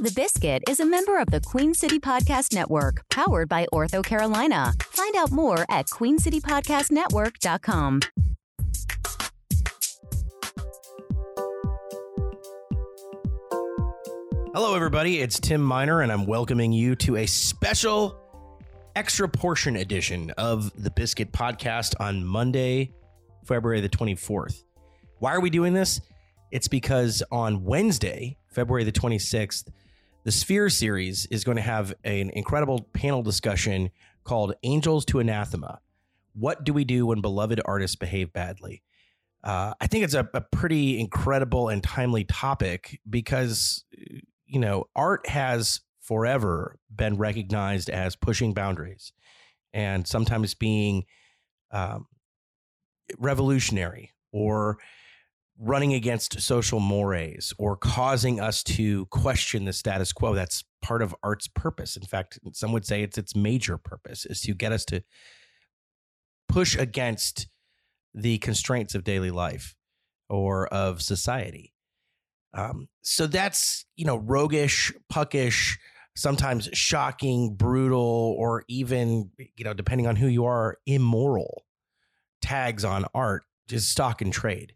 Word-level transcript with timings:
The 0.00 0.10
Biscuit 0.10 0.64
is 0.68 0.80
a 0.80 0.84
member 0.84 1.20
of 1.20 1.30
the 1.30 1.40
Queen 1.40 1.72
City 1.72 2.00
Podcast 2.00 2.52
Network, 2.52 3.08
powered 3.10 3.48
by 3.48 3.64
Ortho 3.72 4.04
Carolina. 4.04 4.74
Find 4.90 5.14
out 5.14 5.30
more 5.30 5.64
at 5.70 5.86
queencitypodcastnetwork.com. 5.86 8.00
Hello, 14.52 14.74
everybody. 14.74 15.20
It's 15.20 15.38
Tim 15.38 15.62
Miner, 15.62 16.00
and 16.00 16.10
I'm 16.10 16.26
welcoming 16.26 16.72
you 16.72 16.96
to 16.96 17.18
a 17.18 17.26
special 17.26 18.20
extra 18.96 19.28
portion 19.28 19.76
edition 19.76 20.32
of 20.32 20.72
the 20.82 20.90
Biscuit 20.90 21.30
Podcast 21.30 21.94
on 22.00 22.24
Monday, 22.24 22.90
February 23.44 23.80
the 23.80 23.88
24th. 23.88 24.64
Why 25.20 25.36
are 25.36 25.40
we 25.40 25.50
doing 25.50 25.72
this? 25.72 26.00
It's 26.50 26.66
because 26.66 27.22
on 27.30 27.62
Wednesday, 27.62 28.38
February 28.48 28.82
the 28.82 28.90
26th, 28.90 29.68
the 30.24 30.32
Sphere 30.32 30.70
series 30.70 31.26
is 31.26 31.44
going 31.44 31.56
to 31.56 31.62
have 31.62 31.94
an 32.04 32.30
incredible 32.30 32.88
panel 32.92 33.22
discussion 33.22 33.90
called 34.24 34.54
Angels 34.62 35.04
to 35.06 35.20
Anathema. 35.20 35.80
What 36.34 36.64
do 36.64 36.72
we 36.72 36.84
do 36.84 37.06
when 37.06 37.20
beloved 37.20 37.60
artists 37.64 37.96
behave 37.96 38.32
badly? 38.32 38.82
Uh, 39.44 39.74
I 39.80 39.86
think 39.86 40.04
it's 40.04 40.14
a, 40.14 40.28
a 40.32 40.40
pretty 40.40 40.98
incredible 40.98 41.68
and 41.68 41.82
timely 41.82 42.24
topic 42.24 43.00
because 43.08 43.84
you 44.46 44.60
know, 44.60 44.84
art 44.94 45.26
has 45.28 45.80
forever 46.00 46.78
been 46.94 47.16
recognized 47.16 47.90
as 47.90 48.14
pushing 48.14 48.54
boundaries 48.54 49.12
and 49.72 50.06
sometimes 50.06 50.54
being 50.54 51.04
um, 51.72 52.06
revolutionary 53.18 54.12
or 54.32 54.78
running 55.58 55.94
against 55.94 56.40
social 56.40 56.80
mores 56.80 57.52
or 57.58 57.76
causing 57.76 58.40
us 58.40 58.62
to 58.62 59.06
question 59.06 59.64
the 59.64 59.72
status 59.72 60.12
quo. 60.12 60.34
That's 60.34 60.64
part 60.82 61.00
of 61.00 61.14
art's 61.22 61.48
purpose. 61.48 61.96
In 61.96 62.02
fact, 62.02 62.38
some 62.52 62.72
would 62.72 62.84
say 62.84 63.02
it's 63.02 63.18
its 63.18 63.36
major 63.36 63.78
purpose 63.78 64.26
is 64.26 64.40
to 64.42 64.54
get 64.54 64.72
us 64.72 64.84
to 64.86 65.02
push 66.48 66.76
against 66.76 67.48
the 68.14 68.38
constraints 68.38 68.94
of 68.94 69.04
daily 69.04 69.30
life 69.30 69.76
or 70.28 70.66
of 70.68 71.02
society. 71.02 71.72
Um, 72.52 72.88
so 73.02 73.26
that's, 73.26 73.84
you 73.96 74.04
know, 74.04 74.16
roguish, 74.16 74.92
puckish, 75.08 75.78
sometimes 76.16 76.68
shocking, 76.72 77.54
brutal, 77.54 78.36
or 78.38 78.64
even, 78.68 79.30
you 79.56 79.64
know, 79.64 79.74
depending 79.74 80.06
on 80.06 80.16
who 80.16 80.28
you 80.28 80.44
are, 80.44 80.78
immoral 80.86 81.64
tags 82.40 82.84
on 82.84 83.06
art, 83.14 83.42
just 83.68 83.90
stock 83.90 84.22
and 84.22 84.32
trade. 84.32 84.74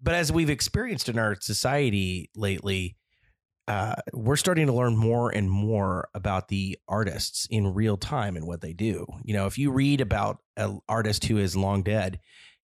But 0.00 0.14
as 0.14 0.32
we've 0.32 0.50
experienced 0.50 1.08
in 1.08 1.18
our 1.18 1.36
society 1.40 2.30
lately, 2.36 2.96
uh, 3.66 3.96
we're 4.14 4.36
starting 4.36 4.66
to 4.66 4.72
learn 4.72 4.96
more 4.96 5.30
and 5.30 5.50
more 5.50 6.08
about 6.14 6.48
the 6.48 6.78
artists 6.88 7.46
in 7.50 7.74
real 7.74 7.96
time 7.98 8.36
and 8.36 8.46
what 8.46 8.62
they 8.62 8.72
do. 8.72 9.06
You 9.22 9.34
know, 9.34 9.46
if 9.46 9.58
you 9.58 9.70
read 9.70 10.00
about 10.00 10.38
an 10.56 10.80
artist 10.88 11.26
who 11.26 11.36
is 11.36 11.54
long 11.54 11.82
dead 11.82 12.18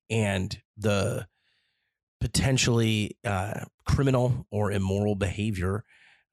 and 0.08 0.58
the 0.78 1.26
potentially 2.20 3.18
uh, 3.22 3.64
criminal 3.84 4.46
or 4.50 4.72
immoral 4.72 5.14
behavior 5.14 5.84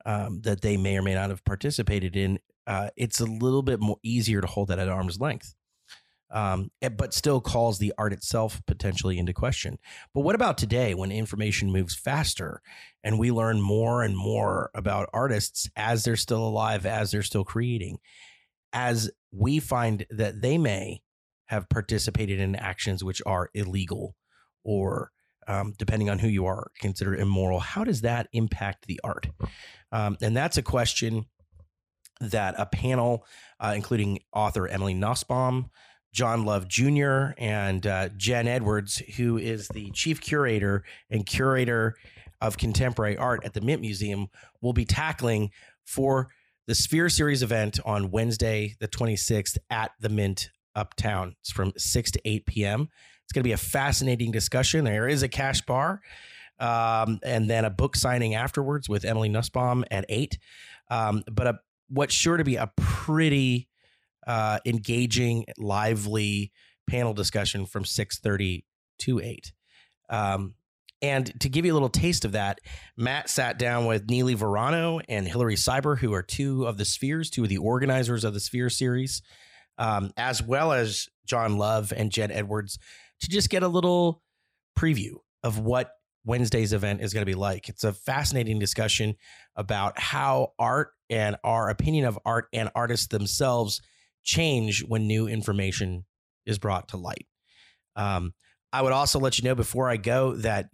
um, 0.06 0.40
that 0.44 0.62
they 0.62 0.78
may 0.78 0.98
or 0.98 1.02
may 1.02 1.16
not 1.16 1.32
have 1.32 1.44
participated 1.44 2.16
in, 2.16 2.40
uh, 2.66 2.90
it's 2.96 3.20
a 3.20 3.26
little 3.26 3.62
bit 3.62 3.82
more 3.82 3.98
easier 4.04 4.40
to 4.40 4.48
hold 4.48 4.70
that 4.70 4.80
at 4.80 4.88
arm's 4.88 5.20
length. 5.20 5.54
Um, 6.34 6.72
eh, 6.82 6.88
but 6.88 7.14
still 7.14 7.42
calls 7.42 7.78
the 7.78 7.94
art 7.98 8.14
itself 8.14 8.62
potentially 8.66 9.20
into 9.20 9.34
question. 9.34 9.78
But 10.14 10.22
what 10.22 10.36
about 10.36 10.58
today 10.58 10.94
when 10.94 11.12
information 11.12 11.72
moves 11.72 11.94
faster 11.94 12.62
and 13.04 13.20
we 13.20 13.32
learn 13.32 13.60
more 13.60 14.02
and 14.02 14.16
more 14.16 14.72
about 14.74 15.10
artists 15.14 15.70
as 15.76 16.06
they're 16.06 16.16
still 16.16 16.48
alive, 16.48 16.86
as 16.86 17.12
they're 17.12 17.22
still 17.22 17.44
creating, 17.44 17.98
as 18.72 19.12
we 19.32 19.60
find 19.60 20.06
that 20.10 20.42
they 20.42 20.58
may 20.58 21.02
have 21.48 21.68
participated 21.68 22.40
in 22.40 22.56
actions 22.56 23.04
which 23.04 23.22
are 23.26 23.50
illegal 23.54 24.16
or 24.64 25.12
um, 25.48 25.74
depending 25.78 26.10
on 26.10 26.20
who 26.20 26.28
you 26.28 26.46
are, 26.46 26.72
considered 26.80 27.20
immoral. 27.20 27.60
How 27.60 27.84
does 27.84 28.02
that 28.02 28.30
impact 28.32 28.88
the 28.88 29.00
art? 29.04 29.28
Um, 29.92 30.18
and 30.22 30.36
that's 30.36 30.58
a 30.58 30.62
question 30.62 31.26
that 32.22 32.56
a 32.58 32.66
panel, 32.66 33.26
uh, 33.60 33.74
including 33.76 34.20
author 34.32 34.68
Emily 34.68 34.94
Nussbaum, 34.94 35.70
John 36.14 36.46
Love 36.46 36.68
Jr., 36.68 37.32
and 37.38 37.86
uh, 37.88 38.10
Jen 38.18 38.48
Edwards, 38.48 38.98
who 39.18 39.38
is 39.38 39.68
the 39.70 39.92
chief 39.92 40.20
curator 40.22 40.84
and 41.10 41.26
curator 41.26 41.96
of 42.42 42.58
contemporary 42.58 43.18
art 43.18 43.42
at 43.46 43.54
the 43.54 43.62
Mint 43.62 43.82
Museum, 43.82 44.28
will 44.62 44.74
be 44.74 44.86
tackling 44.86 45.52
for 45.86 46.30
the 46.68 46.76
Sphere 46.76 47.10
Series 47.10 47.44
event 47.44 47.80
on 47.86 48.12
Wednesday, 48.12 48.76
the 48.80 48.88
26th, 48.88 49.58
at 49.70 49.92
the 50.00 50.10
Mint 50.10 50.50
Uptown. 50.76 51.36
It's 51.40 51.52
from 51.52 51.74
6 51.78 52.12
to 52.12 52.22
8 52.26 52.46
p.m. 52.46 52.90
It's 53.24 53.34
going 53.34 53.44
to 53.44 53.48
be 53.48 53.54
a 53.54 53.58
fascinating 53.58 54.32
discussion. 54.32 54.84
There 54.84 55.08
is 55.08 55.24
a 55.24 55.30
cash 55.30 55.62
bar. 55.62 56.02
Um, 56.60 57.20
and 57.24 57.50
then 57.50 57.66
a 57.66 57.72
book 57.72 57.96
signing 57.96 58.36
afterwards 58.36 58.88
with 58.88 59.04
Emily 59.04 59.30
Nussbaum 59.30 59.84
at 59.90 60.06
eight. 60.10 60.38
Um, 60.92 61.24
but 61.32 61.48
a, 61.48 61.60
what's 61.90 62.14
sure 62.14 62.38
to 62.38 62.44
be 62.44 62.56
a 62.56 62.72
pretty 62.78 63.68
uh, 64.28 64.60
engaging, 64.66 65.46
lively 65.58 66.52
panel 66.88 67.14
discussion 67.14 67.66
from 67.66 67.86
six 67.86 68.20
thirty 68.20 68.66
to 69.00 69.20
eight. 69.20 69.54
Um, 70.10 70.56
and 71.02 71.40
to 71.40 71.50
give 71.50 71.66
you 71.66 71.74
a 71.74 71.76
little 71.76 71.90
taste 71.90 72.26
of 72.26 72.34
that, 72.34 72.60
Matt 72.96 73.30
sat 73.30 73.58
down 73.58 73.86
with 73.86 74.10
Neely 74.10 74.36
Verano 74.36 75.00
and 75.10 75.28
Hillary 75.28 75.56
Cyber, 75.56 75.98
who 75.98 76.14
are 76.14 76.22
two 76.22 76.66
of 76.66 76.78
the 76.78 76.86
Spheres, 76.86 77.30
two 77.30 77.44
of 77.44 77.50
the 77.50 77.58
organizers 77.58 78.24
of 78.24 78.34
the 78.36 78.40
Sphere 78.40 78.70
series, 78.70 79.24
um, 79.80 80.12
as 80.16 80.44
well 80.44 80.72
as 80.72 81.08
John 81.26 81.58
Love 81.58 81.92
and 81.96 82.12
Jen 82.12 82.30
Edwards 82.30 82.78
to 83.22 83.30
just 83.30 83.50
get 83.50 83.64
a 83.64 83.68
little 83.68 84.22
preview 84.78 85.14
of 85.44 85.58
what 85.58 85.92
Wednesday's 86.24 86.72
event 86.72 87.02
is 87.02 87.14
going 87.14 87.22
to 87.22 87.32
be 87.32 87.34
like. 87.34 87.68
It's 87.68 87.84
a 87.84 87.94
fascinating 87.94 88.60
discussion 88.60 89.16
about 89.56 89.98
how 89.98 90.54
art 90.60 90.92
and 91.10 91.36
our 91.44 91.70
opinion 91.70 92.06
of 92.06 92.20
art 92.26 92.46
and 92.54 92.70
artists 92.76 93.08
themselves 93.08 93.82
change 94.24 94.84
when 94.84 95.08
new 95.08 95.28
information 95.28 96.06
is 96.46 96.60
brought 96.60 96.90
to 96.90 96.98
light. 96.98 97.28
Um, 97.96 98.34
I 98.74 98.82
would 98.82 98.94
also 98.94 99.20
let 99.20 99.38
you 99.38 99.44
know 99.44 99.56
before 99.56 99.90
I 99.90 99.98
go 99.98 100.36
that 100.38 100.70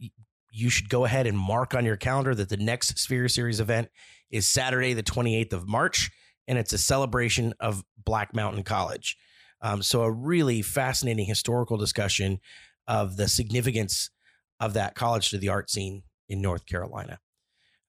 you 0.52 0.70
should 0.70 0.90
go 0.90 1.06
ahead 1.06 1.28
and 1.28 1.38
mark 1.38 1.74
on 1.74 1.86
your 1.86 1.98
calendar 1.98 2.34
that 2.36 2.50
the 2.50 2.58
next 2.58 2.98
Sphere 2.98 3.28
Series 3.28 3.60
event 3.60 3.90
is 4.32 4.48
Saturday, 4.48 4.94
the 4.94 5.04
28th 5.04 5.54
of 5.54 5.68
March, 5.68 6.12
and 6.48 6.58
it's 6.58 6.74
a 6.74 6.78
celebration 6.78 7.54
of 7.60 7.84
Black 8.04 8.34
Mountain 8.36 8.64
College. 8.64 9.18
Um, 9.62 9.82
so, 9.82 10.02
a 10.02 10.12
really 10.12 10.62
fascinating 10.62 11.26
historical 11.26 11.78
discussion 11.78 12.40
of 12.88 13.18
the 13.18 13.28
significance 13.28 14.12
of 14.60 14.74
that 14.74 14.96
college 14.96 15.30
to 15.32 15.38
the 15.38 15.50
art 15.50 15.70
scene 15.70 16.04
in 16.30 16.42
North 16.42 16.66
Carolina. 16.66 17.20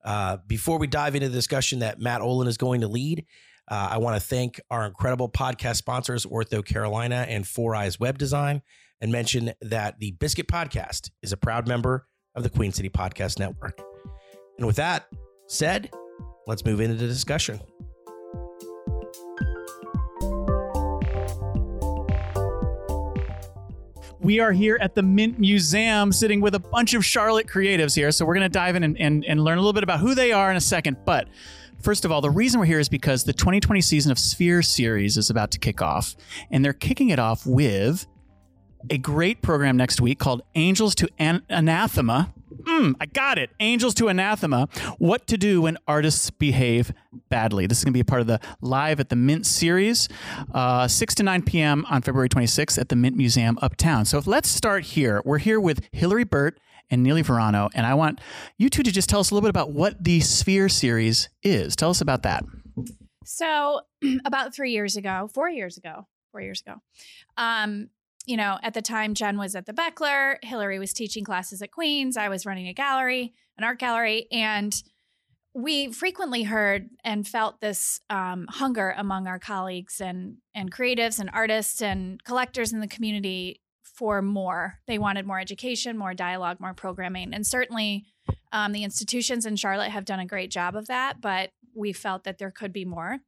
Uh, 0.04 0.38
before 0.46 0.78
we 0.78 0.86
dive 0.86 1.14
into 1.14 1.28
the 1.28 1.34
discussion 1.34 1.80
that 1.80 2.00
Matt 2.00 2.22
Olin 2.22 2.48
is 2.48 2.56
going 2.56 2.80
to 2.80 2.88
lead, 2.88 3.26
uh, 3.70 3.88
I 3.92 3.98
want 3.98 4.20
to 4.20 4.26
thank 4.26 4.60
our 4.70 4.86
incredible 4.86 5.28
podcast 5.28 5.76
sponsors, 5.76 6.24
Ortho 6.24 6.64
Carolina 6.64 7.26
and 7.28 7.46
Four 7.46 7.74
Eyes 7.74 8.00
Web 8.00 8.18
Design, 8.18 8.62
and 9.00 9.12
mention 9.12 9.52
that 9.60 10.00
the 10.00 10.12
Biscuit 10.12 10.48
Podcast 10.48 11.10
is 11.22 11.32
a 11.32 11.36
proud 11.36 11.68
member 11.68 12.06
of 12.34 12.42
the 12.42 12.50
Queen 12.50 12.72
City 12.72 12.88
Podcast 12.88 13.38
Network. 13.38 13.80
And 14.56 14.66
with 14.66 14.76
that 14.76 15.06
said, 15.48 15.90
let's 16.46 16.64
move 16.64 16.80
into 16.80 16.96
the 16.96 17.06
discussion. 17.06 17.60
We 24.20 24.40
are 24.40 24.52
here 24.52 24.78
at 24.80 24.94
the 24.94 25.02
Mint 25.02 25.38
Museum 25.38 26.12
sitting 26.12 26.40
with 26.40 26.54
a 26.54 26.58
bunch 26.58 26.92
of 26.92 27.04
Charlotte 27.04 27.46
creatives 27.46 27.94
here. 27.94 28.10
So 28.10 28.26
we're 28.26 28.34
going 28.34 28.42
to 28.42 28.48
dive 28.48 28.76
in 28.76 28.82
and, 28.82 28.98
and, 28.98 29.24
and 29.24 29.42
learn 29.42 29.58
a 29.58 29.60
little 29.60 29.72
bit 29.72 29.84
about 29.84 30.00
who 30.00 30.14
they 30.14 30.32
are 30.32 30.50
in 30.50 30.56
a 30.56 30.60
second. 30.60 30.98
But 31.06 31.28
First 31.80 32.04
of 32.04 32.12
all, 32.12 32.20
the 32.20 32.30
reason 32.30 32.58
we're 32.60 32.66
here 32.66 32.80
is 32.80 32.88
because 32.88 33.24
the 33.24 33.32
2020 33.32 33.80
season 33.80 34.10
of 34.12 34.18
Sphere 34.18 34.62
series 34.62 35.16
is 35.16 35.30
about 35.30 35.50
to 35.52 35.58
kick 35.58 35.80
off, 35.80 36.16
and 36.50 36.64
they're 36.64 36.72
kicking 36.72 37.10
it 37.10 37.18
off 37.18 37.46
with 37.46 38.06
a 38.90 38.98
great 38.98 39.42
program 39.42 39.76
next 39.76 40.00
week 40.00 40.18
called 40.18 40.42
Angels 40.54 40.94
to 40.96 41.08
An- 41.18 41.42
Anathema. 41.48 42.32
Mm, 42.62 42.94
I 43.00 43.06
got 43.06 43.38
it. 43.38 43.50
Angels 43.60 43.94
to 43.94 44.08
Anathema. 44.08 44.68
What 44.98 45.26
to 45.28 45.36
do 45.38 45.62
when 45.62 45.78
artists 45.86 46.30
behave 46.30 46.92
badly. 47.28 47.66
This 47.66 47.78
is 47.78 47.84
going 47.84 47.92
to 47.92 47.96
be 47.96 48.00
a 48.00 48.04
part 48.04 48.20
of 48.20 48.26
the 48.26 48.40
Live 48.60 49.00
at 49.00 49.08
the 49.08 49.16
Mint 49.16 49.46
series, 49.46 50.08
uh, 50.52 50.88
6 50.88 51.14
to 51.16 51.22
9 51.22 51.42
p.m. 51.42 51.86
on 51.88 52.02
February 52.02 52.28
26th 52.28 52.78
at 52.78 52.88
the 52.88 52.96
Mint 52.96 53.16
Museum 53.16 53.58
Uptown. 53.62 54.04
So 54.04 54.20
let's 54.26 54.48
start 54.48 54.84
here. 54.84 55.22
We're 55.24 55.38
here 55.38 55.60
with 55.60 55.88
Hillary 55.92 56.24
Burt 56.24 56.58
and 56.90 57.02
Neely 57.02 57.22
Verano, 57.22 57.68
and 57.74 57.86
I 57.86 57.94
want 57.94 58.20
you 58.56 58.68
two 58.68 58.82
to 58.82 58.92
just 58.92 59.08
tell 59.08 59.20
us 59.20 59.30
a 59.30 59.34
little 59.34 59.46
bit 59.46 59.50
about 59.50 59.72
what 59.72 60.02
the 60.02 60.20
Sphere 60.20 60.68
series 60.68 61.28
is. 61.42 61.76
Tell 61.76 61.90
us 61.90 62.00
about 62.00 62.22
that. 62.22 62.44
So, 63.24 63.82
about 64.24 64.54
three 64.54 64.72
years 64.72 64.96
ago, 64.96 65.28
four 65.32 65.48
years 65.48 65.76
ago, 65.76 66.06
four 66.32 66.40
years 66.40 66.62
ago, 66.66 66.76
um, 67.36 67.88
you 68.26 68.36
know, 68.36 68.58
at 68.62 68.74
the 68.74 68.82
time, 68.82 69.14
Jen 69.14 69.38
was 69.38 69.54
at 69.54 69.66
the 69.66 69.72
Bechtler, 69.72 70.36
Hillary 70.42 70.78
was 70.78 70.92
teaching 70.92 71.24
classes 71.24 71.62
at 71.62 71.70
Queens, 71.70 72.16
I 72.16 72.28
was 72.28 72.44
running 72.44 72.68
a 72.68 72.74
gallery, 72.74 73.32
an 73.56 73.64
art 73.64 73.78
gallery, 73.78 74.26
and 74.30 74.74
we 75.54 75.90
frequently 75.90 76.44
heard 76.44 76.88
and 77.02 77.26
felt 77.26 77.60
this 77.60 78.00
um, 78.10 78.46
hunger 78.48 78.94
among 78.96 79.26
our 79.26 79.38
colleagues 79.38 80.00
and 80.00 80.36
and 80.54 80.70
creatives 80.70 81.18
and 81.18 81.30
artists 81.32 81.82
and 81.82 82.22
collectors 82.22 82.72
in 82.72 82.80
the 82.80 82.86
community 82.86 83.60
for 83.98 84.22
more. 84.22 84.78
They 84.86 84.96
wanted 84.96 85.26
more 85.26 85.40
education, 85.40 85.98
more 85.98 86.14
dialogue, 86.14 86.60
more 86.60 86.72
programming, 86.72 87.34
and 87.34 87.44
certainly 87.44 88.04
um, 88.52 88.70
the 88.70 88.84
institutions 88.84 89.44
in 89.44 89.56
Charlotte 89.56 89.90
have 89.90 90.04
done 90.04 90.20
a 90.20 90.26
great 90.26 90.52
job 90.52 90.76
of 90.76 90.86
that. 90.86 91.20
But 91.20 91.50
we 91.74 91.92
felt 91.92 92.22
that 92.24 92.38
there 92.38 92.52
could 92.52 92.72
be 92.72 92.84
more. 92.84 93.18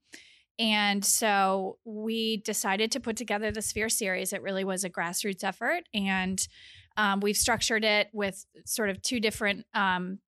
And 0.61 1.05
so 1.05 1.79
we 1.85 2.37
decided 2.37 2.93
to 2.93 3.01
put 3.01 3.17
together 3.17 3.51
the 3.51 3.63
Sphere 3.63 3.89
series. 3.89 4.33
It 4.33 4.43
really 4.43 4.63
was 4.63 4.85
a 4.85 4.91
grassroots 4.91 5.43
effort. 5.43 5.85
And 5.93 6.47
um, 6.97 7.21
we've 7.21 7.37
structured 7.37 7.85
it 7.85 8.09
with 8.13 8.45
sort 8.65 8.91
of 8.91 9.03
two 9.03 9.19
different 9.19 9.67
um, 9.75 10.19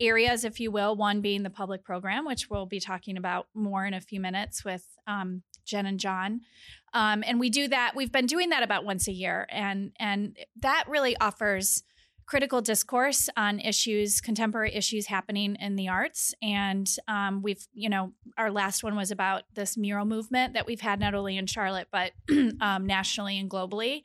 areas, 0.00 0.44
if 0.44 0.60
you 0.60 0.70
will. 0.70 0.96
One 0.96 1.20
being 1.20 1.42
the 1.42 1.50
public 1.50 1.84
program, 1.84 2.26
which 2.26 2.50
we'll 2.50 2.66
be 2.66 2.80
talking 2.80 3.16
about 3.16 3.46
more 3.54 3.84
in 3.86 3.94
a 3.94 4.00
few 4.00 4.20
minutes 4.20 4.64
with 4.64 4.86
um, 5.06 5.42
Jen 5.64 5.86
and 5.86 6.00
John. 6.00 6.40
Um, 6.92 7.24
and 7.26 7.40
we 7.40 7.50
do 7.50 7.68
that. 7.68 7.92
We've 7.94 8.12
been 8.12 8.26
doing 8.26 8.50
that 8.50 8.62
about 8.62 8.84
once 8.84 9.08
a 9.08 9.12
year, 9.12 9.46
and 9.50 9.92
and 9.98 10.36
that 10.60 10.84
really 10.88 11.16
offers 11.18 11.82
critical 12.26 12.62
discourse 12.62 13.28
on 13.36 13.60
issues, 13.60 14.20
contemporary 14.20 14.74
issues 14.74 15.06
happening 15.06 15.56
in 15.60 15.76
the 15.76 15.88
arts. 15.88 16.34
And 16.42 16.88
um, 17.06 17.42
we've, 17.42 17.66
you 17.74 17.88
know, 17.88 18.12
our 18.38 18.50
last 18.50 18.82
one 18.82 18.96
was 18.96 19.10
about 19.10 19.42
this 19.54 19.76
mural 19.76 20.06
movement 20.06 20.54
that 20.54 20.66
we've 20.66 20.80
had 20.80 21.00
not 21.00 21.14
only 21.14 21.36
in 21.36 21.46
Charlotte 21.46 21.88
but 21.92 22.12
um, 22.60 22.86
nationally 22.86 23.38
and 23.38 23.50
globally. 23.50 24.04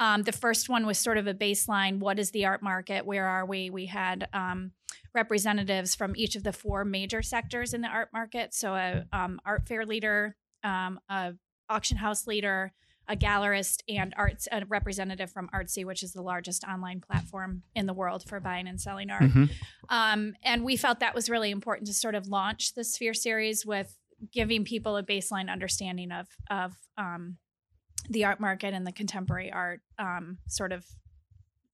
Um, 0.00 0.22
the 0.22 0.32
first 0.32 0.68
one 0.68 0.86
was 0.86 0.98
sort 0.98 1.18
of 1.18 1.26
a 1.26 1.34
baseline 1.34 1.98
what 1.98 2.20
is 2.20 2.30
the 2.30 2.46
art 2.46 2.62
market? 2.62 3.04
Where 3.04 3.26
are 3.26 3.44
we? 3.44 3.70
We 3.70 3.86
had 3.86 4.28
um, 4.32 4.70
representatives 5.18 5.94
from 5.96 6.14
each 6.16 6.36
of 6.36 6.44
the 6.44 6.52
four 6.52 6.84
major 6.84 7.22
sectors 7.22 7.74
in 7.74 7.80
the 7.80 7.88
art 7.88 8.10
market. 8.12 8.54
So, 8.54 8.74
a 8.74 9.04
um, 9.12 9.40
art 9.44 9.66
fair 9.66 9.84
leader, 9.84 10.36
um, 10.62 11.00
a 11.08 11.34
auction 11.68 11.96
house 11.96 12.26
leader, 12.26 12.72
a 13.08 13.16
gallerist, 13.16 13.82
and 13.88 14.14
arts 14.16 14.46
a 14.52 14.64
representative 14.66 15.30
from 15.32 15.48
Artsy, 15.52 15.84
which 15.84 16.02
is 16.02 16.12
the 16.12 16.22
largest 16.22 16.62
online 16.64 17.00
platform 17.00 17.62
in 17.74 17.86
the 17.86 17.94
world 17.94 18.22
for 18.28 18.38
buying 18.38 18.68
and 18.68 18.80
selling 18.80 19.10
art. 19.10 19.22
Mm-hmm. 19.22 19.44
Um, 19.88 20.34
and 20.44 20.64
we 20.64 20.76
felt 20.76 21.00
that 21.00 21.14
was 21.14 21.28
really 21.28 21.50
important 21.50 21.88
to 21.88 21.94
sort 21.94 22.14
of 22.14 22.28
launch 22.28 22.74
the 22.74 22.84
Sphere 22.84 23.14
series 23.14 23.66
with 23.66 23.96
giving 24.32 24.64
people 24.64 24.96
a 24.96 25.02
baseline 25.02 25.50
understanding 25.50 26.12
of 26.12 26.28
of 26.50 26.74
um, 26.96 27.38
the 28.08 28.24
art 28.24 28.38
market 28.40 28.72
and 28.72 28.86
the 28.86 28.92
contemporary 28.92 29.50
art 29.50 29.80
um, 29.98 30.38
sort 30.48 30.72
of 30.72 30.84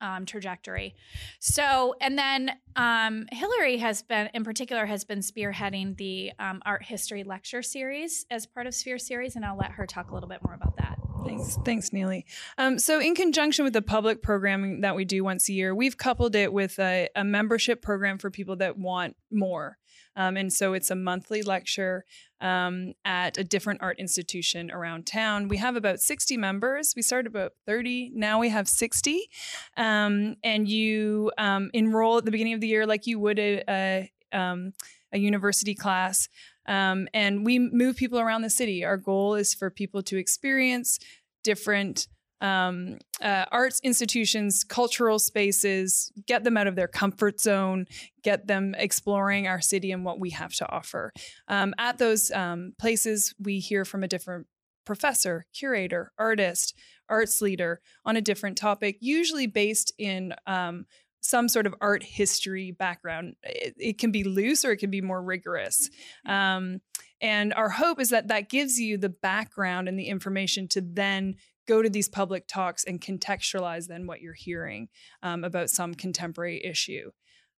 um, 0.01 0.27
trajectory. 0.27 0.95
So, 1.41 1.95
and 2.01 2.19
then 2.19 2.53
um, 2.77 3.27
Hillary 3.33 3.79
has 3.79 4.03
been, 4.03 4.31
in 4.35 4.45
particular, 4.45 4.87
has 4.87 5.05
been 5.05 5.21
spearheading 5.21 5.97
the 5.97 6.33
um, 6.39 6.63
art 6.65 6.85
history 6.85 7.25
lecture 7.25 7.63
series 7.63 8.27
as 8.31 8.47
part 8.47 8.67
of 8.67 8.75
Sphere 8.75 8.99
series, 8.99 9.37
and 9.37 9.45
I'll 9.45 9.57
let 9.57 9.73
her 9.73 9.87
talk 9.87 10.11
a 10.11 10.15
little 10.15 10.29
bit 10.29 10.43
more 10.43 10.55
about 10.55 10.77
that. 10.77 10.99
Thanks, 11.25 11.59
thanks, 11.65 11.93
Neely. 11.93 12.27
Um, 12.59 12.79
so, 12.79 13.01
in 13.01 13.15
conjunction 13.15 13.65
with 13.65 13.73
the 13.73 13.83
public 13.83 14.23
programming 14.23 14.83
that 14.83 14.95
we 14.95 15.05
do 15.05 15.25
once 15.25 15.49
a 15.49 15.53
year, 15.53 15.75
we've 15.75 15.97
coupled 15.97 16.35
it 16.35 16.53
with 16.53 16.79
a, 16.79 17.09
a 17.17 17.25
membership 17.25 17.83
program 17.83 18.19
for 18.19 18.31
people 18.31 18.57
that 18.57 18.79
want 18.79 19.17
more. 19.31 19.79
Um, 20.17 20.37
and 20.37 20.53
so 20.53 20.75
it's 20.75 20.91
a 20.91 20.95
monthly 20.95 21.43
lecture 21.43 22.05
um, 22.41 22.93
at 23.05 23.37
a 23.39 23.45
different 23.45 23.83
art 23.83 23.99
institution 23.99 24.71
around 24.71 25.07
town. 25.07 25.49
We 25.49 25.57
have 25.57 25.77
about 25.77 26.01
60 26.01 26.37
members. 26.37 26.93
We 26.95 27.03
started 27.03 27.29
about 27.29 27.53
30. 27.67 28.13
Now 28.15 28.39
we 28.39 28.49
have 28.51 28.69
60. 28.69 29.29
Um, 29.77 30.37
and 30.45 30.69
you 30.69 31.33
um, 31.39 31.71
enroll 31.73 32.19
at 32.19 32.25
the 32.25 32.31
beginning 32.31 32.55
of 32.55 32.61
the 32.61 32.69
year 32.69 32.87
like 32.87 33.07
you 33.07 33.19
would 33.19 33.39
a, 33.39 33.65
a, 33.69 34.13
um, 34.33 34.73
a 35.13 35.19
university 35.19 35.75
class. 35.75 36.29
Um, 36.67 37.09
and 37.13 37.45
we 37.45 37.59
move 37.59 37.97
people 37.97 38.19
around 38.19 38.43
the 38.43 38.51
city. 38.51 38.85
Our 38.85 38.97
goal 38.97 39.35
is 39.35 39.55
for 39.55 39.71
people 39.71 40.03
to 40.05 40.17
experience 40.17 40.99
different 41.43 42.09
um, 42.41 42.99
uh, 43.23 43.47
arts 43.51 43.81
institutions, 43.83 44.65
cultural 44.65 45.19
spaces, 45.19 46.13
get 46.27 46.45
them 46.45 46.57
out 46.57 46.67
of 46.67 46.77
their 46.77 46.89
comfort 46.89 47.41
zone, 47.41 47.87
get 48.23 48.47
them 48.47 48.75
exploring 48.77 49.47
our 49.47 49.61
city 49.61 49.93
and 49.93 50.05
what 50.05 50.21
we 50.21 50.31
have 50.31 50.53
to 50.55 50.71
offer. 50.71 51.13
Um, 51.49 51.75
at 51.79 51.99
those 51.99 52.31
um, 52.33 52.75
places, 52.79 53.35
we 53.39 53.61
hear 53.61 53.85
from 53.85 54.05
a 54.05 54.09
different 54.09 54.47
professor, 54.85 55.47
curator, 55.55 56.13
artist, 56.19 56.75
arts 57.09 57.41
leader 57.41 57.81
on 58.05 58.17
a 58.17 58.21
different 58.21 58.59
topic, 58.59 58.99
usually 59.01 59.47
based 59.47 59.93
in 59.99 60.35
um, 60.47 60.85
some 61.25 61.49
sort 61.49 61.67
of 61.67 61.75
art 61.81 62.03
history 62.03 62.71
background. 62.71 63.35
It, 63.43 63.75
it, 63.79 63.99
can 63.99 64.13
be 64.13 64.25
loose 64.25 64.63
or 64.63 64.73
it 64.73 64.77
can 64.77 64.91
be 64.91 65.01
more 65.01 65.23
rigorous. 65.23 65.89
Um, 66.27 66.83
and 67.23 67.55
our 67.55 67.71
hope 67.71 67.99
is 67.99 68.11
that 68.11 68.29
that 68.29 68.51
gives 68.51 68.79
you 68.79 68.99
the 68.99 69.09
background 69.09 69.89
and 69.89 69.99
the 69.99 70.09
information 70.09 70.69
to 70.69 70.83
then 70.83 71.37
go 71.67 71.81
to 71.81 71.89
these 71.89 72.11
public 72.11 72.47
talks 72.47 72.85
and 72.85 73.01
contextualize 73.01 73.87
then 73.87 74.07
what 74.07 74.21
you're 74.21 74.35
hearing 74.35 74.89
um, 75.23 75.45
about 75.45 75.71
some 75.71 75.95
contemporary 75.95 76.63
issue. 76.63 77.11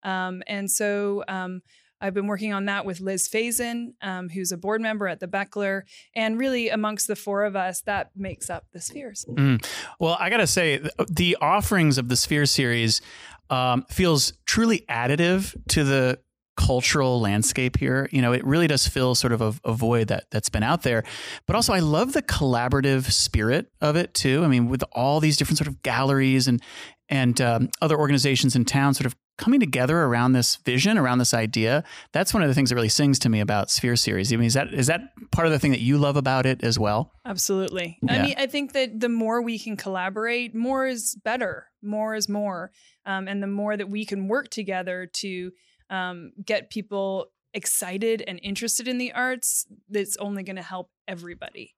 Um, 0.04 0.44
and 0.46 0.70
so 0.70 1.24
um, 1.28 1.62
I've 2.01 2.13
been 2.13 2.27
working 2.27 2.53
on 2.53 2.65
that 2.65 2.86
with 2.86 3.00
Liz 3.00 3.27
Faison, 3.27 3.94
um, 4.01 4.30
who's 4.30 4.51
a 4.51 4.57
board 4.57 4.81
member 4.81 5.07
at 5.07 5.19
the 5.19 5.27
Bechtler. 5.27 5.83
And 6.15 6.38
really, 6.39 6.69
amongst 6.69 7.07
the 7.07 7.15
four 7.15 7.44
of 7.44 7.56
us, 7.56 7.81
that 7.81 8.12
makes 8.15 8.50
up 8.50 8.65
the 8.74 8.81
Spheres. 8.81 9.25
Mm. 9.30 9.65
Well, 10.00 10.18
I 10.19 10.30
got 10.30 10.38
to 10.38 10.47
say, 10.47 10.81
the 11.09 11.38
offerings 11.42 11.97
of 11.97 12.09
the 12.09 12.15
Sphere 12.15 12.45
series 12.45 13.01
um, 13.50 13.86
feels 13.89 14.33
truly 14.45 14.86
additive 14.89 15.56
to 15.69 15.83
the 15.83 16.19
cultural 16.57 17.19
landscape 17.19 17.77
here. 17.77 18.07
You 18.12 18.21
know, 18.21 18.31
it 18.31 18.45
really 18.45 18.68
does 18.68 18.88
fill 18.88 19.15
sort 19.15 19.33
of 19.33 19.42
a, 19.42 19.53
a, 19.65 19.74
void 19.74 20.07
that 20.07 20.25
that's 20.31 20.50
been 20.50 20.63
out 20.63 20.83
there. 20.83 21.03
But 21.45 21.56
also, 21.56 21.74
I 21.74 21.80
love 21.80 22.13
the 22.13 22.21
collaborative 22.21 23.12
spirit 23.12 23.71
of 23.81 23.95
it 23.95 24.13
too. 24.13 24.44
I 24.44 24.47
mean, 24.47 24.69
with 24.69 24.83
all 24.94 25.19
these 25.19 25.38
different 25.38 25.57
sort 25.57 25.68
of 25.68 25.81
galleries 25.83 26.47
and 26.47 26.62
and 27.09 27.39
um, 27.39 27.69
other 27.81 27.97
organizations 27.97 28.56
in 28.56 28.65
town, 28.65 28.94
sort 28.94 29.06
of 29.06 29.15
coming 29.38 29.60
together 29.60 30.00
around 30.04 30.34
this 30.34 30.58
vision, 30.58 30.98
around 30.98 31.18
this 31.18 31.34
idea. 31.34 31.84
That's 32.14 32.34
one 32.34 32.44
of 32.44 32.50
the 32.50 32.54
things 32.54 32.70
that 32.70 32.76
really 32.76 32.90
sings 32.90 33.20
to 33.20 33.30
me 33.30 33.40
about 33.40 33.70
Sphere 33.70 33.96
Series. 33.96 34.32
I 34.32 34.38
mean, 34.38 34.48
is 34.48 34.54
that 34.54 34.74
is 34.74 34.88
that 34.88 35.02
part 35.32 35.48
of 35.48 35.54
the 35.54 35.60
thing 35.60 35.72
that 35.72 35.82
you 35.82 35.98
love 35.98 36.16
about 36.16 36.46
it 36.46 36.64
as 36.64 36.80
well? 36.80 37.12
Absolutely. 37.26 37.98
Yeah. 38.02 38.14
I 38.14 38.22
mean, 38.22 38.36
I 38.38 38.48
think 38.48 38.74
that 38.74 39.00
the 39.00 39.10
more 39.10 39.42
we 39.42 39.60
can 39.60 39.78
collaborate, 39.78 40.56
more 40.56 40.88
is 40.88 41.18
better. 41.24 41.68
More 41.82 42.16
is 42.16 42.30
more, 42.30 42.72
um, 43.06 43.28
and 43.28 43.44
the 43.44 43.48
more 43.48 43.78
that 43.78 43.90
we 43.90 44.06
can 44.06 44.28
work 44.28 44.50
together 44.50 45.10
to 45.14 45.52
um, 45.90 46.31
get 46.44 46.70
people 46.70 47.28
excited 47.54 48.24
and 48.28 48.40
interested 48.44 48.88
in 48.88 48.98
the 48.98 49.14
arts, 49.14 49.66
that's 49.90 50.18
only 50.18 50.44
going 50.44 50.57
to 50.57 50.62
help 50.62 50.90
everybody. 51.07 51.76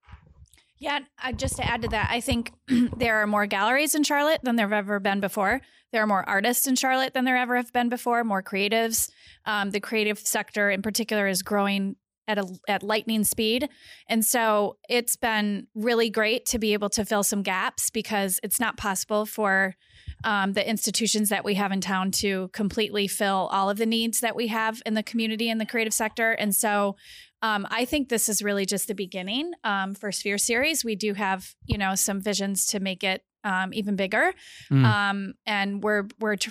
Yeah, 0.79 1.00
uh, 1.24 1.31
just 1.31 1.55
to 1.57 1.65
add 1.65 1.81
to 1.81 1.88
that, 1.89 2.10
I 2.12 2.22
think 2.22 2.51
there 2.98 3.22
are 3.22 3.27
more 3.27 3.46
galleries 3.46 3.96
in 3.96 4.03
Charlotte 4.03 4.41
than 4.43 4.55
there 4.55 4.67
have 4.67 4.86
ever 4.86 5.00
been 5.00 5.19
before. 5.19 5.62
There 5.91 6.03
are 6.03 6.07
more 6.07 6.27
artists 6.27 6.67
in 6.67 6.75
Charlotte 6.75 7.13
than 7.13 7.25
there 7.25 7.38
ever 7.38 7.55
have 7.55 7.74
been 7.74 7.89
before, 7.89 8.24
more 8.24 8.43
creatives. 8.43 9.10
Um, 9.46 9.72
the 9.72 9.79
creative 9.79 10.19
sector 10.19 10.69
in 10.69 10.81
particular 10.81 11.27
is 11.27 11.41
growing 11.41 11.96
at 12.27 12.38
a 12.38 12.46
at 12.67 12.84
lightning 12.84 13.24
speed. 13.24 13.69
And 14.07 14.24
so 14.25 14.77
it's 14.89 15.15
been 15.15 15.67
really 15.74 16.10
great 16.10 16.46
to 16.48 16.60
be 16.60 16.74
able 16.74 16.89
to 16.89 17.05
fill 17.05 17.24
some 17.24 17.41
gaps 17.41 17.89
because 17.89 18.39
it's 18.43 18.60
not 18.60 18.77
possible 18.77 19.25
for 19.25 19.75
um, 20.24 20.53
the 20.53 20.67
institutions 20.67 21.29
that 21.29 21.46
we 21.46 21.53
have 21.53 21.72
in 21.72 21.79
town 21.79 22.12
to 22.12 22.50
completely 22.50 23.07
fill 23.07 23.50
all 23.51 23.69
of 23.69 23.77
the 23.77 23.86
needs 23.86 24.19
that 24.19 24.36
we 24.36 24.48
have 24.48 24.81
in 24.86 24.93
the 24.93 25.03
community 25.03 25.50
and 25.50 25.62
the 25.62 25.65
creative 25.65 25.93
sector. 25.93 26.31
And 26.31 26.55
so 26.55 26.96
um, 27.41 27.67
I 27.70 27.86
think 27.86 28.10
this 28.10 28.29
is 28.29 28.41
really 28.41 28.65
just 28.65 28.88
the 28.88 28.96
beginning 28.96 29.51
um, 29.63 29.94
for 29.94 30.12
Sphere 30.12 30.38
Series. 30.38 30.84
We 30.84 30.96
do 30.96 31.13
have, 31.13 31.56
you 31.65 31.77
know, 31.77 31.96
some 31.96 32.20
visions 32.22 32.65
to 32.67 32.79
make 32.79 33.03
it 33.03 33.24
um, 33.44 33.74
even 33.74 33.96
bigger, 33.96 34.34
mm. 34.70 34.84
um, 34.84 35.34
and 35.46 35.82
we're 35.82 36.08
we're 36.20 36.36
tr- 36.36 36.50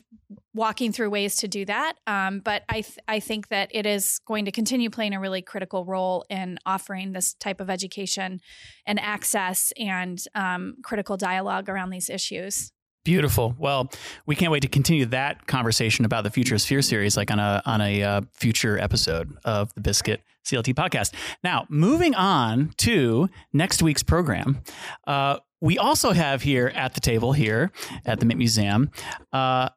walking 0.54 0.92
through 0.92 1.10
ways 1.10 1.36
to 1.36 1.48
do 1.48 1.64
that. 1.66 1.94
Um, 2.06 2.40
but 2.40 2.62
I 2.68 2.80
th- 2.80 2.98
I 3.06 3.20
think 3.20 3.48
that 3.48 3.68
it 3.72 3.84
is 3.84 4.20
going 4.26 4.46
to 4.46 4.52
continue 4.52 4.88
playing 4.88 5.12
a 5.12 5.20
really 5.20 5.42
critical 5.42 5.84
role 5.84 6.24
in 6.30 6.58
offering 6.64 7.12
this 7.12 7.34
type 7.34 7.60
of 7.60 7.68
education 7.68 8.40
and 8.86 8.98
access 8.98 9.72
and 9.76 10.22
um, 10.34 10.76
critical 10.82 11.16
dialogue 11.16 11.68
around 11.68 11.90
these 11.90 12.08
issues. 12.08 12.72
Beautiful. 13.06 13.54
Well, 13.56 13.88
we 14.26 14.34
can't 14.34 14.50
wait 14.50 14.62
to 14.62 14.68
continue 14.68 15.06
that 15.06 15.46
conversation 15.46 16.04
about 16.04 16.24
the 16.24 16.30
Future 16.30 16.58
Sphere 16.58 16.82
series, 16.82 17.16
like 17.16 17.30
on 17.30 17.38
a 17.38 17.62
on 17.64 17.80
a 17.80 18.02
uh, 18.02 18.20
future 18.32 18.80
episode 18.80 19.32
of 19.44 19.72
the 19.74 19.80
Biscuit 19.80 20.22
CLT 20.44 20.74
podcast. 20.74 21.14
Now, 21.44 21.66
moving 21.68 22.16
on 22.16 22.72
to 22.78 23.28
next 23.52 23.80
week's 23.80 24.02
program, 24.02 24.60
uh, 25.06 25.38
we 25.60 25.78
also 25.78 26.10
have 26.10 26.42
here 26.42 26.72
at 26.74 26.94
the 26.94 27.00
table 27.00 27.32
here 27.32 27.70
at 28.04 28.18
the 28.18 28.26
Mint 28.26 28.38
Museum 28.38 28.90
uh, 29.32 29.68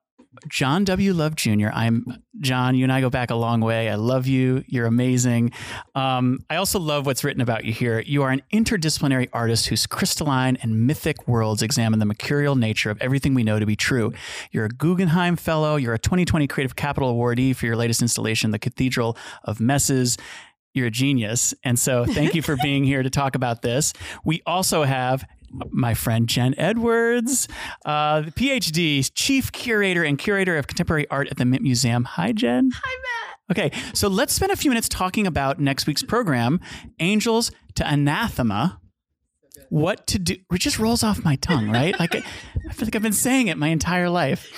John 0.48 0.84
W. 0.84 1.14
Love 1.14 1.36
Jr. 1.36 1.70
I'm 1.74 2.06
John. 2.40 2.76
You 2.76 2.84
and 2.84 2.92
I 2.92 3.02
go 3.02 3.10
back 3.10 3.32
a 3.32 3.36
long 3.36 3.62
way. 3.62 3.90
I 3.90 3.96
love 3.96 4.28
you. 4.28 4.64
You're 4.68 4.86
amazing. 4.86 5.52
Um, 5.96 6.46
I 6.50 6.58
also 6.58 6.80
love 6.80 7.08
what's 7.08 7.24
written 7.24 7.42
about 7.42 7.66
you 7.66 7.74
here. 7.74 8.00
You 8.02 8.22
are 8.24 8.30
an 8.30 8.44
interdisciplinary 8.54 9.30
artist 9.34 9.68
whose 9.68 9.88
crystalline 9.88 10.58
and 10.62 10.86
mythic 10.86 11.28
worlds 11.28 11.64
examine 11.64 12.00
the 12.00 12.06
mercurial 12.06 12.56
nature 12.56 12.92
of 12.92 13.02
everything 13.02 13.34
we 13.34 13.44
know 13.44 13.58
to 13.58 13.66
be 13.66 13.76
true. 13.76 14.14
You're 14.52 14.66
a 14.66 14.70
Guggenheim 14.70 15.36
Fellow. 15.36 15.78
You're 15.78 15.96
a 15.96 16.00
2020 16.00 16.46
Creative 16.48 16.76
Capital 16.76 17.16
Awardee 17.16 17.56
for 17.56 17.66
your 17.66 17.76
latest 17.76 18.02
installation, 18.02 18.52
The 18.52 18.60
Cathedral 18.60 19.18
of 19.44 19.60
Messes 19.60 20.18
you're 20.76 20.88
a 20.88 20.92
genius. 20.92 21.54
And 21.64 21.80
so 21.80 22.06
thank 22.06 22.36
you 22.36 22.44
for 22.44 22.56
being 22.62 22.84
here 22.84 23.02
to 23.02 23.10
talk 23.10 23.34
about 23.34 23.64
this. 23.64 23.92
We 24.24 24.44
also 24.46 24.84
have 24.84 25.26
my 25.72 25.94
friend 25.94 26.28
Jen 26.28 26.56
Edwards, 26.58 27.48
uh, 27.86 28.22
the 28.22 28.32
PhD, 28.32 29.10
Chief 29.14 29.52
Curator 29.52 30.04
and 30.04 30.18
Curator 30.18 30.58
of 30.58 30.68
Contemporary 30.68 31.08
Art 31.10 31.30
at 31.30 31.38
the 31.38 31.46
Mint 31.46 31.64
Museum. 31.64 32.04
Hi, 32.06 32.32
Jen. 32.32 32.72
Hi, 32.74 32.96
Matt. 33.02 33.38
Okay, 33.52 33.72
so 33.94 34.08
let's 34.08 34.34
spend 34.34 34.52
a 34.52 34.56
few 34.56 34.70
minutes 34.70 34.88
talking 34.88 35.26
about 35.26 35.60
next 35.60 35.88
week's 35.88 36.04
program 36.04 36.60
Angels 37.00 37.52
to 37.76 37.88
Anathema. 37.92 38.80
What 39.70 40.08
to 40.08 40.20
do? 40.20 40.36
It 40.52 40.60
just 40.60 40.80
rolls 40.80 41.04
off 41.04 41.24
my 41.24 41.36
tongue, 41.38 41.70
right? 41.70 42.00
Like 42.00 42.16
I 42.16 42.22
feel 42.74 42.86
like 42.86 42.96
I've 42.96 43.02
been 43.02 43.12
saying 43.14 43.48
it 43.48 43.58
my 43.58 43.68
entire 43.68 44.10
life. 44.10 44.52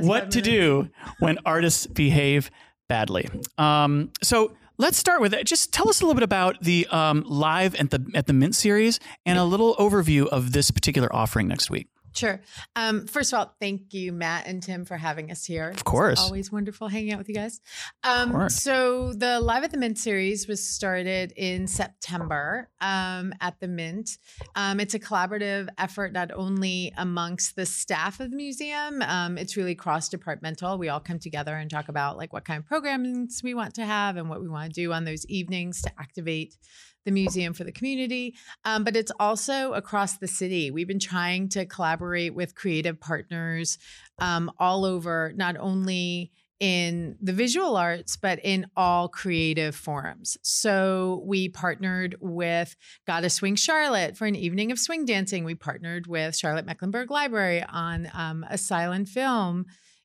What 0.00 0.30
to 0.32 0.42
do 0.42 0.88
when 1.18 1.38
artists 1.44 1.86
behave 1.86 2.50
badly. 2.88 3.28
Um, 3.56 4.10
so 4.22 4.56
Let's 4.80 4.96
start 4.96 5.20
with 5.20 5.34
it. 5.34 5.44
Just 5.44 5.74
tell 5.74 5.90
us 5.90 6.00
a 6.00 6.04
little 6.04 6.14
bit 6.14 6.22
about 6.22 6.58
the 6.62 6.86
um, 6.86 7.22
live 7.28 7.74
at 7.74 7.90
the 7.90 8.02
at 8.14 8.26
the 8.26 8.32
Mint 8.32 8.54
series 8.54 8.98
and 9.26 9.38
a 9.38 9.44
little 9.44 9.76
overview 9.76 10.26
of 10.26 10.52
this 10.52 10.70
particular 10.70 11.14
offering 11.14 11.48
next 11.48 11.68
week. 11.68 11.88
Sure. 12.12 12.40
Um, 12.74 13.06
first 13.06 13.32
of 13.32 13.38
all, 13.38 13.54
thank 13.60 13.92
you, 13.94 14.12
Matt 14.12 14.46
and 14.46 14.62
Tim, 14.62 14.84
for 14.84 14.96
having 14.96 15.30
us 15.30 15.44
here. 15.44 15.70
Of 15.70 15.84
course. 15.84 16.18
It's 16.18 16.22
always 16.22 16.50
wonderful 16.52 16.88
hanging 16.88 17.12
out 17.12 17.18
with 17.18 17.28
you 17.28 17.34
guys. 17.34 17.60
Um, 18.02 18.48
so, 18.48 19.12
the 19.12 19.40
Live 19.40 19.64
at 19.64 19.70
the 19.70 19.78
Mint 19.78 19.98
series 19.98 20.48
was 20.48 20.66
started 20.66 21.32
in 21.36 21.66
September 21.66 22.68
um, 22.80 23.32
at 23.40 23.60
the 23.60 23.68
Mint. 23.68 24.18
Um, 24.54 24.80
it's 24.80 24.94
a 24.94 24.98
collaborative 24.98 25.68
effort 25.78 26.12
not 26.12 26.30
only 26.32 26.92
amongst 26.96 27.56
the 27.56 27.66
staff 27.66 28.20
of 28.20 28.30
the 28.30 28.36
museum, 28.36 29.02
um, 29.02 29.38
it's 29.38 29.56
really 29.56 29.74
cross 29.74 30.08
departmental. 30.08 30.78
We 30.78 30.88
all 30.88 31.00
come 31.00 31.18
together 31.18 31.56
and 31.56 31.70
talk 31.70 31.88
about 31.88 32.16
like 32.16 32.32
what 32.32 32.44
kind 32.44 32.58
of 32.58 32.66
programs 32.66 33.42
we 33.42 33.54
want 33.54 33.74
to 33.74 33.84
have 33.84 34.16
and 34.16 34.28
what 34.28 34.40
we 34.40 34.48
want 34.48 34.74
to 34.74 34.80
do 34.80 34.92
on 34.92 35.04
those 35.04 35.24
evenings 35.26 35.82
to 35.82 35.90
activate 35.98 36.56
the 37.04 37.10
museum 37.10 37.52
for 37.52 37.64
the 37.64 37.72
community, 37.72 38.34
um, 38.64 38.84
but 38.84 38.96
it's 38.96 39.12
also 39.18 39.72
across 39.72 40.18
the 40.18 40.28
city. 40.28 40.70
We've 40.70 40.88
been 40.88 40.98
trying 40.98 41.48
to 41.50 41.66
collaborate 41.66 42.34
with 42.34 42.54
creative 42.54 43.00
partners 43.00 43.78
um, 44.18 44.50
all 44.58 44.84
over, 44.84 45.32
not 45.36 45.56
only 45.58 46.32
in 46.60 47.16
the 47.22 47.32
visual 47.32 47.74
arts, 47.76 48.16
but 48.16 48.38
in 48.44 48.66
all 48.76 49.08
creative 49.08 49.74
forms. 49.74 50.36
So 50.42 51.22
we 51.24 51.48
partnered 51.48 52.16
with 52.20 52.76
Gotta 53.06 53.30
Swing 53.30 53.56
Charlotte 53.56 54.16
for 54.16 54.26
an 54.26 54.36
evening 54.36 54.70
of 54.70 54.78
swing 54.78 55.06
dancing. 55.06 55.44
We 55.44 55.54
partnered 55.54 56.06
with 56.06 56.36
Charlotte 56.36 56.66
Mecklenburg 56.66 57.10
Library 57.10 57.64
on 57.66 58.10
um, 58.12 58.44
a 58.48 58.58
silent 58.58 59.08
film 59.08 59.64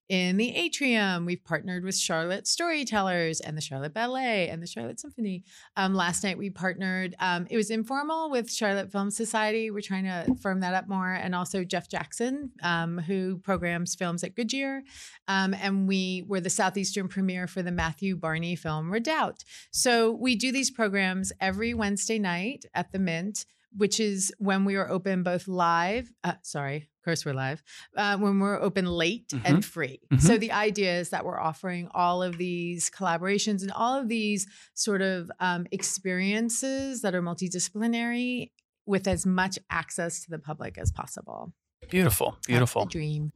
in 0.10 0.38
the 0.38 0.56
atrium. 0.56 1.26
We've 1.26 1.44
partnered 1.44 1.84
with 1.84 1.98
Charlotte 1.98 2.48
Storytellers 2.48 3.40
and 3.40 3.58
the 3.58 3.62
Charlotte 3.62 3.94
Ballet 3.94 4.50
and 4.50 4.62
the 4.62 4.68
Charlotte 4.68 5.00
Symphony. 5.00 5.44
Um, 5.76 5.96
last 5.96 6.24
night 6.24 6.38
we 6.38 6.50
partnered, 6.50 7.16
um, 7.20 7.48
it 7.50 7.58
was 7.58 7.72
informal 7.72 8.30
with 8.30 8.52
Charlotte 8.52 8.92
Film 8.92 9.10
Society. 9.10 9.72
We're 9.72 9.82
trying 9.82 10.04
to 10.04 10.36
firm 10.42 10.60
that 10.60 10.74
up 10.74 10.88
more. 10.88 11.14
And 11.14 11.34
also 11.34 11.64
Jeff 11.64 11.90
Jackson, 11.90 12.52
um, 12.62 13.00
who 13.00 13.38
programs 13.40 13.96
films 13.96 14.24
at 14.24 14.36
Goodyear. 14.36 14.84
Um, 15.28 15.54
and 15.54 15.88
we 15.88 16.24
were 16.28 16.42
the 16.42 16.50
Southeastern 16.50 17.08
premiere 17.08 17.48
for 17.48 17.64
the 17.64 17.72
Matthew 17.72 18.16
Barney 18.16 18.56
film 18.56 18.92
Redoubt. 18.92 19.44
So 19.72 20.12
we 20.12 20.36
do 20.36 20.52
these 20.52 20.70
programs 20.70 21.32
every 21.42 21.74
Wednesday 21.74 22.20
night 22.20 22.66
at 22.74 22.92
the 22.92 23.00
Mint 23.00 23.46
which 23.76 24.00
is 24.00 24.34
when 24.40 24.66
we 24.66 24.76
are 24.76 24.90
open 24.90 25.24
both 25.24 25.48
live, 25.48 26.12
uh, 26.24 26.34
sorry, 26.42 26.78
of 27.06 27.06
course 27.06 27.24
we're 27.24 27.34
live 27.34 27.62
uh, 27.96 28.18
when 28.18 28.40
we're 28.40 28.60
open 28.60 28.86
late 28.88 29.30
mm-hmm. 29.30 29.46
and 29.46 29.64
free 29.64 30.00
mm-hmm. 30.12 30.18
so 30.26 30.40
the 30.40 30.52
idea 30.52 31.00
is 31.00 31.12
that 31.12 31.24
we're 31.24 31.40
offering 31.40 31.88
all 31.94 32.24
of 32.24 32.40
these 32.40 32.90
collaborations 32.90 33.62
and 33.62 33.72
all 33.72 34.00
of 34.00 34.08
these 34.08 34.48
sort 34.74 35.04
of 35.04 35.30
um, 35.40 35.68
experiences 35.72 37.04
that 37.04 37.14
are 37.14 37.22
multidisciplinary 37.22 38.50
with 38.88 39.08
as 39.08 39.24
much 39.24 39.60
access 39.70 40.24
to 40.24 40.32
the 40.32 40.40
public 40.40 40.80
as 40.80 40.92
possible. 40.92 41.54
Beautiful 41.90 42.38
beautiful. 42.48 42.86
dream. 42.86 43.32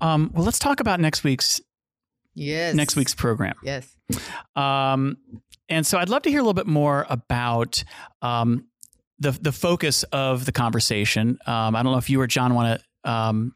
Um, 0.00 0.32
well 0.34 0.44
let's 0.44 0.58
talk 0.58 0.80
about 0.80 0.98
next 0.98 1.22
week's 1.22 1.60
yes. 2.34 2.74
next 2.74 2.96
week's 2.96 3.14
program. 3.14 3.54
Yes. 3.62 3.96
Um, 4.56 5.18
and 5.68 5.86
so 5.86 5.98
i'd 5.98 6.10
love 6.10 6.20
to 6.20 6.30
hear 6.30 6.40
a 6.40 6.42
little 6.42 6.52
bit 6.52 6.66
more 6.66 7.06
about 7.08 7.84
um, 8.20 8.66
the 9.18 9.32
the 9.32 9.52
focus 9.52 10.02
of 10.04 10.44
the 10.44 10.52
conversation. 10.52 11.38
Um, 11.46 11.76
I 11.76 11.82
don't 11.82 11.92
know 11.92 11.98
if 11.98 12.10
you 12.10 12.20
or 12.20 12.26
John 12.26 12.54
want 12.54 12.80
to 12.80 13.10
um, 13.10 13.54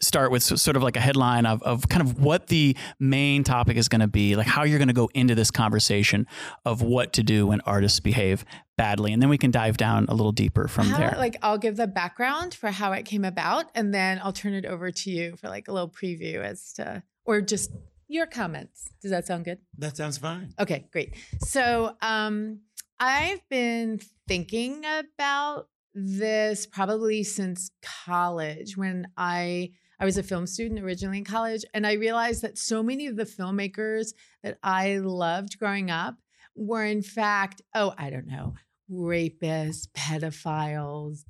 start 0.00 0.30
with 0.30 0.42
sort 0.42 0.76
of 0.76 0.82
like 0.82 0.96
a 0.96 1.00
headline 1.00 1.46
of, 1.46 1.62
of 1.62 1.88
kind 1.88 2.02
of 2.02 2.20
what 2.20 2.46
the 2.48 2.76
main 3.00 3.42
topic 3.42 3.76
is 3.76 3.88
going 3.88 4.00
to 4.00 4.06
be, 4.06 4.36
like 4.36 4.46
how 4.46 4.62
you're 4.62 4.78
going 4.78 4.88
to 4.88 4.94
go 4.94 5.10
into 5.14 5.34
this 5.34 5.50
conversation 5.50 6.26
of 6.64 6.82
what 6.82 7.12
to 7.14 7.22
do 7.22 7.48
when 7.48 7.60
artists 7.62 8.00
behave 8.00 8.44
badly, 8.76 9.12
and 9.12 9.20
then 9.20 9.28
we 9.28 9.38
can 9.38 9.50
dive 9.50 9.76
down 9.76 10.06
a 10.08 10.14
little 10.14 10.32
deeper 10.32 10.68
from 10.68 10.86
how, 10.86 10.98
there. 10.98 11.14
Like 11.18 11.36
I'll 11.42 11.58
give 11.58 11.76
the 11.76 11.88
background 11.88 12.54
for 12.54 12.70
how 12.70 12.92
it 12.92 13.04
came 13.04 13.24
about, 13.24 13.66
and 13.74 13.92
then 13.92 14.20
I'll 14.22 14.32
turn 14.32 14.54
it 14.54 14.64
over 14.64 14.90
to 14.90 15.10
you 15.10 15.36
for 15.36 15.48
like 15.48 15.68
a 15.68 15.72
little 15.72 15.90
preview 15.90 16.42
as 16.42 16.72
to, 16.74 17.02
or 17.24 17.40
just 17.40 17.72
your 18.06 18.26
comments. 18.26 18.88
Does 19.02 19.10
that 19.10 19.26
sound 19.26 19.44
good? 19.44 19.58
That 19.76 19.96
sounds 19.96 20.16
fine. 20.16 20.54
Okay, 20.58 20.86
great. 20.92 21.14
So, 21.40 21.96
um, 22.00 22.60
I've 23.00 23.46
been 23.48 24.00
thinking 24.26 24.84
about 24.84 25.68
this 25.94 26.66
probably 26.66 27.22
since 27.24 27.70
college 27.82 28.76
when 28.76 29.08
I 29.16 29.72
I 30.00 30.04
was 30.04 30.16
a 30.16 30.22
film 30.22 30.46
student 30.46 30.80
originally 30.80 31.18
in 31.18 31.24
college 31.24 31.64
and 31.74 31.86
I 31.86 31.94
realized 31.94 32.42
that 32.42 32.56
so 32.56 32.82
many 32.84 33.08
of 33.08 33.16
the 33.16 33.24
filmmakers 33.24 34.14
that 34.44 34.58
I 34.62 34.98
loved 34.98 35.58
growing 35.58 35.90
up 35.90 36.16
were 36.54 36.84
in 36.84 37.02
fact 37.02 37.62
oh 37.74 37.94
I 37.98 38.10
don't 38.10 38.26
know 38.26 38.54
rapists, 38.90 39.86
pedophiles, 39.88 41.24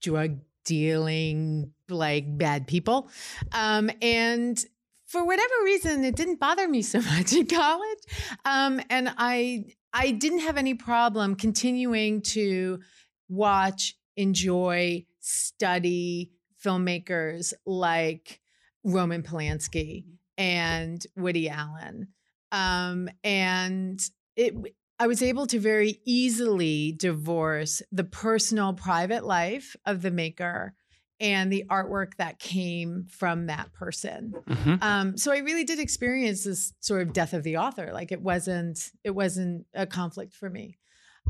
drug 0.00 0.38
dealing 0.64 1.72
like 1.88 2.38
bad 2.38 2.66
people. 2.66 3.10
Um, 3.52 3.90
and 4.00 4.62
for 5.06 5.24
whatever 5.24 5.52
reason, 5.64 6.04
it 6.04 6.16
didn't 6.16 6.40
bother 6.40 6.66
me 6.68 6.82
so 6.82 7.00
much 7.02 7.32
in 7.32 7.46
college. 7.46 7.98
Um, 8.44 8.80
and 8.88 9.12
I 9.16 9.66
I 9.92 10.10
didn't 10.12 10.40
have 10.40 10.56
any 10.56 10.74
problem 10.74 11.34
continuing 11.34 12.22
to 12.22 12.80
watch, 13.28 13.94
enjoy, 14.16 15.06
study 15.20 16.32
filmmakers 16.64 17.52
like 17.66 18.40
Roman 18.84 19.22
Polanski 19.22 20.04
and 20.38 21.04
Woody 21.16 21.48
Allen. 21.48 22.08
Um, 22.50 23.08
and 23.22 24.00
it 24.36 24.54
I 24.98 25.06
was 25.08 25.22
able 25.22 25.46
to 25.48 25.58
very 25.58 25.98
easily 26.04 26.92
divorce 26.92 27.82
the 27.90 28.04
personal 28.04 28.72
private 28.72 29.24
life 29.24 29.74
of 29.84 30.02
the 30.02 30.12
maker 30.12 30.74
and 31.22 31.52
the 31.52 31.64
artwork 31.70 32.16
that 32.16 32.40
came 32.40 33.06
from 33.08 33.46
that 33.46 33.72
person. 33.72 34.34
Mm-hmm. 34.48 34.74
Um, 34.82 35.16
so 35.16 35.32
I 35.32 35.38
really 35.38 35.62
did 35.62 35.78
experience 35.78 36.42
this 36.44 36.74
sort 36.80 37.00
of 37.00 37.12
death 37.12 37.32
of 37.32 37.44
the 37.44 37.58
author. 37.58 37.90
Like 37.92 38.10
it 38.10 38.20
wasn't 38.20 38.90
it 39.04 39.12
wasn't 39.12 39.64
a 39.72 39.86
conflict 39.86 40.34
for 40.34 40.50
me. 40.50 40.78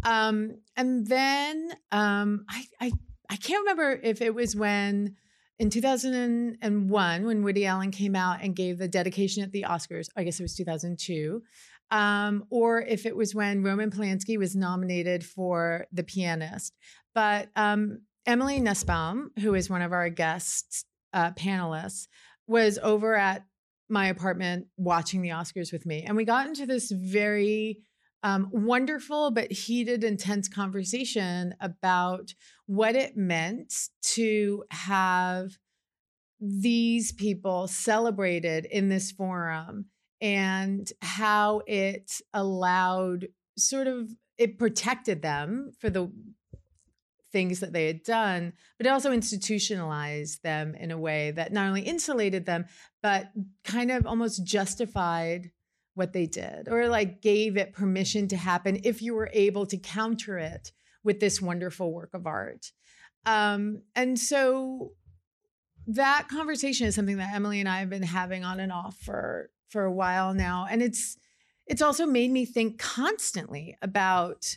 Um, 0.03 0.57
and 0.77 1.07
then 1.07 1.73
um, 1.93 2.47
I, 2.49 2.65
I 2.81 2.93
I 3.29 3.37
can't 3.37 3.61
remember 3.61 4.01
if 4.03 4.23
it 4.23 4.35
was 4.35 4.57
when 4.57 5.17
in 5.59 5.69
2001 5.69 7.25
when 7.25 7.43
Woody 7.43 7.67
Allen 7.67 7.91
came 7.91 8.17
out 8.17 8.43
and 8.43 8.57
gave 8.57 8.79
the 8.79 8.89
dedication 8.89 9.43
at 9.43 9.53
the 9.53 9.67
Oscars. 9.69 10.09
I 10.17 10.25
guess 10.25 10.41
it 10.41 10.43
was 10.43 10.57
2002. 10.57 11.43
Um, 11.91 12.47
or 12.49 12.81
if 12.81 13.05
it 13.05 13.15
was 13.15 13.35
when 13.35 13.63
Roman 13.63 13.91
Polanski 13.91 14.39
was 14.39 14.57
nominated 14.57 15.23
for 15.23 15.87
The 15.93 16.03
Pianist. 16.03 16.75
But 17.15 17.51
um, 17.55 18.01
Emily 18.27 18.61
Nussbaum, 18.61 19.31
who 19.41 19.55
is 19.55 19.69
one 19.71 19.83
of 19.83 19.93
our 19.93 20.09
guest 20.09 20.87
uh, 21.13 21.33
panelists, 21.33 22.07
was 22.47 22.79
over 22.83 23.15
at 23.17 23.45
my 23.89 24.07
apartment 24.07 24.67
watching 24.77 25.23
the 25.23 25.31
Oscars 25.31 25.73
with 25.73 25.85
me. 25.85 26.05
And 26.07 26.17
we 26.17 26.25
got 26.25 26.47
into 26.47 26.67
this 26.67 26.91
very 26.91 27.79
um, 28.23 28.49
wonderful 28.53 29.31
but 29.33 29.51
heated, 29.51 30.05
intense 30.05 30.49
conversation 30.49 31.55
about 31.61 32.35
what 32.67 32.95
it 32.95 33.17
meant 33.17 33.75
to 34.03 34.65
have 34.71 35.51
these 36.41 37.13
people 37.13 37.69
celebrated 37.69 38.65
in 38.67 38.89
this 38.89 39.11
forum 39.13 39.87
and 40.21 40.91
how 41.03 41.63
it 41.67 42.13
allowed 42.33 43.29
sort 43.59 43.87
of 43.87 44.09
it 44.39 44.59
protected 44.59 45.23
them 45.23 45.73
for 45.79 45.91
the 45.91 46.11
things 47.33 47.61
that 47.61 47.73
they 47.73 47.87
had 47.87 48.03
done, 48.03 48.53
but 48.79 48.87
it 48.87 48.91
also 48.91 49.13
institutionalized 49.13 50.43
them 50.43 50.75
in 50.75 50.91
a 50.91 50.99
way 50.99 51.31
that 51.33 51.53
not 51.53 51.67
only 51.67 51.83
insulated 51.83 52.47
them, 52.47 52.67
but 53.03 53.31
kind 53.65 53.91
of 53.91 54.07
almost 54.07 54.45
justified 54.45 55.51
what 55.95 56.13
they 56.13 56.27
did 56.27 56.69
or 56.69 56.89
like 56.89 57.21
gave 57.21 57.57
it 57.57 57.75
permission 57.75 58.29
to 58.29 58.37
happen 58.37 58.81
if 58.85 59.03
you 59.03 59.15
were 59.15 59.31
able 59.33 59.67
to 59.67 59.77
counter 59.77 60.39
it 60.39 60.73
with 61.05 61.21
this 61.21 61.41
wonderful 61.41 61.93
work 61.93 62.15
of 62.15 62.27
art. 62.27 62.73
Um, 63.27 63.83
and 63.95 64.19
so 64.19 64.93
that 65.87 66.29
conversation 66.29 66.87
is 66.87 66.95
something 66.95 67.17
that 67.19 67.35
Emily 67.35 67.61
and 67.61 67.69
I 67.69 67.81
have 67.81 67.91
been 67.91 68.03
having 68.03 68.45
on 68.45 68.61
and 68.61 68.73
off 68.73 68.97
for 68.99 69.51
for 69.69 69.85
a 69.85 69.93
while 69.93 70.35
now. 70.35 70.67
And 70.71 70.83
it's 70.83 71.17
it's 71.67 71.83
also 71.83 72.07
made 72.07 72.31
me 72.31 72.45
think 72.45 72.79
constantly 72.79 73.77
about 73.83 74.57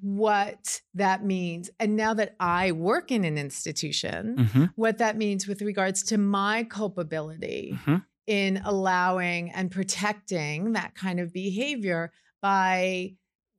what 0.00 0.80
that 0.94 1.24
means. 1.24 1.70
And 1.78 1.94
now 1.96 2.14
that 2.14 2.34
I 2.40 2.72
work 2.72 3.10
in 3.12 3.24
an 3.24 3.38
institution, 3.38 4.36
Mm-hmm. 4.36 4.64
what 4.76 4.98
that 4.98 5.16
means 5.16 5.46
with 5.46 5.62
regards 5.62 6.02
to 6.04 6.18
my 6.18 6.64
culpability 6.64 7.78
Mhm. 7.86 8.04
in 8.26 8.56
allowing 8.64 9.50
and 9.52 9.70
protecting 9.70 10.72
that 10.72 10.94
kind 10.94 11.20
of 11.20 11.32
behavior 11.32 12.12
by 12.42 13.14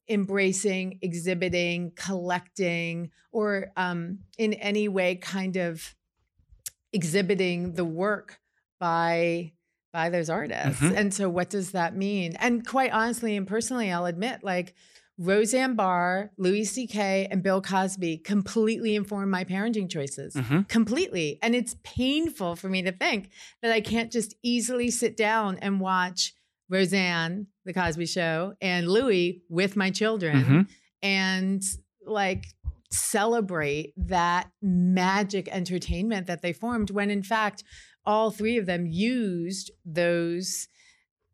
embracing, 0.10 1.00
exhibiting, 1.02 1.92
collecting, 1.96 3.12
or 3.32 3.72
um, 3.76 4.20
in 4.38 4.54
any 4.56 4.88
way 4.88 5.16
kind 5.16 5.56
of 5.58 5.96
exhibiting 6.94 7.74
the 7.74 7.86
work 7.86 8.40
by 8.80 9.52
by 9.92 10.10
those 10.10 10.30
artists. 10.30 10.82
Mhm. 10.82 10.94
And 10.98 11.14
so 11.14 11.30
what 11.30 11.50
does 11.50 11.72
that 11.72 11.96
mean? 11.96 12.36
And 12.36 12.68
quite 12.68 12.92
honestly 12.92 13.38
and 13.38 13.48
personally, 13.48 13.90
I'll 13.90 14.06
admit, 14.06 14.44
like 14.44 14.76
Roseanne 15.18 15.76
Barr, 15.76 16.32
Louis 16.38 16.66
C.K., 16.66 17.28
and 17.32 17.42
Bill 17.42 17.62
Cosby 17.62 18.18
completely 18.18 18.96
informed 18.96 19.32
my 19.32 19.44
parenting 19.46 19.90
choices. 19.90 20.34
Mhm. 20.36 20.68
Completely. 20.68 21.40
And 21.42 21.56
it's 21.56 21.78
painful 21.84 22.56
for 22.58 22.68
me 22.68 22.82
to 22.82 22.92
think 22.92 23.30
that 23.62 23.72
I 23.72 23.80
can't 23.82 24.12
just 24.12 24.36
easily 24.44 24.92
sit 24.92 25.16
down 25.16 25.58
and 25.60 25.80
watch 25.80 26.34
Roseanne, 26.70 27.48
The 27.64 27.74
Cosby 27.74 28.08
Show, 28.08 28.56
and 28.62 28.90
Louis 28.90 29.42
with 29.50 29.76
my 29.78 29.90
children 29.90 30.44
Mhm. 30.44 30.68
and 31.02 31.64
like 32.06 32.46
celebrate 32.92 33.94
that 33.98 34.52
magic 34.62 35.48
entertainment 35.50 36.28
that 36.28 36.42
they 36.42 36.54
formed 36.54 36.92
when 36.92 37.10
in 37.10 37.24
fact 37.24 37.64
all 38.06 38.32
three 38.32 38.58
of 38.58 38.66
them 38.66 38.86
used 38.86 39.72
those 39.86 40.68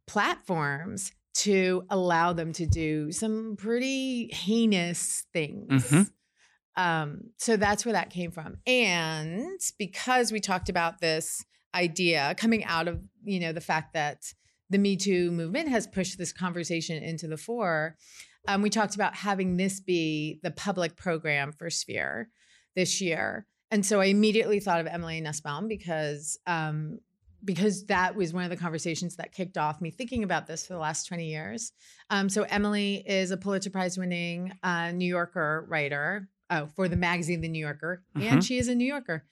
platforms 0.08 1.12
to 1.34 1.84
allow 1.90 2.34
them 2.34 2.52
to 2.54 2.66
do 2.66 3.12
some 3.12 3.56
pretty 3.58 4.30
heinous 4.34 5.26
things. 5.34 5.90
Mhm. 5.90 6.12
Um, 6.78 7.22
so 7.38 7.58
that's 7.58 7.86
where 7.86 7.94
that 7.94 8.10
came 8.10 8.32
from. 8.32 8.58
And 8.66 9.60
because 9.78 10.32
we 10.32 10.40
talked 10.40 10.70
about 10.70 11.02
this 11.02 11.44
idea 11.74 12.34
coming 12.38 12.64
out 12.66 12.88
of, 12.88 13.02
you 13.24 13.40
know, 13.40 13.54
the 13.54 13.62
fact 13.62 13.94
that 13.94 14.34
the 14.70 14.78
Me 14.78 14.96
Too 14.96 15.32
movement 15.32 15.70
has 15.70 15.88
pushed 15.88 16.18
this 16.18 16.32
conversation 16.32 17.02
into 17.04 17.28
the 17.28 17.38
fore, 17.38 17.98
um, 18.48 18.62
we 18.62 18.70
talked 18.70 18.96
about 18.96 19.16
having 19.16 19.58
this 19.58 19.80
be 19.80 20.40
the 20.44 20.52
public 20.52 20.96
program 20.96 21.52
for 21.52 21.70
Sphere 21.70 22.30
this 22.76 23.02
year. 23.02 23.46
And 23.70 23.86
so 23.86 24.02
I 24.02 24.06
immediately 24.06 24.60
thought 24.60 24.82
of 24.82 24.88
Emily 24.88 25.22
Nussbaum 25.22 25.68
because 25.68 26.38
um, 26.48 27.00
because 27.44 27.86
that 27.86 28.16
was 28.16 28.34
one 28.34 28.44
of 28.44 28.50
the 28.50 28.58
conversations 28.58 29.16
that 29.18 29.34
kicked 29.34 29.58
off 29.58 29.82
me 29.82 29.92
thinking 29.92 30.24
about 30.24 30.48
this 30.48 30.66
for 30.68 30.74
the 30.74 30.80
last 30.80 31.08
20 31.08 31.26
years. 31.28 31.72
Um, 32.10 32.30
so 32.30 32.44
Emily 32.44 33.04
is 33.06 33.32
a 33.32 33.38
Pulitzer 33.38 33.70
Prize 33.70 33.98
winning 33.98 34.52
uh, 34.64 34.92
New 34.92 35.08
Yorker 35.08 35.66
writer. 35.70 36.28
Oh, 36.54 36.68
for 36.76 36.90
the 36.90 36.98
magazine 36.98 37.40
The 37.40 37.48
New 37.48 37.62
Yorker, 37.62 38.04
Mhm. 38.14 38.24
and 38.24 38.44
she 38.44 38.58
is 38.58 38.68
a 38.68 38.76
New 38.76 38.84
Yorker. 38.84 39.24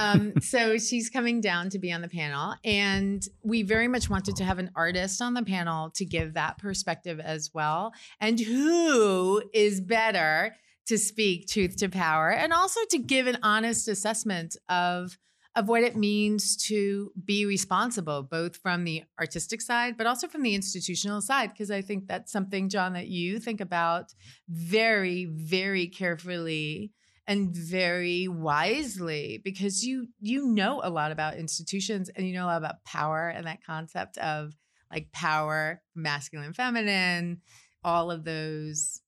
Um, 0.00 0.34
so 0.40 0.78
she's 0.78 1.10
coming 1.10 1.40
down 1.40 1.70
to 1.70 1.80
be 1.80 1.90
on 1.90 2.02
the 2.02 2.08
panel, 2.08 2.54
and 2.64 3.20
we 3.42 3.64
very 3.64 3.88
much 3.88 4.08
wanted 4.08 4.36
to 4.36 4.44
have 4.44 4.60
an 4.60 4.70
artist 4.76 5.20
on 5.20 5.34
the 5.34 5.42
panel 5.42 5.90
to 5.96 6.04
give 6.04 6.34
that 6.34 6.58
perspective 6.58 7.18
as 7.18 7.50
well. 7.52 7.92
And 8.20 8.38
who 8.38 9.42
is 9.52 9.80
better 9.80 10.54
to 10.86 10.98
speak 10.98 11.48
truth 11.48 11.76
to 11.78 11.88
power, 11.88 12.30
and 12.30 12.52
also 12.52 12.78
to 12.90 12.98
give 12.98 13.26
an 13.26 13.38
honest 13.42 13.88
assessment 13.88 14.56
of 14.68 15.18
of 15.54 15.68
what 15.68 15.82
it 15.82 15.96
means 15.96 16.56
to 16.56 17.12
be 17.24 17.44
responsible, 17.44 18.22
both 18.22 18.56
from 18.56 18.84
the 18.84 19.02
artistic 19.20 19.60
side, 19.60 19.96
but 19.98 20.06
also 20.06 20.26
from 20.26 20.42
the 20.42 20.54
institutional 20.54 21.20
side. 21.20 21.52
Because 21.52 21.70
I 21.70 21.82
think 21.82 22.06
that's 22.06 22.32
something, 22.32 22.68
John, 22.68 22.94
that 22.94 23.08
you 23.08 23.38
think 23.38 23.60
about 23.60 24.14
very, 24.48 25.26
very 25.26 25.88
carefully 25.88 26.92
and 27.26 27.54
very 27.54 28.26
wisely 28.26 29.40
because 29.44 29.84
you 29.84 30.08
you 30.20 30.44
know 30.46 30.80
a 30.82 30.90
lot 30.90 31.12
about 31.12 31.36
institutions 31.36 32.08
and 32.08 32.26
you 32.26 32.34
know 32.34 32.44
a 32.44 32.48
lot 32.48 32.56
about 32.56 32.82
power 32.84 33.28
and 33.28 33.46
that 33.46 33.64
concept 33.64 34.18
of 34.18 34.56
like 34.90 35.12
power 35.12 35.80
masculine 35.94 36.52
feminine 36.52 37.40
all 37.84 38.10
of 38.10 38.24
those 38.24 39.00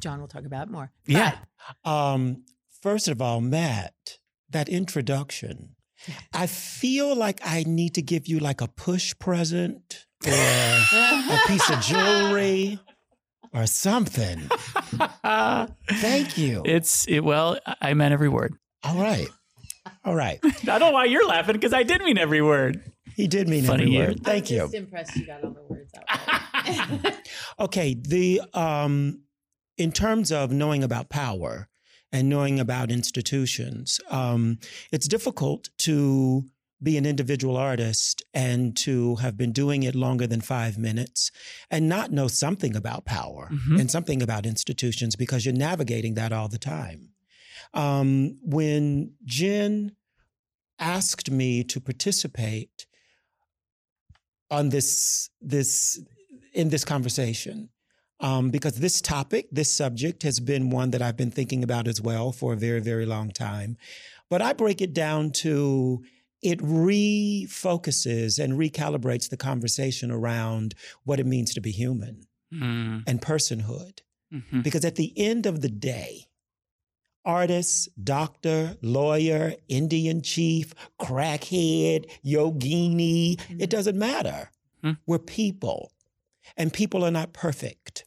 john 0.00 0.20
will 0.20 0.28
talk 0.28 0.44
about 0.44 0.70
more 0.70 0.92
Yeah. 1.06 1.36
Um, 1.84 2.44
first 2.80 3.08
of 3.08 3.20
all, 3.20 3.40
Matt, 3.40 4.18
that 4.50 4.68
introduction, 4.68 5.76
I 6.32 6.46
feel 6.46 7.14
like 7.14 7.40
I 7.44 7.64
need 7.66 7.94
to 7.94 8.02
give 8.02 8.26
you 8.26 8.38
like 8.38 8.60
a 8.60 8.68
push 8.68 9.14
present 9.18 10.06
or 10.26 10.32
a 10.32 11.38
piece 11.46 11.68
of 11.70 11.80
jewelry 11.80 12.78
or 13.52 13.66
something. 13.66 14.38
Thank 15.24 16.38
you. 16.38 16.62
It's 16.64 17.06
it. 17.08 17.20
Well, 17.20 17.58
I 17.80 17.94
meant 17.94 18.12
every 18.12 18.28
word. 18.28 18.54
All 18.84 18.96
right. 19.00 19.28
All 20.04 20.14
right. 20.14 20.38
I 20.44 20.50
don't 20.64 20.80
know 20.80 20.90
why 20.90 21.04
you're 21.06 21.26
laughing 21.26 21.54
because 21.54 21.72
I 21.72 21.82
did 21.82 22.02
mean 22.02 22.18
every 22.18 22.42
word. 22.42 22.82
He 23.14 23.26
did 23.26 23.48
mean 23.48 23.64
Funny 23.64 23.84
every 23.84 23.94
you. 23.94 23.98
word. 24.00 24.24
Thank 24.24 24.50
I'm 24.50 24.54
you. 24.54 24.60
just 24.62 24.74
impressed 24.74 25.16
you 25.16 25.26
got 25.26 25.42
all 25.42 25.50
the 25.50 25.62
words 25.62 25.92
out 25.96 27.14
Okay, 27.60 27.94
the 27.94 28.42
um, 28.52 29.22
in 29.78 29.90
terms 29.92 30.30
of 30.32 30.52
knowing 30.52 30.84
about 30.84 31.08
power 31.08 31.68
and 32.12 32.28
knowing 32.28 32.60
about 32.60 32.90
institutions, 32.90 34.00
um, 34.10 34.58
it's 34.92 35.08
difficult 35.08 35.68
to 35.78 36.44
be 36.82 36.96
an 36.98 37.06
individual 37.06 37.56
artist 37.56 38.22
and 38.34 38.76
to 38.76 39.16
have 39.16 39.36
been 39.36 39.52
doing 39.52 39.82
it 39.82 39.94
longer 39.94 40.26
than 40.26 40.40
five 40.42 40.76
minutes 40.76 41.30
and 41.70 41.88
not 41.88 42.12
know 42.12 42.28
something 42.28 42.76
about 42.76 43.04
power 43.06 43.48
Mhm. 43.50 43.80
and 43.80 43.90
something 43.90 44.20
about 44.22 44.44
institutions 44.44 45.16
because 45.16 45.44
you're 45.46 45.54
navigating 45.54 46.14
that 46.14 46.32
all 46.32 46.48
the 46.48 46.58
time. 46.58 47.12
Um, 47.72 48.38
when 48.42 49.14
Jen 49.24 49.96
asked 50.78 51.30
me 51.30 51.64
to 51.64 51.80
participate 51.80 52.86
on 54.50 54.68
this 54.68 55.30
this 55.40 55.98
in 56.52 56.68
this 56.68 56.84
conversation 56.84 57.70
um, 58.20 58.50
because 58.50 58.76
this 58.76 59.00
topic, 59.00 59.48
this 59.52 59.72
subject 59.74 60.22
has 60.22 60.40
been 60.40 60.70
one 60.70 60.90
that 60.90 61.02
I've 61.02 61.16
been 61.16 61.30
thinking 61.30 61.62
about 61.62 61.86
as 61.88 62.00
well 62.00 62.32
for 62.32 62.52
a 62.52 62.56
very, 62.56 62.80
very 62.80 63.06
long 63.06 63.30
time. 63.30 63.76
But 64.30 64.42
I 64.42 64.52
break 64.54 64.80
it 64.80 64.92
down 64.94 65.30
to 65.42 66.02
it 66.42 66.58
refocuses 66.60 68.38
and 68.42 68.54
recalibrates 68.54 69.28
the 69.28 69.36
conversation 69.36 70.10
around 70.10 70.74
what 71.04 71.18
it 71.20 71.26
means 71.26 71.52
to 71.54 71.60
be 71.60 71.70
human 71.72 72.26
Mm, 72.52 73.02
and 73.08 73.20
personhood. 73.20 74.00
mhm. 74.32 74.62
Because 74.62 74.84
at 74.84 74.94
the 74.94 75.12
end 75.18 75.46
of 75.46 75.62
the 75.62 75.68
day, 75.68 76.26
artist, 77.24 77.88
doctor, 78.04 78.76
lawyer, 78.82 79.54
Indian 79.68 80.22
chief, 80.22 80.72
crackhead, 81.00 82.08
yogini, 82.24 83.40
it 83.60 83.68
doesn't 83.68 83.98
matter. 83.98 84.50
Hmm. 84.82 84.92
We're 85.06 85.18
people, 85.18 85.90
and 86.56 86.72
people 86.72 87.04
are 87.04 87.10
not 87.10 87.32
perfect, 87.32 88.04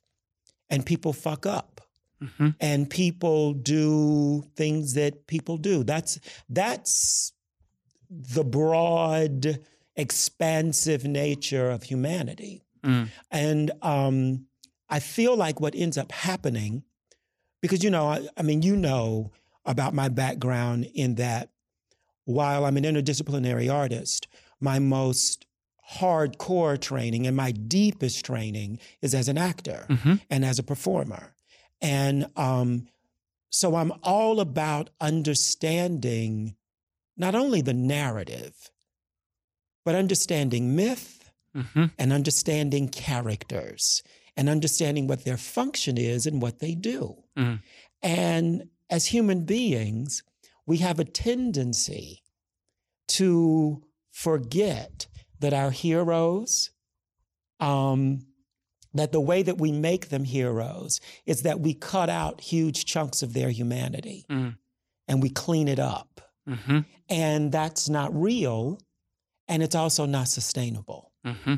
and 0.69 0.85
people 0.85 1.13
fuck 1.13 1.45
up. 1.45 1.81
Mhm. 2.21 2.55
And 2.59 2.89
people 2.89 3.53
do 3.53 4.43
things 4.55 4.93
that 4.95 5.25
people 5.27 5.57
do. 5.57 5.83
That's 5.85 6.19
that's 6.49 7.31
the 8.09 8.43
broad, 8.43 9.59
expansive 9.95 11.05
nature 11.05 11.69
of 11.69 11.83
humanity. 11.83 12.63
Mm. 12.83 13.09
And 13.31 13.71
um, 13.81 14.47
I 14.89 14.99
feel 14.99 15.37
like 15.37 15.61
what 15.61 15.75
ends 15.75 15.97
up 15.97 16.11
happening, 16.11 16.83
because 17.61 17.83
you 17.83 17.89
know, 17.89 18.07
I, 18.07 18.27
I 18.35 18.41
mean, 18.41 18.63
you 18.63 18.75
know 18.75 19.31
about 19.65 19.93
my 19.93 20.09
background 20.09 20.89
in 20.93 21.15
that 21.15 21.51
while 22.25 22.65
I'm 22.65 22.77
an 22.77 22.83
interdisciplinary 22.83 23.71
artist, 23.73 24.27
my 24.59 24.79
most 24.79 25.45
hardcore 25.97 26.79
training 26.79 27.25
and 27.27 27.35
my 27.35 27.51
deepest 27.51 28.23
training 28.25 28.79
is 29.01 29.13
as 29.15 29.27
an 29.27 29.37
actor 29.37 29.85
Mhm. 29.89 30.21
and 30.29 30.45
as 30.45 30.59
a 30.59 30.63
performer. 30.63 31.33
And 31.81 32.27
um, 32.35 32.87
so 33.49 33.75
I'm 33.75 33.91
all 34.03 34.39
about 34.39 34.89
understanding 35.01 36.55
not 37.17 37.35
only 37.35 37.61
the 37.61 37.73
narrative, 37.73 38.69
but 39.83 39.95
understanding 39.95 40.75
myth 40.75 41.31
Mhm. 41.55 41.91
and 41.97 42.13
understanding 42.13 42.87
characters 42.89 44.03
and 44.37 44.47
understanding 44.47 45.07
what 45.07 45.23
their 45.25 45.37
function 45.37 45.97
is 45.97 46.25
and 46.27 46.41
what 46.41 46.59
they 46.59 46.75
do. 46.75 47.23
Mhm. 47.35 47.61
And 48.03 48.69
as 48.89 49.07
human 49.07 49.45
beings, 49.45 50.21
we 50.67 50.77
have 50.77 50.99
a 50.99 51.03
tendency 51.05 52.21
to 53.07 53.81
forget 54.11 55.07
that 55.39 55.53
our 55.53 55.71
heroes, 55.71 56.71
um, 57.59 58.25
that 58.93 59.11
the 59.11 59.21
way 59.21 59.43
that 59.43 59.57
we 59.59 59.71
make 59.71 60.09
them 60.09 60.23
heroes 60.23 60.99
is 61.25 61.43
that 61.43 61.59
we 61.59 61.73
cut 61.73 62.09
out 62.09 62.41
huge 62.41 62.85
chunks 62.85 63.21
of 63.21 63.33
their 63.33 63.49
humanity 63.49 64.25
Mm. 64.29 64.57
and 65.07 65.21
we 65.21 65.29
clean 65.29 65.67
it 65.67 65.79
up. 65.79 66.21
Mm-hmm. 66.47 66.79
And 67.09 67.51
that's 67.51 67.89
not 67.89 68.13
real. 68.19 68.79
And 69.47 69.61
it's 69.61 69.75
also 69.75 70.05
not 70.05 70.27
sustainable. 70.27 71.11
Mm-hmm. 71.25 71.55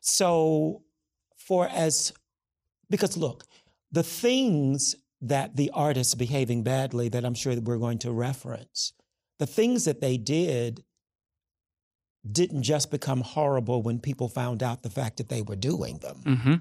So, 0.00 0.82
for 1.36 1.68
as, 1.68 2.12
because 2.88 3.16
look, 3.16 3.44
the 3.90 4.02
things 4.02 4.96
that 5.20 5.56
the 5.56 5.70
artists 5.72 6.14
behaving 6.14 6.62
badly 6.62 7.08
that 7.08 7.24
I'm 7.24 7.34
sure 7.34 7.54
that 7.54 7.64
we're 7.64 7.78
going 7.78 7.98
to 7.98 8.12
reference, 8.12 8.92
the 9.38 9.46
things 9.46 9.84
that 9.84 10.00
they 10.00 10.16
did 10.16 10.82
didn't 12.30 12.62
just 12.62 12.90
become 12.90 13.20
horrible 13.22 13.82
when 13.82 13.98
people 13.98 14.28
found 14.28 14.62
out 14.62 14.82
the 14.82 14.90
fact 14.90 15.16
that 15.16 15.28
they 15.28 15.42
were 15.42 15.56
doing 15.56 15.98
them, 15.98 16.20
Mm-hmm. 16.24 16.54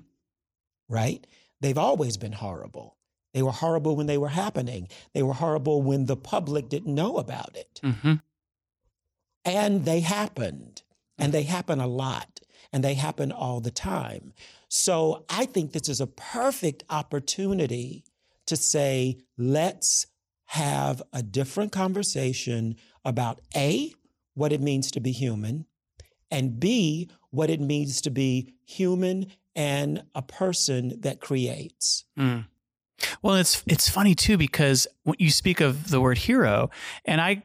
right? 0.89 1.26
They've 1.60 1.78
always 1.78 2.17
been 2.17 2.32
horrible. 2.32 2.97
They 3.34 3.43
were 3.43 3.52
horrible 3.52 3.95
when 3.95 4.08
they 4.08 4.17
were 4.17 4.30
happening. 4.30 4.88
They 5.13 5.24
were 5.24 5.34
horrible 5.34 5.82
when 5.82 6.06
the 6.08 6.17
public 6.17 6.67
didn't 6.69 6.95
know 6.95 7.17
about 7.17 7.56
it. 7.56 7.80
Mm-hmm. 7.84 8.15
And 9.45 9.86
they 9.86 10.02
happened, 10.02 10.82
and 11.17 11.32
they 11.34 11.43
happen 11.43 11.80
a 11.80 11.88
lot, 11.88 12.41
and 12.74 12.84
they 12.84 12.93
happen 12.95 13.32
all 13.32 13.60
the 13.60 13.71
time. 13.71 14.34
So 14.67 15.26
I 15.30 15.45
think 15.45 15.71
this 15.71 15.89
is 15.89 16.02
a 16.02 16.08
perfect 16.08 16.84
opportunity 16.89 18.04
to 18.47 18.56
say, 18.56 19.17
let's 19.38 20.08
have 20.45 21.02
a 21.13 21.24
different 21.24 21.71
conversation 21.71 22.76
about 23.06 23.39
A, 23.56 23.93
what 24.33 24.51
it 24.51 24.61
means 24.61 24.91
to 24.91 24.99
be 24.99 25.11
human, 25.11 25.65
and 26.29 26.59
B, 26.59 27.09
what 27.29 27.49
it 27.49 27.59
means 27.59 28.01
to 28.01 28.09
be 28.09 28.53
human 28.65 29.27
and 29.55 30.03
a 30.15 30.21
person 30.21 30.99
that 31.01 31.19
creates. 31.19 32.05
Mm. 32.17 32.45
Well, 33.21 33.35
it's 33.35 33.63
it's 33.67 33.89
funny 33.89 34.15
too 34.15 34.37
because 34.37 34.87
when 35.03 35.15
you 35.19 35.31
speak 35.31 35.59
of 35.59 35.89
the 35.89 35.99
word 35.99 36.19
hero, 36.19 36.69
and 37.05 37.19
I 37.19 37.43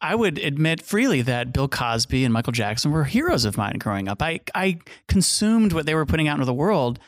I 0.00 0.14
would 0.14 0.38
admit 0.38 0.82
freely 0.82 1.22
that 1.22 1.52
Bill 1.52 1.68
Cosby 1.68 2.24
and 2.24 2.32
Michael 2.32 2.52
Jackson 2.52 2.90
were 2.90 3.04
heroes 3.04 3.44
of 3.44 3.56
mine 3.56 3.78
growing 3.78 4.08
up. 4.08 4.20
I 4.20 4.40
I 4.54 4.80
consumed 5.08 5.72
what 5.72 5.86
they 5.86 5.94
were 5.94 6.06
putting 6.06 6.28
out 6.28 6.34
into 6.34 6.44
the 6.44 6.52
world, 6.52 6.98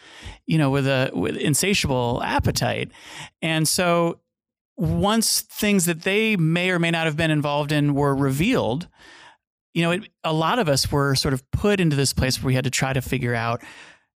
you 0.46 0.58
know, 0.58 0.70
with 0.70 0.86
a 0.86 1.10
with 1.12 1.36
insatiable 1.36 2.22
appetite, 2.24 2.90
and 3.42 3.66
so 3.66 4.20
once 4.76 5.40
things 5.42 5.86
that 5.86 6.02
they 6.02 6.36
may 6.36 6.70
or 6.70 6.78
may 6.78 6.90
not 6.90 7.06
have 7.06 7.16
been 7.16 7.30
involved 7.30 7.72
in 7.72 7.94
were 7.94 8.14
revealed, 8.14 8.88
you 9.74 9.82
know, 9.82 9.90
it, 9.92 10.08
a 10.24 10.32
lot 10.32 10.58
of 10.58 10.68
us 10.68 10.90
were 10.90 11.14
sort 11.14 11.34
of 11.34 11.48
put 11.50 11.80
into 11.80 11.96
this 11.96 12.12
place 12.12 12.40
where 12.40 12.48
we 12.48 12.54
had 12.54 12.64
to 12.64 12.70
try 12.70 12.92
to 12.92 13.00
figure 13.00 13.34
out 13.34 13.62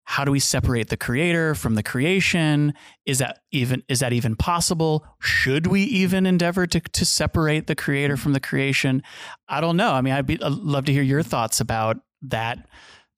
how 0.04 0.26
do 0.26 0.32
we 0.32 0.39
separate 0.39 0.89
the 0.89 0.98
creator 0.98 1.54
from 1.54 1.76
the 1.76 1.84
creation 1.84 2.74
is 3.06 3.19
that 3.19 3.39
even 3.52 3.84
is 3.88 4.00
that 4.00 4.12
even 4.12 4.36
possible 4.36 5.06
should 5.22 5.67
we 5.67 5.84
even 5.84 6.26
endeavor 6.26 6.65
to, 6.65 6.80
to 6.80 7.06
separate 7.06 7.67
the 7.67 7.76
creator 7.76 8.17
from 8.17 8.34
the 8.34 8.39
creation 8.39 9.04
i 9.48 9.62
don't 9.62 9.78
know 9.78 9.91
i 9.91 10.02
mean 10.02 10.13
i'd, 10.13 10.26
be, 10.26 10.41
I'd 10.41 10.52
love 10.52 10.86
to 10.86 10.91
hear 10.91 11.04
your 11.04 11.22
thoughts 11.22 11.62
about 11.62 11.98
that 12.24 12.67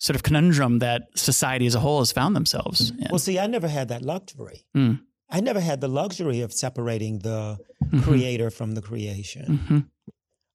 sort 0.02 0.16
of 0.16 0.24
conundrum 0.24 0.80
that 0.80 1.04
society 1.16 1.68
as 1.68 1.76
a 1.76 1.80
whole 1.80 2.00
has 2.00 2.12
found 2.12 2.36
themselves 2.36 2.90
in. 2.90 3.08
Well, 3.12 3.20
see, 3.20 3.38
I 3.38 3.46
never 3.46 3.68
had 3.68 3.90
that 3.90 4.02
luxury. 4.02 4.66
Mm. 4.76 5.00
I 5.32 5.40
never 5.40 5.60
had 5.62 5.80
the 5.82 5.88
luxury 5.88 6.42
of 6.42 6.52
separating 6.54 7.20
the 7.20 7.58
Mhm. 7.86 8.04
creator 8.04 8.50
from 8.52 8.74
the 8.76 8.82
creation. 8.82 9.58
Mhm. 9.60 9.90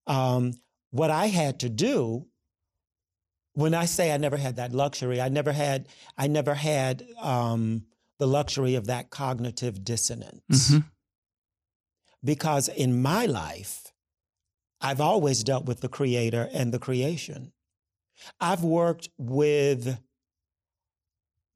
Um, 0.07 0.53
what 0.91 1.11
I 1.11 1.27
had 1.27 1.59
to 1.61 1.69
do, 1.69 2.27
when 3.55 3.73
I 3.75 3.87
say 3.87 4.13
I 4.13 4.19
never 4.19 4.37
had 4.37 4.57
that 4.57 4.73
luxury, 4.73 5.21
I 5.21 5.29
never 5.31 5.53
had, 5.53 5.89
I 6.17 6.27
never 6.27 6.55
had 6.55 7.03
um, 7.19 7.87
the 8.19 8.27
luxury 8.27 8.75
of 8.75 8.87
that 8.87 9.11
cognitive 9.11 9.83
dissonance. 9.83 10.71
Mhm. 10.71 10.85
Because 12.23 12.69
in 12.69 13.01
my 13.03 13.27
life, 13.27 13.93
I've 14.81 15.01
always 15.01 15.43
dealt 15.43 15.65
with 15.65 15.81
the 15.81 15.89
creator 15.89 16.49
and 16.53 16.73
the 16.73 16.79
creation. 16.79 17.53
I've 18.41 18.63
worked 18.63 19.09
with 19.19 19.99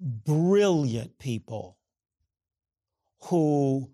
brilliant 0.00 1.18
people 1.18 1.76
who 3.24 3.90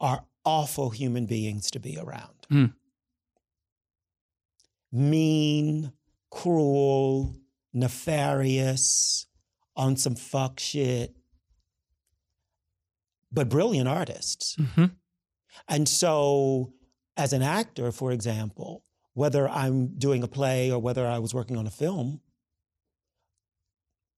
are 0.00 0.24
awful 0.44 0.90
human 0.90 1.26
beings 1.26 1.70
to 1.72 1.80
be 1.80 1.98
around. 1.98 2.34
Hmm. 2.48 2.66
Mean, 4.92 5.92
cruel, 6.30 7.36
nefarious, 7.72 9.26
on 9.76 9.96
some 9.96 10.16
fuck 10.16 10.58
shit, 10.58 11.14
but 13.30 13.48
brilliant 13.48 13.88
artists. 13.88 14.56
Mhm. 14.56 14.96
And 15.68 15.88
so, 15.88 16.72
as 17.16 17.32
an 17.32 17.42
actor, 17.42 17.92
for 17.92 18.10
example, 18.12 18.82
whether 19.14 19.48
I'm 19.48 19.96
doing 19.98 20.22
a 20.22 20.28
play 20.28 20.70
or 20.70 20.78
whether 20.80 21.06
I 21.06 21.18
was 21.18 21.32
working 21.34 21.56
on 21.56 21.66
a 21.66 21.70
film, 21.70 22.20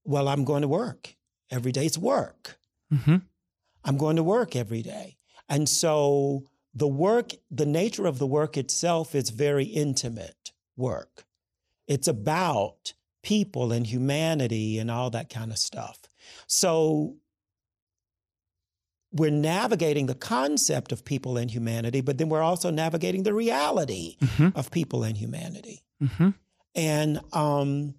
well, 0.04 0.28
I'm 0.28 0.44
going 0.44 0.62
to 0.62 0.68
work 0.68 1.16
every 1.50 1.72
day. 1.72 1.86
It's 1.86 1.98
work. 1.98 2.58
Mhm. 2.92 3.26
I'm 3.84 3.96
going 3.96 4.16
to 4.16 4.22
work 4.22 4.54
every 4.56 4.82
day. 4.82 5.16
And 5.48 5.68
so, 5.68 6.44
the 6.74 6.88
work, 6.88 7.32
the 7.50 7.66
nature 7.66 8.06
of 8.06 8.18
the 8.18 8.26
work 8.26 8.56
itself 8.56 9.14
is 9.14 9.28
very 9.30 9.64
intimate 9.64 10.52
work. 10.76 11.26
It's 11.86 12.08
about 12.08 12.94
people 13.22 13.72
and 13.72 13.86
humanity 13.86 14.78
and 14.78 14.90
all 14.90 15.10
that 15.10 15.28
kind 15.28 15.50
of 15.52 15.58
stuff. 15.58 15.98
So, 16.46 17.16
we're 19.12 19.30
navigating 19.30 20.06
the 20.06 20.14
concept 20.14 20.90
of 20.90 21.04
people 21.04 21.36
and 21.36 21.50
humanity, 21.50 22.00
but 22.00 22.16
then 22.16 22.30
we're 22.30 22.40
also 22.42 22.70
navigating 22.70 23.24
the 23.24 23.34
reality 23.34 24.16
Mhm. 24.20 24.56
of 24.56 24.70
people 24.70 25.02
and 25.04 25.18
humanity. 25.18 25.84
Mhm. 26.00 26.34
And 26.74 27.20
um, 27.34 27.94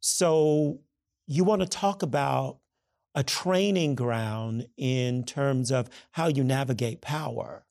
so 0.00 0.80
you 1.28 1.44
want 1.44 1.62
to 1.62 1.68
talk 1.68 2.02
about 2.02 2.58
a 3.16 3.24
training 3.24 3.94
ground 3.94 4.68
in 4.76 5.24
terms 5.24 5.72
of 5.72 5.88
how 6.12 6.28
you 6.28 6.44
navigate 6.44 7.00
power, 7.00 7.64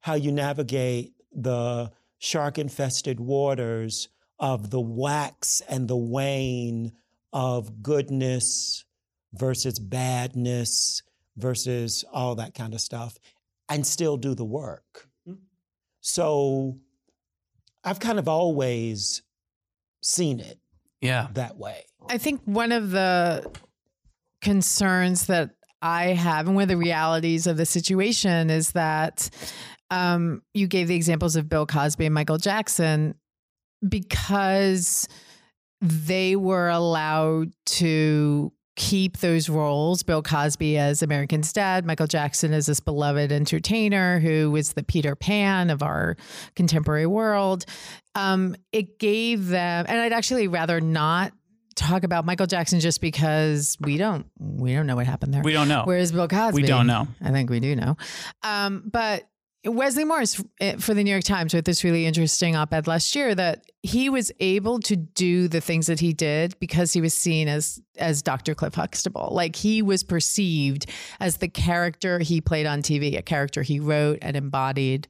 how 0.00 0.14
you 0.14 0.30
navigate 0.30 1.12
the 1.32 1.90
shark 2.18 2.56
infested 2.56 3.18
waters 3.18 4.08
of 4.38 4.70
the 4.70 4.80
wax 4.80 5.60
and 5.68 5.88
the 5.88 5.96
wane 5.96 6.92
of 7.32 7.82
goodness 7.82 8.84
versus 9.34 9.78
badness 9.80 11.02
versus 11.36 12.04
all 12.12 12.36
that 12.36 12.54
kind 12.54 12.72
of 12.72 12.80
stuff 12.80 13.18
and 13.68 13.84
still 13.84 14.16
do 14.16 14.34
the 14.34 14.44
work. 14.44 15.08
Mm-hmm. 15.28 15.40
So 16.00 16.78
I've 17.82 18.00
kind 18.00 18.20
of 18.20 18.28
always 18.28 19.22
seen 20.02 20.40
it 20.40 20.58
yeah 21.00 21.28
that 21.34 21.56
way. 21.56 21.82
I 22.08 22.18
think 22.18 22.40
one 22.44 22.72
of 22.72 22.90
the 22.90 23.50
concerns 24.40 25.26
that 25.26 25.50
I 25.82 26.08
have 26.08 26.46
and 26.46 26.54
one 26.54 26.62
of 26.62 26.68
the 26.68 26.76
realities 26.76 27.46
of 27.46 27.56
the 27.56 27.66
situation 27.66 28.50
is 28.50 28.72
that 28.72 29.30
um, 29.90 30.42
you 30.54 30.66
gave 30.66 30.88
the 30.88 30.94
examples 30.94 31.36
of 31.36 31.48
Bill 31.48 31.66
Cosby 31.66 32.06
and 32.06 32.14
Michael 32.14 32.38
Jackson 32.38 33.14
because 33.86 35.08
they 35.80 36.36
were 36.36 36.68
allowed 36.68 37.52
to 37.66 38.52
keep 38.76 39.18
those 39.18 39.48
roles. 39.48 40.02
Bill 40.02 40.22
Cosby 40.22 40.78
as 40.78 41.02
American's 41.02 41.52
dad, 41.52 41.84
Michael 41.84 42.06
Jackson 42.06 42.52
as 42.52 42.66
this 42.66 42.80
beloved 42.80 43.32
entertainer 43.32 44.20
who 44.20 44.50
was 44.50 44.74
the 44.74 44.82
Peter 44.82 45.16
Pan 45.16 45.70
of 45.70 45.82
our 45.82 46.16
contemporary 46.54 47.06
world. 47.06 47.64
Um, 48.14 48.56
it 48.72 48.98
gave 48.98 49.48
them, 49.48 49.86
and 49.88 50.00
I'd 50.00 50.12
actually 50.12 50.48
rather 50.48 50.80
not 50.80 51.32
talk 51.80 52.04
about 52.04 52.24
Michael 52.24 52.46
Jackson 52.46 52.80
just 52.80 53.00
because 53.00 53.76
we 53.80 53.96
don't 53.96 54.26
we 54.38 54.72
don't 54.74 54.86
know 54.86 54.96
what 54.96 55.06
happened 55.06 55.34
there. 55.34 55.42
we 55.42 55.52
don't 55.52 55.68
know 55.68 55.82
Whereas 55.84 56.12
Bill 56.12 56.28
Cosby, 56.28 56.62
we 56.62 56.68
don't 56.68 56.86
know 56.86 57.08
I 57.22 57.30
think 57.30 57.50
we 57.50 57.60
do 57.60 57.74
know. 57.74 57.96
Um, 58.42 58.84
but 58.90 59.28
Wesley 59.64 60.04
Morris 60.04 60.42
eh, 60.60 60.76
for 60.78 60.94
the 60.94 61.04
New 61.04 61.10
York 61.10 61.24
Times 61.24 61.54
wrote 61.54 61.64
this 61.64 61.84
really 61.84 62.06
interesting 62.06 62.56
op-ed 62.56 62.86
last 62.86 63.14
year 63.14 63.34
that 63.34 63.69
he 63.82 64.10
was 64.10 64.30
able 64.40 64.78
to 64.80 64.96
do 64.96 65.48
the 65.48 65.60
things 65.60 65.86
that 65.86 66.00
he 66.00 66.12
did 66.12 66.58
because 66.60 66.92
he 66.92 67.00
was 67.00 67.14
seen 67.14 67.48
as 67.48 67.80
as 68.00 68.22
Dr. 68.22 68.54
Cliff 68.54 68.74
Huxtable. 68.74 69.28
Like 69.30 69.54
he 69.54 69.82
was 69.82 70.02
perceived 70.02 70.86
as 71.20 71.36
the 71.36 71.48
character 71.48 72.18
he 72.18 72.40
played 72.40 72.66
on 72.66 72.82
TV, 72.82 73.16
a 73.16 73.22
character 73.22 73.62
he 73.62 73.78
wrote 73.78 74.18
and 74.22 74.36
embodied. 74.36 75.06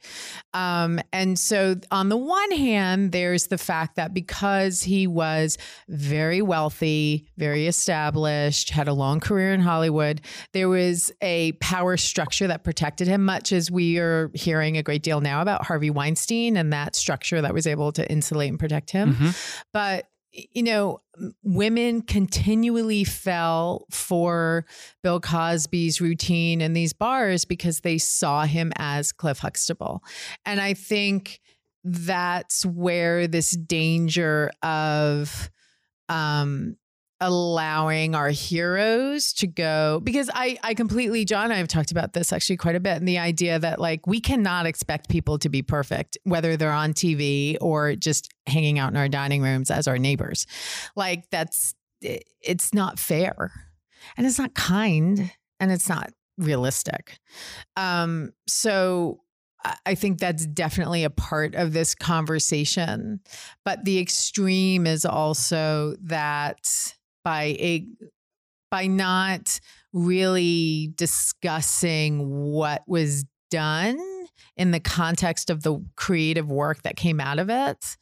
Um, 0.53 1.01
and 1.13 1.39
so, 1.39 1.77
on 1.91 2.09
the 2.09 2.17
one 2.17 2.51
hand, 2.51 3.13
there's 3.13 3.47
the 3.47 3.59
fact 3.59 3.97
that 3.97 4.13
because 4.13 4.83
he 4.83 5.07
was 5.07 5.57
very 5.89 6.43
wealthy, 6.43 7.27
very 7.39 7.67
established, 7.67 8.71
had 8.71 8.89
a 8.89 8.93
long 8.93 9.21
career 9.21 9.53
in 9.53 9.61
Hollywood, 9.61 10.21
there 10.53 10.69
was 10.69 11.13
a 11.23 11.53
power 11.53 11.97
structure 11.97 12.49
that 12.49 12.65
protected 12.65 13.07
him, 13.07 13.25
much 13.25 13.53
as 13.53 13.71
we 13.71 13.99
are 13.99 14.31
hearing 14.35 14.77
a 14.77 14.83
great 14.83 15.03
deal 15.03 15.21
now 15.21 15.41
about 15.41 15.65
Harvey 15.65 15.91
Weinstein 15.91 16.57
and 16.57 16.73
that 16.73 16.97
structure 16.97 17.41
that 17.41 17.55
was 17.55 17.67
able 17.67 17.93
to 17.93 18.11
insulate 18.11 18.51
protect 18.61 18.91
him. 18.91 19.15
Mhm. 19.15 19.63
But 19.73 20.07
you 20.55 20.63
know, 20.63 21.01
women 21.43 22.03
continually 22.03 23.03
fell 23.03 23.85
for 23.91 24.65
Bill 25.03 25.19
Cosby's 25.19 26.01
routine 26.01 26.61
in 26.61 26.73
these 26.73 26.93
bars 26.93 27.45
because 27.45 27.81
they 27.81 27.99
saw 27.99 28.45
him 28.45 28.73
as 28.77 29.11
Cliff 29.11 29.41
Huxtable. 29.41 30.05
And 30.47 30.61
I 30.61 30.75
think 30.75 31.41
that's 31.83 32.65
where 32.65 33.27
this 33.27 33.51
danger 33.57 34.53
of 34.63 35.51
um 36.09 36.77
allowing 37.21 38.15
our 38.15 38.31
heroes 38.31 39.33
to 39.35 39.47
go 39.47 40.01
because 40.03 40.31
I 40.33 40.59
I 40.63 40.75
completely 40.75 41.25
John 41.25 41.53
I 41.53 41.57
have 41.57 41.69
talked 41.69 41.91
about 41.91 42.15
this 42.15 42.33
actually 42.33 42.57
quite 42.57 42.77
a 42.77 42.81
bit 42.81 42.97
and 42.97 43.07
the 43.07 43.19
idea 43.19 43.59
that 43.59 43.79
like 43.79 44.07
we 44.07 44.21
cannot 44.21 44.65
expect 44.67 45.09
people 45.11 45.39
to 45.39 45.49
be 45.49 45.61
perfect 45.63 46.17
whether 46.25 46.57
they're 46.57 46.73
on 46.73 46.95
TV 46.95 47.57
or 47.61 47.95
just 47.95 48.31
hanging 48.47 48.79
out 48.79 48.91
in 48.91 48.97
our 48.97 49.09
dining 49.09 49.43
rooms 49.43 49.71
as 49.71 49.87
our 49.87 49.99
neighbors. 49.99 50.47
Like 50.97 51.25
that's 51.31 51.75
it- 52.01 52.25
it's 52.43 52.73
not 52.73 52.99
fair. 52.99 53.53
And 54.17 54.27
it's 54.27 54.39
not 54.39 54.55
kind 54.55 55.31
and 55.61 55.71
it's 55.71 55.89
not 55.89 56.11
realistic. 56.39 57.19
Um 57.77 58.31
so 58.49 59.21
I 59.85 59.95
think 59.95 60.19
that's 60.19 60.47
definitely 60.47 61.05
a 61.05 61.11
part 61.11 61.55
of 61.55 61.75
this 61.75 61.95
conversation. 61.95 63.21
But 63.63 63.85
the 63.85 63.99
extreme 63.99 64.87
is 64.87 65.05
also 65.05 65.97
that 66.05 66.95
by 67.25 67.57
a 67.59 67.87
by 68.71 68.87
not 68.87 69.59
really 69.93 70.93
discussing 70.95 72.29
what 72.53 72.83
was 72.87 73.25
done 73.51 73.99
in 74.57 74.71
the 74.71 74.81
context 74.81 75.51
of 75.51 75.63
the 75.63 75.85
creative 75.97 76.49
work 76.51 76.83
that 76.83 76.97
came 76.97 77.21
out 77.21 77.39
of 77.41 77.51
it, 77.51 77.97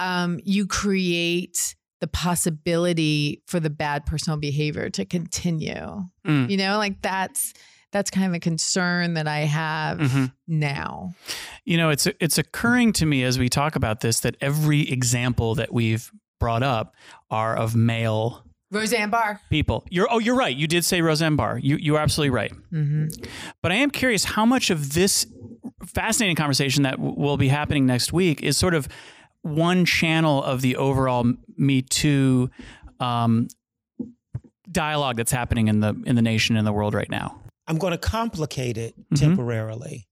um, 0.00 0.38
you 0.44 0.66
create 0.66 1.74
the 2.00 2.06
possibility 2.08 3.42
for 3.46 3.60
the 3.60 3.70
bad 3.70 4.04
personal 4.04 4.38
behavior 4.38 4.90
to 4.90 5.04
continue. 5.06 6.04
Mm. 6.26 6.50
You 6.50 6.56
know, 6.58 6.76
like 6.76 7.00
that's 7.00 7.54
that's 7.92 8.10
kind 8.10 8.26
of 8.26 8.34
a 8.34 8.40
concern 8.40 9.14
that 9.14 9.28
I 9.28 9.40
have 9.40 9.98
Mhm. 9.98 10.32
now. 10.48 11.14
You 11.64 11.76
know, 11.76 11.90
it's 11.90 12.06
it's 12.20 12.36
occurring 12.38 12.92
to 12.94 13.06
me 13.06 13.22
as 13.22 13.38
we 13.38 13.48
talk 13.48 13.76
about 13.76 14.00
this 14.00 14.20
that 14.20 14.36
every 14.40 14.90
example 14.90 15.54
that 15.54 15.72
we've 15.72 16.10
brought 16.44 16.62
up 16.62 16.94
are 17.30 17.56
of 17.56 17.74
male 17.74 18.44
Roseanne 18.70 19.10
Barr. 19.10 19.40
people. 19.50 19.84
You're 19.90 20.08
oh, 20.10 20.18
you're 20.18 20.36
right. 20.36 20.54
You 20.54 20.66
did 20.66 20.84
say 20.84 21.00
Roseanne 21.00 21.36
Barr. 21.36 21.58
You 21.58 21.76
you 21.76 21.96
are 21.96 22.00
absolutely 22.00 22.30
right. 22.30 22.52
Mm-hmm. 22.72 23.06
But 23.62 23.72
I 23.72 23.76
am 23.76 23.90
curious 23.90 24.24
how 24.24 24.44
much 24.44 24.70
of 24.70 24.92
this 24.94 25.26
fascinating 25.86 26.36
conversation 26.36 26.82
that 26.82 26.96
w- 26.96 27.14
will 27.16 27.36
be 27.36 27.48
happening 27.48 27.86
next 27.86 28.12
week 28.12 28.42
is 28.42 28.56
sort 28.58 28.74
of 28.74 28.88
one 29.42 29.84
channel 29.84 30.42
of 30.42 30.60
the 30.60 30.76
overall 30.76 31.24
Me 31.56 31.82
Too 31.82 32.50
um, 33.00 33.48
dialogue 34.70 35.16
that's 35.16 35.32
happening 35.32 35.68
in 35.68 35.80
the 35.80 35.94
in 36.06 36.16
the 36.16 36.22
nation 36.22 36.56
and 36.56 36.66
the 36.66 36.72
world 36.72 36.94
right 36.94 37.10
now. 37.10 37.40
I'm 37.66 37.78
going 37.78 37.92
to 37.92 37.98
complicate 37.98 38.76
it 38.76 38.94
Mhm. 39.12 39.18
temporarily 39.18 40.06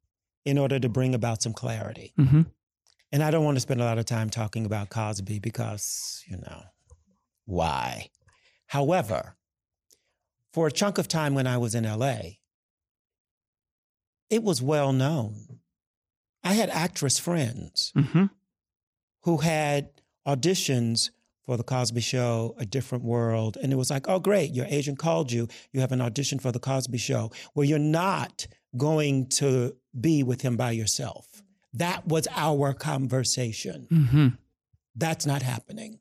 in 0.44 0.56
order 0.58 0.78
to 0.80 0.88
bring 0.88 1.14
about 1.14 1.42
some 1.42 1.52
clarity. 1.52 2.12
Mm-hmm. 2.18 2.42
And 3.12 3.22
I 3.22 3.30
don't 3.30 3.44
want 3.44 3.56
to 3.56 3.60
spend 3.60 3.80
a 3.80 3.84
lot 3.84 3.98
of 3.98 4.06
time 4.06 4.30
talking 4.30 4.64
about 4.64 4.88
Cosby 4.88 5.38
because, 5.38 6.24
you 6.26 6.38
know, 6.38 6.62
why? 7.44 8.08
However, 8.68 9.36
for 10.54 10.66
a 10.66 10.72
chunk 10.72 10.96
of 10.98 11.08
time 11.08 11.34
when 11.34 11.46
I 11.46 11.58
was 11.58 11.74
in 11.74 11.84
LA, 11.84 12.16
it 14.30 14.42
was 14.42 14.62
well 14.62 14.92
known. 14.92 15.60
I 16.42 16.54
had 16.54 16.70
actress 16.70 17.18
friends 17.18 17.92
Mm-hmm. 17.96 18.24
who 19.24 19.36
had 19.38 19.90
auditions 20.26 21.10
for 21.44 21.56
the 21.56 21.62
Cosby 21.64 22.00
Show, 22.00 22.54
A 22.58 22.64
Different 22.64 23.04
World. 23.04 23.56
And 23.60 23.72
it 23.72 23.76
was 23.76 23.90
like, 23.90 24.08
oh, 24.08 24.20
great, 24.20 24.52
your 24.52 24.66
agent 24.66 24.98
called 24.98 25.32
you. 25.32 25.48
You 25.72 25.80
have 25.80 25.92
an 25.92 26.00
audition 26.00 26.38
for 26.38 26.52
the 26.52 26.60
Cosby 26.60 26.98
Show 26.98 27.30
where 27.52 27.66
you're 27.66 27.78
not 27.78 28.46
going 28.76 29.26
to 29.30 29.76
be 30.00 30.22
with 30.22 30.40
him 30.42 30.56
by 30.56 30.70
yourself. 30.70 31.26
That 31.74 32.06
was 32.06 32.28
our 32.34 32.72
conversation. 32.74 33.86
Mm-hmm. 33.90 34.28
That's 34.94 35.26
not 35.26 35.42
happening. 35.42 36.00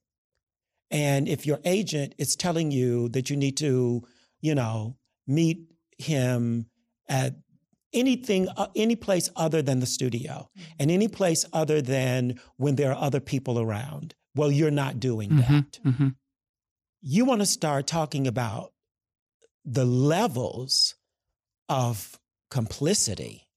And 0.89 1.29
if 1.29 1.45
your 1.45 1.59
agent 1.63 2.15
is 2.17 2.35
telling 2.35 2.71
you 2.71 3.07
that 3.09 3.29
you 3.29 3.37
need 3.37 3.55
to, 3.57 4.03
you 4.41 4.55
know, 4.55 4.97
meet 5.25 5.71
him 5.97 6.65
at 7.07 7.35
anything, 7.93 8.49
uh, 8.49 8.67
any 8.75 8.97
place 8.97 9.29
other 9.35 9.61
than 9.61 9.79
the 9.79 9.85
studio 9.85 10.49
and 10.77 10.91
any 10.91 11.07
place 11.07 11.45
other 11.53 11.81
than 11.81 12.39
when 12.57 12.75
there 12.75 12.91
are 12.91 13.01
other 13.01 13.21
people 13.21 13.59
around, 13.59 14.15
well, 14.35 14.51
you're 14.51 14.71
not 14.71 14.99
doing 14.99 15.37
that. 15.37 15.79
Mm-hmm. 15.85 16.09
You 17.01 17.25
want 17.25 17.41
to 17.41 17.45
start 17.45 17.87
talking 17.87 18.27
about 18.27 18.73
the 19.63 19.85
levels 19.85 20.95
of 21.69 22.19
complicity 22.49 23.47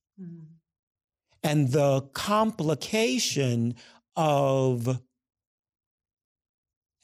and 1.45 1.71
the 1.73 2.01
complication 2.15 3.75
of 4.17 4.99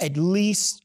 at 0.01 0.17
least 0.17 0.83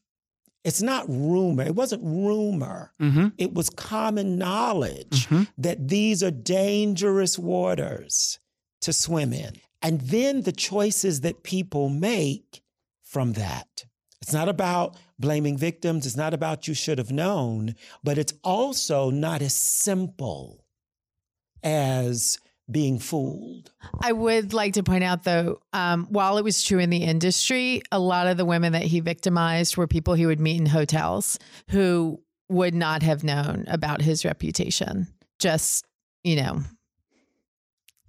it's 0.64 0.82
not 0.82 1.06
rumor 1.08 1.62
it 1.64 1.74
wasn't 1.74 2.02
rumor 2.04 2.92
Mm-hmm. 3.00 3.28
it 3.38 3.54
was 3.54 3.70
common 3.70 4.36
knowledge 4.38 5.26
Mhm. 5.28 5.48
that 5.58 5.88
these 5.88 6.22
are 6.22 6.30
dangerous 6.30 7.38
waters 7.38 8.38
to 8.82 8.92
swim 8.92 9.32
in 9.32 9.60
and 9.82 10.00
then 10.02 10.42
the 10.42 10.52
choices 10.52 11.20
that 11.22 11.42
people 11.42 11.88
make 11.88 12.62
from 13.02 13.32
that 13.34 13.84
it's 14.20 14.32
not 14.32 14.48
about 14.48 14.96
blaming 15.18 15.56
victims 15.56 16.04
it's 16.06 16.16
not 16.16 16.34
about 16.34 16.66
you 16.68 16.74
should 16.74 16.98
have 16.98 17.12
known 17.12 17.74
but 18.02 18.18
it's 18.18 18.34
also 18.42 19.10
not 19.10 19.40
as 19.42 19.54
simple 19.54 20.64
as 21.62 22.38
being 22.70 22.98
fooled 22.98 23.70
I 24.00 24.10
would 24.12 24.52
like 24.52 24.72
to 24.74 24.82
point 24.82 25.04
out, 25.04 25.22
though, 25.22 25.60
um, 25.72 26.06
while 26.10 26.36
it 26.38 26.42
was 26.44 26.62
true 26.64 26.78
in 26.80 26.90
the 26.90 27.04
industry, 27.04 27.82
a 27.92 27.98
lot 28.00 28.26
of 28.26 28.36
the 28.36 28.44
women 28.44 28.72
that 28.72 28.82
he 28.82 28.98
victimized 29.00 29.76
were 29.76 29.86
people 29.86 30.14
he 30.14 30.26
would 30.26 30.40
meet 30.40 30.58
in 30.60 30.66
hotels 30.66 31.38
who 31.70 32.20
would 32.48 32.74
not 32.74 33.02
have 33.02 33.22
known 33.24 33.64
about 33.68 34.00
his 34.02 34.24
reputation. 34.24 35.06
Just, 35.38 35.84
you 36.24 36.36
know, 36.36 36.62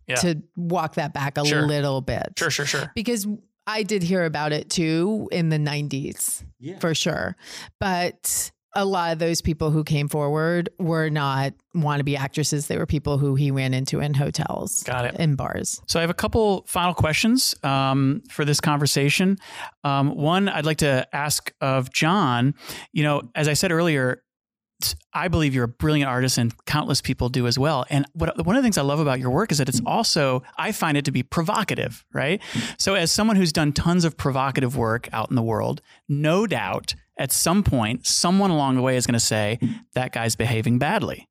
Yeah. 0.08 0.16
to 0.16 0.42
walk 0.56 0.96
that 0.96 1.14
back 1.14 1.38
a 1.38 1.46
Sure. 1.46 1.68
little 1.68 2.02
bit. 2.02 2.34
Sure, 2.38 2.50
sure, 2.50 2.66
sure. 2.66 2.92
Because 2.96 3.28
I 3.68 3.84
did 3.84 4.02
hear 4.04 4.24
about 4.26 4.54
it 4.54 4.70
too 4.70 5.28
in 5.32 5.50
the 5.50 5.58
90s 5.60 6.44
yeah 6.60 6.80
for 6.80 6.96
sure. 6.96 7.36
But 7.80 8.52
a 8.78 8.86
lot 8.86 9.12
of 9.12 9.20
those 9.20 9.42
people 9.42 9.72
who 9.72 9.84
came 9.84 10.08
forward 10.08 10.70
were 10.78 11.10
not 11.10 11.54
wannabe 11.76 12.18
actresses. 12.18 12.68
They 12.68 12.78
were 12.78 12.86
people 12.86 13.18
who 13.18 13.34
he 13.36 13.50
ran 13.52 13.74
into 13.74 14.00
in 14.00 14.14
hotels, 14.14 14.84
Got 14.84 15.06
it. 15.06 15.16
in 15.20 15.36
bars. 15.36 15.82
So 15.88 16.00
I 16.00 16.02
have 16.02 16.10
a 16.10 16.14
couple 16.16 16.64
final 16.68 16.94
questions 16.94 17.56
um, 17.64 18.22
for 18.30 18.46
this 18.46 18.62
conversation. 18.62 19.38
Um, 19.84 20.16
one, 20.16 20.48
I'd 20.48 20.66
like 20.66 20.78
to 20.78 21.08
ask 21.12 21.52
of 21.60 21.92
John. 21.92 22.54
You 22.94 23.04
know, 23.04 23.24
as 23.36 23.48
I 23.48 23.54
said 23.54 23.72
earlier, 23.72 24.22
I 25.14 25.28
believe 25.28 25.56
you're 25.56 25.64
a 25.64 25.68
brilliant 25.68 26.10
artist, 26.10 26.38
and 26.38 26.54
countless 26.66 27.02
people 27.02 27.30
do 27.30 27.48
as 27.48 27.58
well. 27.58 27.86
And 27.90 28.06
what, 28.14 28.46
one 28.46 28.56
of 28.56 28.62
the 28.62 28.66
things 28.66 28.78
I 28.78 28.84
love 28.84 29.00
about 29.00 29.20
your 29.20 29.32
work 29.32 29.52
is 29.52 29.58
that 29.58 29.68
it's 29.68 29.82
also 29.86 30.44
I 30.58 30.72
find 30.72 30.98
it 30.98 31.06
to 31.06 31.12
be 31.12 31.24
provocative, 31.24 32.06
right? 32.14 32.42
So, 32.78 32.94
as 32.94 33.12
someone 33.12 33.36
who's 33.36 33.52
done 33.52 33.74
tons 33.74 34.06
of 34.06 34.18
provocative 34.18 34.78
work 34.78 35.10
out 35.12 35.30
in 35.30 35.36
the 35.36 35.42
world, 35.42 35.82
no 36.08 36.46
doubt 36.46 36.94
at 37.18 37.32
some 37.32 37.64
point, 37.64 38.06
someone 38.06 38.52
along 38.52 38.76
the 38.76 38.82
way 38.82 38.96
is 38.96 39.08
going 39.08 39.14
to 39.14 39.20
say 39.20 39.60
that 39.94 40.12
guy's 40.12 40.36
behaving 40.36 40.78
badly. 40.78 41.28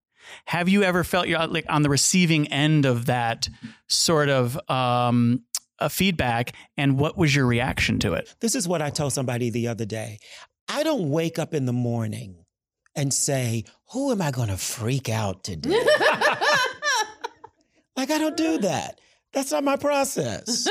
Have 0.46 0.68
you 0.68 0.82
ever 0.82 1.04
felt 1.04 1.28
you're 1.28 1.46
like 1.46 1.66
on 1.68 1.82
the 1.82 1.88
receiving 1.88 2.48
end 2.48 2.84
of 2.84 3.06
that 3.06 3.48
sort 3.88 4.28
of 4.28 4.58
um, 4.68 5.44
a 5.78 5.88
feedback? 5.88 6.52
And 6.76 6.98
what 6.98 7.16
was 7.16 7.34
your 7.34 7.46
reaction 7.46 8.00
to 8.00 8.14
it? 8.14 8.34
This 8.40 8.56
is 8.56 8.66
what 8.66 8.82
I 8.82 8.90
told 8.90 9.12
somebody 9.12 9.50
the 9.50 9.68
other 9.68 9.84
day. 9.84 10.18
I 10.68 10.82
don't 10.82 11.10
wake 11.10 11.38
up 11.38 11.54
in 11.54 11.66
the 11.66 11.72
morning 11.72 12.45
and 12.96 13.12
say, 13.14 13.64
Who 13.92 14.10
am 14.10 14.20
I 14.22 14.30
going 14.30 14.48
to 14.48 14.56
freak 14.56 15.08
out 15.08 15.44
today? 15.44 15.70
like, 17.96 18.10
I 18.10 18.18
don't 18.18 18.36
do 18.36 18.58
that. 18.58 19.00
That's 19.32 19.52
not 19.52 19.64
my 19.64 19.76
process. 19.76 20.66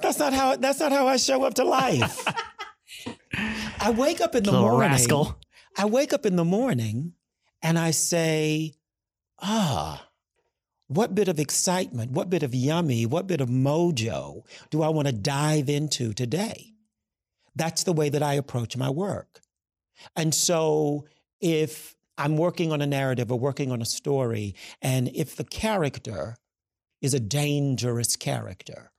That's 0.00 0.18
not 0.18 0.32
how 0.32 0.56
that's 0.56 0.80
not 0.80 0.92
how 0.92 1.06
I 1.06 1.16
show 1.16 1.42
up 1.44 1.54
to 1.54 1.64
life. 1.64 2.24
I 3.80 3.90
wake 3.90 4.20
up 4.20 4.34
in 4.34 4.42
the 4.44 4.50
Little 4.52 4.68
morning. 4.68 4.90
rascal. 4.90 5.38
I 5.76 5.84
wake 5.86 6.12
up 6.12 6.26
in 6.26 6.36
the 6.36 6.44
morning 6.44 7.12
and 7.62 7.78
I 7.78 7.92
say, 7.92 8.74
ah, 9.40 10.08
what 10.88 11.14
bit 11.14 11.28
of 11.28 11.38
excitement, 11.38 12.10
what 12.12 12.30
bit 12.30 12.42
of 12.42 12.54
yummy, 12.54 13.06
what 13.06 13.26
bit 13.28 13.40
of 13.40 13.48
mojo 13.48 14.42
do 14.70 14.82
I 14.82 14.88
want 14.88 15.06
to 15.06 15.12
dive 15.12 15.68
into 15.68 16.12
today? 16.12 16.72
That's 17.54 17.84
the 17.84 17.92
way 17.92 18.08
that 18.08 18.22
I 18.22 18.34
approach 18.34 18.76
my 18.76 18.90
work. 18.90 19.40
And 20.16 20.34
so 20.34 21.06
if 21.40 21.96
I'm 22.16 22.36
working 22.36 22.72
on 22.72 22.82
a 22.82 22.86
narrative 22.86 23.30
or 23.30 23.38
working 23.38 23.70
on 23.70 23.80
a 23.80 23.86
story, 23.86 24.54
and 24.82 25.08
if 25.14 25.36
the 25.36 25.44
character 25.44 26.36
is 27.00 27.14
a 27.14 27.20
dangerous 27.20 28.16
character, 28.16 28.90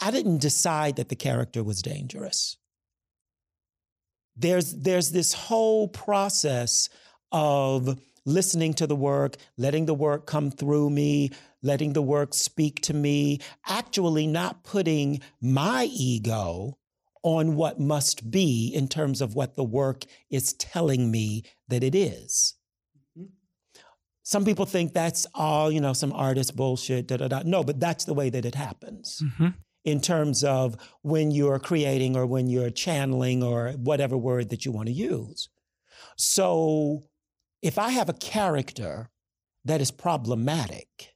I 0.00 0.10
didn't 0.10 0.38
decide 0.38 0.96
that 0.96 1.08
the 1.08 1.16
character 1.16 1.64
was 1.64 1.82
dangerous. 1.82 2.56
There's, 4.36 4.72
there's 4.72 5.10
this 5.10 5.32
whole 5.32 5.88
process 5.88 6.88
of 7.32 7.98
listening 8.24 8.74
to 8.74 8.86
the 8.86 8.96
work, 8.96 9.36
letting 9.58 9.86
the 9.86 9.94
work 9.94 10.26
come 10.26 10.50
through 10.50 10.90
me, 10.90 11.30
letting 11.62 11.92
the 11.92 12.02
work 12.02 12.34
speak 12.34 12.80
to 12.82 12.94
me, 12.94 13.40
actually 13.66 14.26
not 14.26 14.62
putting 14.62 15.20
my 15.40 15.88
ego 15.92 16.78
on 17.22 17.54
what 17.56 17.78
must 17.78 18.30
be 18.30 18.68
in 18.74 18.88
terms 18.88 19.20
of 19.20 19.34
what 19.34 19.54
the 19.54 19.64
work 19.64 20.04
is 20.30 20.52
telling 20.54 21.10
me 21.10 21.42
that 21.68 21.84
it 21.84 21.94
is. 21.94 22.54
Some 24.24 24.44
people 24.44 24.66
think 24.66 24.92
that's 24.92 25.26
all, 25.34 25.70
you 25.70 25.80
know, 25.80 25.92
some 25.92 26.12
artist 26.12 26.54
bullshit, 26.56 27.08
da 27.08 27.16
da 27.16 27.28
da. 27.28 27.42
No, 27.44 27.64
but 27.64 27.80
that's 27.80 28.04
the 28.04 28.14
way 28.14 28.30
that 28.30 28.44
it 28.44 28.54
happens 28.54 29.20
Mhm. 29.38 29.54
in 29.84 30.00
terms 30.00 30.44
of 30.44 30.76
when 31.02 31.32
you're 31.32 31.58
creating 31.58 32.16
or 32.16 32.24
when 32.26 32.48
you're 32.48 32.70
channeling 32.70 33.42
or 33.42 33.72
whatever 33.72 34.16
word 34.16 34.50
that 34.50 34.64
you 34.64 34.70
want 34.72 34.86
to 34.86 34.92
use. 34.92 35.48
So 36.16 37.08
if 37.62 37.78
I 37.78 37.90
have 37.90 38.08
a 38.08 38.12
character 38.14 39.10
that 39.64 39.80
is 39.80 39.90
problematic, 39.90 41.11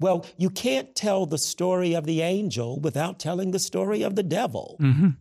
well, 0.00 0.26
you 0.36 0.50
can't 0.50 0.94
tell 0.94 1.26
the 1.26 1.38
story 1.38 1.94
of 1.94 2.04
the 2.04 2.20
angel 2.20 2.78
without 2.80 3.18
telling 3.18 3.50
the 3.50 3.58
story 3.58 4.02
of 4.02 4.14
the 4.16 4.22
devil. 4.22 4.76
Mhm. 4.80 5.16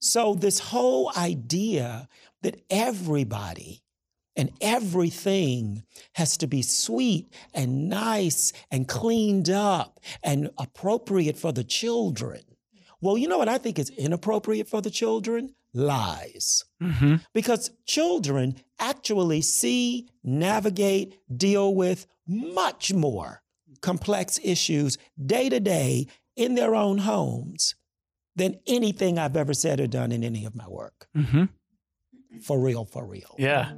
So, 0.00 0.34
this 0.34 0.58
whole 0.60 1.10
idea 1.16 2.08
that 2.42 2.62
everybody 2.70 3.82
and 4.36 4.52
everything 4.60 5.82
has 6.14 6.36
to 6.36 6.46
be 6.46 6.62
sweet 6.62 7.32
and 7.52 7.88
nice 7.88 8.52
and 8.70 8.86
cleaned 8.86 9.50
up 9.50 9.98
and 10.22 10.50
appropriate 10.56 11.36
for 11.36 11.52
the 11.52 11.64
children. 11.64 12.42
Well, 13.00 13.18
you 13.18 13.26
know 13.26 13.38
what 13.38 13.48
I 13.48 13.58
think 13.58 13.78
is 13.78 13.90
inappropriate 13.90 14.68
for 14.68 14.80
the 14.80 14.90
children? 14.90 15.54
Lies. 15.74 16.64
Mhm. 16.80 17.24
Because 17.32 17.70
children 17.84 18.56
actually 18.78 19.40
see, 19.42 20.08
navigate, 20.22 21.18
deal 21.34 21.74
with 21.74 22.06
much 22.26 22.92
more 22.92 23.42
complex 23.80 24.38
issues 24.42 24.98
day 25.24 25.48
to 25.48 25.60
day 25.60 26.06
in 26.36 26.54
their 26.54 26.74
own 26.74 26.98
homes 26.98 27.74
than 28.36 28.58
anything 28.66 29.18
I've 29.18 29.36
ever 29.36 29.54
said 29.54 29.80
or 29.80 29.86
done 29.86 30.12
in 30.12 30.22
any 30.22 30.44
of 30.44 30.54
my 30.54 30.68
work. 30.68 31.08
Mhm. 31.16 31.48
For 32.42 32.58
real, 32.60 32.84
for 32.84 33.04
real. 33.04 33.34
Yeah. 33.38 33.72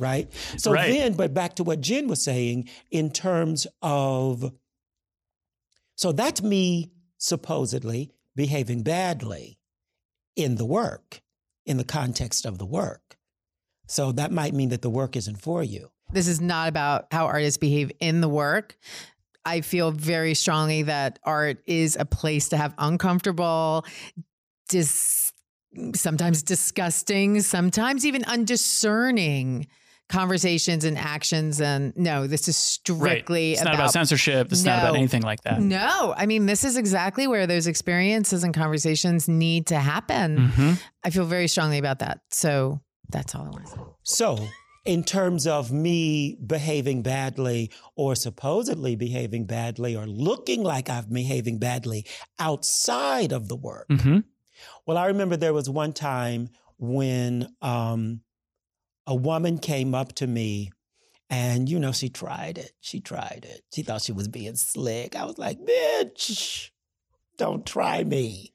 Right? 0.00 0.32
So 0.56 0.72
Right. 0.72 0.92
then, 0.92 1.14
but 1.14 1.34
back 1.34 1.56
to 1.56 1.64
what 1.64 1.80
Jen 1.80 2.06
was 2.06 2.22
saying 2.22 2.68
in 2.92 3.10
terms 3.10 3.66
of, 3.82 4.52
so 5.96 6.12
that's 6.12 6.40
me 6.40 6.92
supposedly 7.16 8.12
behaving 8.36 8.82
badly 8.84 9.58
in 10.36 10.54
the 10.54 10.64
work, 10.64 11.20
in 11.66 11.78
the 11.78 11.84
context 11.84 12.46
of 12.46 12.58
the 12.58 12.66
work. 12.66 13.17
So 13.88 14.12
that 14.12 14.30
might 14.30 14.54
mean 14.54 14.68
that 14.68 14.82
the 14.82 14.90
work 14.90 15.16
isn't 15.16 15.36
for 15.40 15.62
you. 15.64 15.90
This 16.12 16.28
is 16.28 16.40
not 16.40 16.68
about 16.68 17.06
how 17.10 17.26
artists 17.26 17.58
behave 17.58 17.90
in 18.00 18.20
the 18.20 18.28
work. 18.28 18.76
I 19.44 19.60
feel 19.62 19.90
very 19.90 20.34
strongly 20.34 20.82
that 20.82 21.18
art 21.24 21.62
is 21.66 21.96
a 21.98 22.04
place 22.04 22.50
to 22.50 22.56
have 22.56 22.74
uncomfortable, 22.78 23.84
dis- 24.68 25.32
sometimes 25.94 26.42
disgusting, 26.42 27.40
sometimes 27.40 28.04
even 28.04 28.24
undiscerning 28.24 29.66
conversations 30.08 30.84
and 30.84 30.96
actions. 30.96 31.60
And 31.60 31.94
no, 31.96 32.26
this 32.26 32.48
is 32.48 32.56
strictly 32.56 33.50
right. 33.50 33.52
It's 33.52 33.60
about, 33.60 33.72
not 33.72 33.80
about 33.80 33.92
censorship. 33.92 34.50
It's 34.52 34.64
not 34.64 34.78
about 34.80 34.96
anything 34.96 35.22
like 35.22 35.42
that. 35.42 35.60
No, 35.60 36.14
I 36.16 36.24
mean, 36.26 36.46
this 36.46 36.64
is 36.64 36.76
exactly 36.76 37.26
where 37.26 37.46
those 37.46 37.66
experiences 37.66 38.42
and 38.44 38.54
conversations 38.54 39.28
need 39.28 39.66
to 39.68 39.76
happen. 39.78 40.50
Mhm. 40.50 40.82
I 41.04 41.10
feel 41.10 41.26
very 41.26 41.48
strongly 41.48 41.78
about 41.78 41.98
that. 41.98 42.20
So 42.30 42.80
that's 43.10 43.34
all 43.34 43.46
I 43.46 43.50
want 43.50 43.66
to 43.66 43.72
say. 43.72 43.80
So, 44.04 44.48
in 44.84 45.04
terms 45.04 45.46
of 45.46 45.70
me 45.70 46.38
behaving 46.46 47.02
badly 47.02 47.70
or 47.94 48.14
supposedly 48.14 48.96
behaving 48.96 49.44
badly 49.44 49.94
or 49.96 50.06
looking 50.06 50.62
like 50.62 50.88
I'm 50.88 51.06
behaving 51.12 51.58
badly 51.58 52.06
outside 52.38 53.32
of 53.32 53.48
the 53.48 53.56
work, 53.56 53.88
Mhm. 53.88 54.24
Well, 54.86 54.96
I 54.96 55.06
remember 55.06 55.36
there 55.36 55.52
was 55.52 55.68
one 55.70 55.92
time 55.92 56.48
when 56.78 57.48
um, 57.60 58.22
a 59.06 59.14
woman 59.14 59.58
came 59.58 59.94
up 59.94 60.14
to 60.16 60.26
me 60.26 60.70
and, 61.30 61.68
you 61.68 61.78
know, 61.78 61.92
she 61.92 62.08
tried 62.08 62.56
it. 62.58 62.72
She 62.80 63.00
tried 63.00 63.46
it. 63.48 63.62
She 63.74 63.82
thought 63.82 64.02
she 64.02 64.12
was 64.12 64.28
being 64.28 64.56
slick. 64.56 65.14
I 65.14 65.24
was 65.26 65.38
like, 65.38 65.58
bitch, 65.60 66.70
don't 67.36 67.64
try 67.66 68.02
me. 68.02 68.52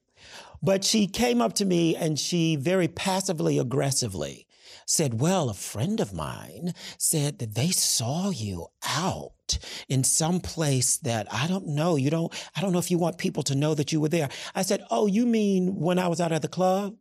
But 0.63 0.85
she 0.85 1.07
came 1.07 1.41
up 1.41 1.53
to 1.55 1.65
me 1.65 1.93
and 1.95 2.17
she 2.17 2.55
very 2.55 2.87
passively 2.87 3.59
aggressively 3.59 4.47
said, 4.85 5.19
Well, 5.19 5.49
a 5.49 5.53
friend 5.53 5.99
of 5.99 6.13
mine 6.13 6.73
said 6.97 7.39
that 7.39 7.55
they 7.55 7.69
saw 7.69 8.29
you 8.29 8.67
out 8.87 9.57
in 9.89 10.05
some 10.05 10.39
place 10.39 10.97
that 10.99 11.27
I 11.31 11.47
don't 11.47 11.67
know. 11.67 11.97
You 11.97 12.09
don't, 12.09 12.33
I 12.55 12.61
don't 12.61 12.71
know 12.71 12.79
if 12.79 12.89
you 12.89 12.97
want 12.97 13.17
people 13.17 13.43
to 13.43 13.55
know 13.55 13.75
that 13.75 13.91
you 13.91 13.99
were 13.99 14.09
there. 14.09 14.29
I 14.55 14.61
said, 14.61 14.83
Oh, 14.89 15.05
you 15.05 15.25
mean 15.25 15.75
when 15.75 15.99
I 15.99 16.07
was 16.07 16.21
out 16.21 16.31
at 16.31 16.41
the 16.41 16.47
club? 16.47 16.95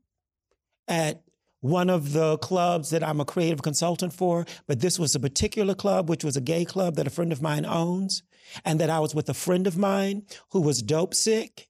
At 0.88 1.22
one 1.60 1.88
of 1.88 2.12
the 2.12 2.38
clubs 2.38 2.90
that 2.90 3.04
I'm 3.04 3.20
a 3.20 3.24
creative 3.24 3.62
consultant 3.62 4.12
for, 4.12 4.44
but 4.66 4.80
this 4.80 4.98
was 4.98 5.14
a 5.14 5.20
particular 5.20 5.76
club, 5.76 6.08
which 6.08 6.24
was 6.24 6.36
a 6.36 6.40
gay 6.40 6.64
club 6.64 6.96
that 6.96 7.06
a 7.06 7.10
friend 7.10 7.30
of 7.30 7.40
mine 7.40 7.64
owns, 7.64 8.24
and 8.64 8.80
that 8.80 8.90
I 8.90 8.98
was 8.98 9.14
with 9.14 9.28
a 9.28 9.34
friend 9.34 9.68
of 9.68 9.78
mine 9.78 10.24
who 10.50 10.60
was 10.60 10.82
dope 10.82 11.14
sick. 11.14 11.68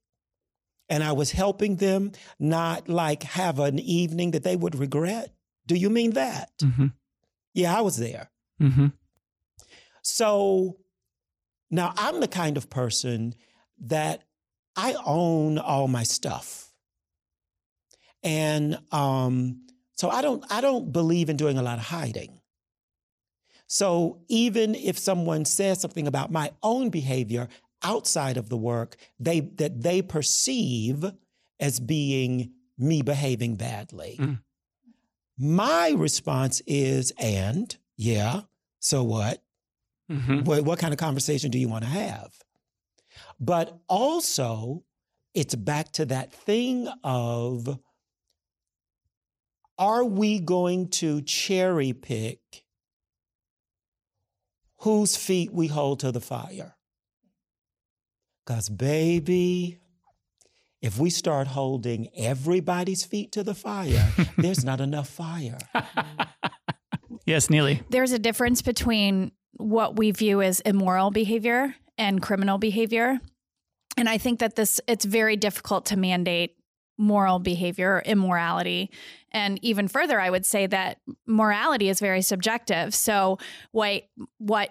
And 0.92 1.02
I 1.02 1.12
was 1.12 1.31
helping 1.31 1.76
them 1.76 2.12
not 2.38 2.87
like 2.87 3.22
have 3.22 3.59
an 3.59 3.78
evening 3.78 4.33
that 4.33 4.42
they 4.44 4.57
would 4.57 4.74
regret. 4.74 5.35
Do 5.66 5.74
you 5.74 5.88
mean 5.88 6.11
that? 6.12 6.50
Mhm. 6.59 6.92
Yeah, 7.55 7.74
I 7.76 7.81
was 7.81 7.96
there. 7.96 8.31
Mhm. 8.61 8.92
So 10.02 10.76
now 11.70 11.94
I'm 11.96 12.20
the 12.20 12.28
kind 12.28 12.59
of 12.59 12.68
person 12.68 13.35
that 13.78 14.24
I 14.76 14.94
own 15.07 15.57
all 15.59 15.88
my 15.88 16.02
stuff. 16.02 16.74
And 18.22 18.78
um, 18.92 19.66
so 19.94 20.11
I 20.11 20.20
don't 20.20 20.44
I 20.52 20.61
don't 20.61 20.92
believe 20.92 21.31
in 21.31 21.38
doing 21.38 21.57
a 21.57 21.62
lot 21.62 21.78
of 21.78 21.85
hiding. 21.87 22.38
So 23.66 24.20
even 24.28 24.74
if 24.74 24.98
someone 24.98 25.46
says 25.46 25.81
something 25.81 26.07
about 26.07 26.31
my 26.31 26.50
own 26.62 26.90
behavior 26.90 27.48
outside 27.83 28.37
of 28.37 28.49
the 28.49 28.57
work, 28.57 28.97
they 29.18 29.40
that 29.40 29.83
they 29.83 30.03
perceive 30.03 31.05
as 31.61 31.81
being 31.81 32.53
me 32.79 33.03
behaving 33.03 33.57
badly. 33.57 34.16
Mm. 34.18 34.40
My 35.38 35.90
response 35.90 36.61
is, 36.66 37.12
and 37.18 37.77
yeah, 37.97 38.42
so 38.81 39.03
what? 39.03 39.42
Mhm. 40.11 40.45
What, 40.45 40.64
what 40.64 40.79
kind 40.79 40.92
of 40.92 40.99
conversation 40.99 41.51
do 41.51 41.59
you 41.59 41.68
want 41.68 41.85
to 41.85 41.90
have? 41.90 42.33
But 43.40 43.79
also, 43.88 44.85
it's 45.35 45.55
back 45.55 45.92
to 45.92 46.07
that 46.07 46.33
thing 46.33 46.88
of 47.03 47.79
are 49.79 50.05
we 50.05 50.38
going 50.38 50.88
to 50.88 51.23
cherry 51.23 51.92
pick 51.92 52.64
whose 54.79 55.16
feet 55.16 55.53
we 55.53 55.68
hold 55.68 56.01
to 56.01 56.12
the 56.12 56.21
fire? 56.21 56.77
Because, 58.44 58.68
baby, 58.68 59.78
if 60.81 60.98
we 60.98 61.11
start 61.11 61.46
holding 61.46 62.09
everybody's 62.16 63.05
feet 63.05 63.33
to 63.33 63.44
the 63.44 63.55
fire, 63.55 64.09
there's 64.37 64.64
not 64.64 64.81
enough 64.81 65.09
fire. 65.09 65.59
yes, 67.26 67.48
Neely. 67.48 67.83
There's 67.90 68.12
a 68.12 68.18
difference 68.18 68.62
between 68.62 69.33
what 69.52 69.96
we 69.96 70.11
view 70.11 70.42
as 70.42 70.61
immoral 70.61 71.11
behavior 71.11 71.74
and 71.96 72.20
criminal 72.20 72.59
behavior. 72.59 73.20
And 73.96 74.09
I 74.09 74.18
think 74.18 74.40
that 74.40 74.57
this 74.57 74.81
it's 74.88 75.05
very 75.05 75.37
difficult 75.37 75.87
to 75.87 75.96
mandate 75.96 76.57
moral 76.98 77.38
behavior 77.38 77.96
or 77.96 78.00
immorality. 78.00 78.90
And 79.31 79.59
even 79.62 79.88
further, 79.88 80.20
I 80.20 80.31
would 80.31 80.46
say 80.46 80.66
that 80.66 80.98
morality 81.26 81.88
is 81.88 82.00
very 82.00 82.22
subjective. 82.22 82.94
So 82.94 83.38
what 83.70 84.02
what 84.38 84.70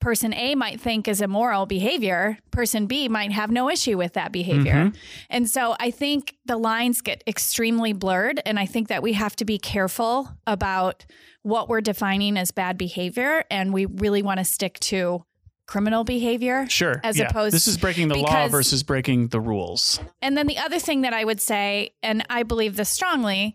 person 0.00 0.34
A 0.34 0.54
might 0.54 0.80
think 0.80 1.06
is 1.06 1.20
immoral 1.20 1.66
behavior, 1.66 2.38
person 2.50 2.86
B 2.86 3.08
might 3.08 3.30
have 3.32 3.50
no 3.50 3.70
issue 3.70 3.96
with 3.96 4.14
that 4.14 4.32
behavior. 4.32 4.74
Mhm. 4.74 4.96
And 5.30 5.48
so 5.48 5.76
I 5.78 5.90
think 5.90 6.36
the 6.46 6.56
lines 6.56 7.00
get 7.00 7.22
extremely 7.26 7.92
blurred. 7.92 8.40
And 8.44 8.58
I 8.58 8.66
think 8.66 8.88
that 8.88 9.02
we 9.02 9.12
have 9.12 9.36
to 9.36 9.44
be 9.44 9.58
careful 9.58 10.36
about 10.46 11.06
what 11.42 11.68
we're 11.68 11.80
defining 11.80 12.36
as 12.36 12.50
bad 12.50 12.76
behavior. 12.76 13.44
And 13.50 13.72
we 13.72 13.86
really 13.86 14.22
want 14.22 14.38
to 14.38 14.44
stick 14.44 14.80
to 14.80 15.24
criminal 15.66 16.02
behavior. 16.02 16.66
Sure. 16.68 17.00
As 17.04 17.18
yeah. 17.18 17.26
opposed- 17.28 17.54
This 17.54 17.68
is 17.68 17.76
breaking 17.76 18.08
the 18.08 18.16
law 18.16 18.48
versus 18.48 18.82
breaking 18.82 19.28
the 19.28 19.40
rules. 19.40 20.00
And 20.22 20.36
then 20.36 20.46
the 20.46 20.58
other 20.58 20.78
thing 20.78 21.02
that 21.02 21.12
I 21.12 21.24
would 21.24 21.40
say, 21.40 21.90
and 22.02 22.24
I 22.30 22.42
believe 22.42 22.74
this 22.76 22.88
strongly, 22.88 23.54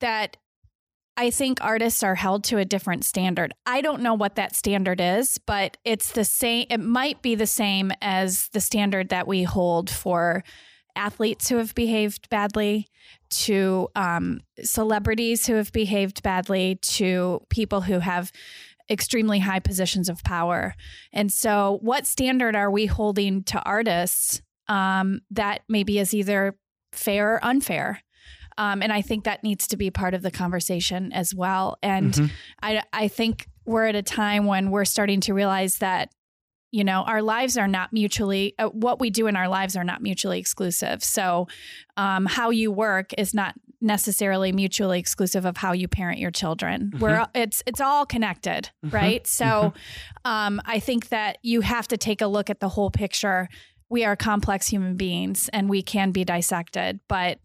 that 0.00 0.38
I 1.16 1.30
think 1.30 1.58
artists 1.62 2.02
are 2.02 2.14
held 2.14 2.44
to 2.44 2.58
a 2.58 2.64
different 2.64 3.04
standard. 3.04 3.54
I 3.64 3.80
don't 3.80 4.02
know 4.02 4.14
what 4.14 4.34
that 4.34 4.54
standard 4.54 5.00
is, 5.00 5.38
but 5.38 5.78
it's 5.84 6.12
the 6.12 6.24
same. 6.24 6.66
It 6.68 6.80
might 6.80 7.22
be 7.22 7.34
the 7.34 7.46
same 7.46 7.90
as 8.02 8.48
the 8.48 8.60
standard 8.60 9.08
that 9.08 9.26
we 9.26 9.42
hold 9.42 9.88
for 9.88 10.44
athletes 10.94 11.48
who 11.48 11.56
have 11.56 11.74
behaved 11.74 12.28
badly, 12.28 12.88
to 13.28 13.88
um, 13.94 14.40
celebrities 14.62 15.46
who 15.46 15.54
have 15.54 15.72
behaved 15.72 16.22
badly, 16.22 16.76
to 16.82 17.40
people 17.50 17.82
who 17.82 17.98
have 17.98 18.30
extremely 18.90 19.40
high 19.40 19.58
positions 19.58 20.08
of 20.08 20.22
power. 20.22 20.74
And 21.12 21.32
so, 21.32 21.78
what 21.82 22.06
standard 22.06 22.54
are 22.54 22.70
we 22.70 22.86
holding 22.86 23.42
to 23.44 23.60
artists 23.62 24.42
um, 24.68 25.20
that 25.30 25.62
maybe 25.68 25.98
is 25.98 26.14
either 26.14 26.56
fair 26.92 27.34
or 27.34 27.44
unfair? 27.44 28.02
Um, 28.58 28.82
and 28.82 28.92
I 28.92 29.02
think 29.02 29.24
that 29.24 29.42
needs 29.44 29.66
to 29.68 29.76
be 29.76 29.90
part 29.90 30.14
of 30.14 30.22
the 30.22 30.30
conversation 30.30 31.12
as 31.12 31.34
well. 31.34 31.76
And 31.82 32.12
Mhm. 32.14 32.30
I, 32.62 32.82
I 32.92 33.08
think 33.08 33.46
we're 33.64 33.86
at 33.86 33.94
a 33.94 34.02
time 34.02 34.46
when 34.46 34.70
we're 34.70 34.84
starting 34.84 35.20
to 35.22 35.34
realize 35.34 35.76
that, 35.78 36.10
you 36.72 36.84
know, 36.84 37.02
our 37.02 37.22
lives 37.22 37.56
are 37.58 37.68
not 37.68 37.92
mutually, 37.92 38.54
uh, 38.58 38.68
what 38.68 38.98
we 39.00 39.10
do 39.10 39.26
in 39.26 39.36
our 39.36 39.48
lives 39.48 39.76
are 39.76 39.84
not 39.84 40.02
mutually 40.02 40.38
exclusive. 40.38 41.02
So, 41.04 41.48
um, 41.96 42.26
how 42.26 42.50
you 42.50 42.70
work 42.72 43.12
is 43.18 43.34
not 43.34 43.54
necessarily 43.80 44.52
mutually 44.52 44.98
exclusive 44.98 45.44
of 45.44 45.58
how 45.58 45.72
you 45.72 45.86
parent 45.86 46.18
your 46.18 46.30
children. 46.30 46.92
We're 46.98 47.26
it's 47.34 47.62
it's 47.66 47.80
all 47.80 48.06
connected, 48.06 48.70
Mhm. 48.84 48.92
right? 48.92 49.26
So, 49.26 49.74
um, 50.24 50.60
I 50.64 50.78
think 50.80 51.08
that 51.10 51.38
you 51.42 51.60
have 51.60 51.86
to 51.88 51.96
take 51.96 52.20
a 52.22 52.26
look 52.26 52.48
at 52.50 52.60
the 52.60 52.70
whole 52.70 52.90
picture. 52.90 53.48
We 53.90 54.04
are 54.04 54.16
complex 54.16 54.66
human 54.68 54.96
beings, 54.96 55.48
and 55.52 55.68
we 55.68 55.82
can 55.82 56.10
be 56.10 56.24
dissected, 56.24 57.00
but 57.08 57.38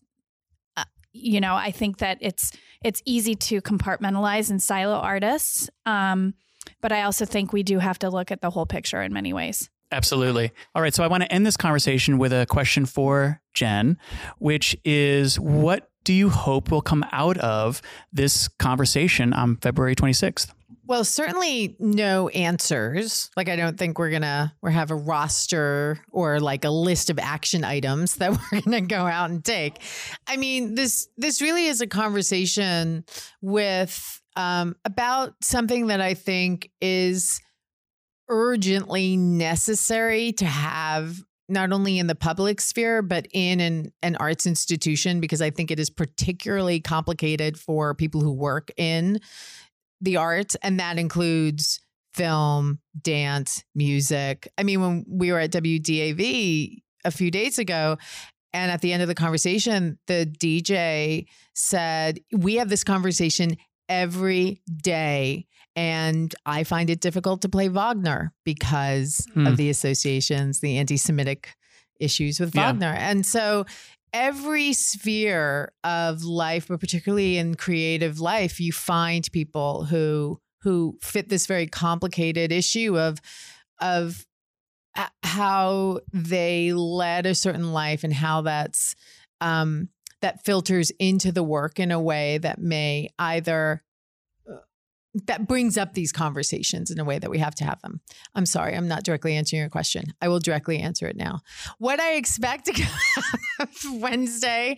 you 1.13 1.41
know, 1.41 1.55
I 1.55 1.71
think 1.71 1.97
that 1.97 2.17
it's 2.21 2.51
it's 2.83 3.01
easy 3.05 3.35
to 3.35 3.61
compartmentalize 3.61 4.49
and 4.49 4.61
silo 4.61 4.95
artists. 4.95 5.69
Um, 5.85 6.33
but 6.81 6.91
I 6.91 7.03
also 7.03 7.25
think 7.25 7.53
we 7.53 7.63
do 7.63 7.79
have 7.79 7.99
to 7.99 8.09
look 8.09 8.31
at 8.31 8.41
the 8.41 8.49
whole 8.49 8.65
picture 8.65 9.01
in 9.01 9.13
many 9.13 9.33
ways. 9.33 9.69
Absolutely. 9.91 10.51
All 10.73 10.81
right. 10.81 10.93
So 10.93 11.03
I 11.03 11.07
want 11.07 11.23
to 11.23 11.31
end 11.31 11.45
this 11.45 11.57
conversation 11.57 12.17
with 12.17 12.31
a 12.31 12.45
question 12.45 12.85
for 12.85 13.41
Jen, 13.53 13.97
which 14.39 14.75
is 14.85 15.39
what 15.39 15.89
do 16.03 16.13
you 16.13 16.29
hope 16.29 16.71
will 16.71 16.81
come 16.81 17.05
out 17.11 17.37
of 17.37 17.81
this 18.11 18.47
conversation 18.47 19.33
on 19.33 19.57
February 19.57 19.95
26th? 19.95 20.53
Well, 20.91 21.05
certainly 21.05 21.77
no 21.79 22.27
answers. 22.27 23.29
Like 23.37 23.47
I 23.47 23.55
don't 23.55 23.77
think 23.77 23.97
we're 23.97 24.09
gonna 24.09 24.53
we 24.61 24.73
have 24.73 24.91
a 24.91 24.95
roster 24.95 26.01
or 26.11 26.41
like 26.41 26.65
a 26.65 26.69
list 26.69 27.09
of 27.09 27.17
action 27.17 27.63
items 27.63 28.15
that 28.17 28.31
we're 28.31 28.59
gonna 28.59 28.81
go 28.81 29.07
out 29.07 29.29
and 29.29 29.41
take. 29.41 29.81
I 30.27 30.35
mean, 30.35 30.75
this 30.75 31.07
this 31.15 31.41
really 31.41 31.67
is 31.67 31.79
a 31.79 31.87
conversation 31.87 33.05
with 33.41 34.21
um, 34.35 34.75
about 34.83 35.35
something 35.41 35.87
that 35.87 36.01
I 36.01 36.13
think 36.13 36.69
is 36.81 37.39
urgently 38.27 39.15
necessary 39.15 40.33
to 40.33 40.45
have 40.45 41.23
not 41.47 41.71
only 41.71 41.99
in 41.99 42.07
the 42.07 42.15
public 42.15 42.59
sphere 42.59 43.01
but 43.01 43.27
in 43.31 43.61
an, 43.61 43.91
an 44.01 44.17
arts 44.17 44.45
institution 44.45 45.21
because 45.21 45.41
I 45.41 45.51
think 45.51 45.71
it 45.71 45.79
is 45.79 45.89
particularly 45.89 46.81
complicated 46.81 47.57
for 47.57 47.93
people 47.93 48.19
who 48.19 48.33
work 48.33 48.71
in 48.75 49.19
the 50.01 50.17
arts, 50.17 50.55
and 50.63 50.79
that 50.79 50.97
includes 50.99 51.79
film, 52.13 52.79
dance, 53.01 53.63
music. 53.75 54.47
I 54.57 54.63
mean, 54.63 54.81
when 54.81 55.05
we 55.07 55.31
were 55.31 55.39
at 55.39 55.51
WDAV 55.51 56.81
a 57.05 57.11
few 57.11 57.31
days 57.31 57.57
ago, 57.59 57.97
and 58.53 58.69
at 58.69 58.81
the 58.81 58.91
end 58.91 59.01
of 59.01 59.07
the 59.07 59.15
conversation, 59.15 59.97
the 60.07 60.25
DJ 60.25 61.25
said, 61.53 62.19
We 62.35 62.55
have 62.55 62.67
this 62.69 62.83
conversation 62.83 63.55
every 63.87 64.61
day. 64.83 65.47
And 65.75 66.35
I 66.45 66.65
find 66.65 66.89
it 66.89 66.99
difficult 66.99 67.41
to 67.43 67.49
play 67.49 67.69
Wagner 67.69 68.33
because 68.43 69.25
Hmm. 69.33 69.47
of 69.47 69.55
the 69.55 69.69
associations, 69.69 70.59
the 70.59 70.77
anti 70.77 70.97
Semitic 70.97 71.55
issues 71.97 72.39
with 72.41 72.53
Yeah. 72.53 72.71
Wagner. 72.71 72.93
And 72.93 73.25
so 73.25 73.65
every 74.13 74.73
sphere 74.73 75.71
of 75.83 76.23
life, 76.23 76.67
but 76.67 76.79
particularly 76.79 77.37
in 77.37 77.55
creative 77.55 78.19
life, 78.19 78.59
you 78.59 78.71
find 78.71 79.27
people 79.31 79.85
who 79.85 80.39
who 80.63 80.97
fit 81.01 81.29
this 81.29 81.47
very 81.47 81.67
complicated 81.67 82.51
issue 82.51 82.97
of 82.99 83.19
of 83.79 84.25
how 85.23 85.99
they 86.11 86.73
led 86.73 87.25
a 87.25 87.33
certain 87.35 87.71
life 87.73 88.03
and 88.03 88.13
how 88.13 88.41
that's 88.41 88.95
um, 89.39 89.89
that 90.21 90.43
filters 90.45 90.91
into 90.99 91.31
the 91.31 91.43
work 91.43 91.79
in 91.79 91.91
a 91.91 91.99
way 91.99 92.37
that 92.37 92.59
may 92.59 93.09
either 93.17 93.81
uh, 93.81 93.90
that 95.13 95.47
brings 95.47 95.77
up 95.77 95.93
these 95.93 96.11
conversations 96.11 96.89
in 96.89 96.99
a 96.99 97.03
way 97.03 97.19
that 97.19 97.29
we 97.29 97.37
have 97.39 97.55
to 97.55 97.63
have 97.63 97.81
them. 97.81 97.99
I'm 98.33 98.45
sorry, 98.45 98.75
I'm 98.75 98.87
not 98.87 99.03
directly 99.03 99.35
answering 99.35 99.59
your 99.59 99.69
question. 99.69 100.05
I 100.21 100.29
will 100.29 100.39
directly 100.39 100.79
answer 100.79 101.07
it 101.07 101.17
now. 101.17 101.41
What 101.79 101.99
I 101.99 102.13
expect 102.13 102.69
Wednesday, 103.91 104.77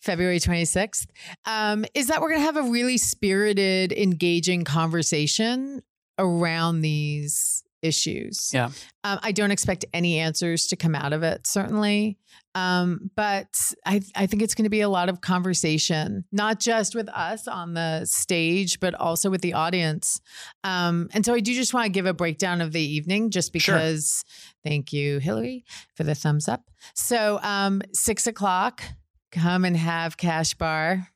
February 0.00 0.38
26th, 0.38 1.06
um, 1.44 1.84
is 1.94 2.06
that 2.06 2.20
we're 2.20 2.30
going 2.30 2.40
to 2.40 2.46
have 2.46 2.56
a 2.56 2.70
really 2.70 2.98
spirited, 2.98 3.92
engaging 3.92 4.64
conversation 4.64 5.82
around 6.18 6.82
these 6.82 7.64
issues. 7.84 8.50
Yeah. 8.52 8.70
Um, 9.04 9.18
I 9.22 9.32
don't 9.32 9.50
expect 9.50 9.84
any 9.92 10.18
answers 10.18 10.66
to 10.68 10.76
come 10.76 10.94
out 10.94 11.12
of 11.12 11.22
it, 11.22 11.46
certainly. 11.46 12.18
Um, 12.54 13.10
but 13.16 13.46
I, 13.84 14.00
I 14.16 14.26
think 14.26 14.42
it's 14.42 14.54
going 14.54 14.64
to 14.64 14.70
be 14.70 14.80
a 14.80 14.88
lot 14.88 15.08
of 15.08 15.20
conversation, 15.20 16.24
not 16.32 16.60
just 16.60 16.94
with 16.94 17.08
us 17.10 17.46
on 17.46 17.74
the 17.74 18.04
stage, 18.06 18.80
but 18.80 18.94
also 18.94 19.28
with 19.28 19.40
the 19.42 19.52
audience. 19.54 20.20
Um, 20.62 21.08
and 21.12 21.24
so 21.26 21.34
I 21.34 21.40
do 21.40 21.52
just 21.54 21.74
want 21.74 21.86
to 21.86 21.90
give 21.90 22.06
a 22.06 22.14
breakdown 22.14 22.60
of 22.60 22.72
the 22.72 22.80
evening 22.82 23.30
just 23.30 23.52
Sure. 23.58 23.74
because 23.76 24.24
thank 24.64 24.92
you, 24.92 25.18
Hillary, 25.18 25.64
for 25.94 26.04
the 26.04 26.14
thumbs 26.14 26.48
up. 26.48 26.62
So 26.94 27.38
um, 27.42 27.82
six 27.92 28.26
o'clock, 28.26 28.82
come 29.32 29.64
and 29.64 29.76
have 29.76 30.16
Cash 30.16 30.54
Bar. 30.54 31.08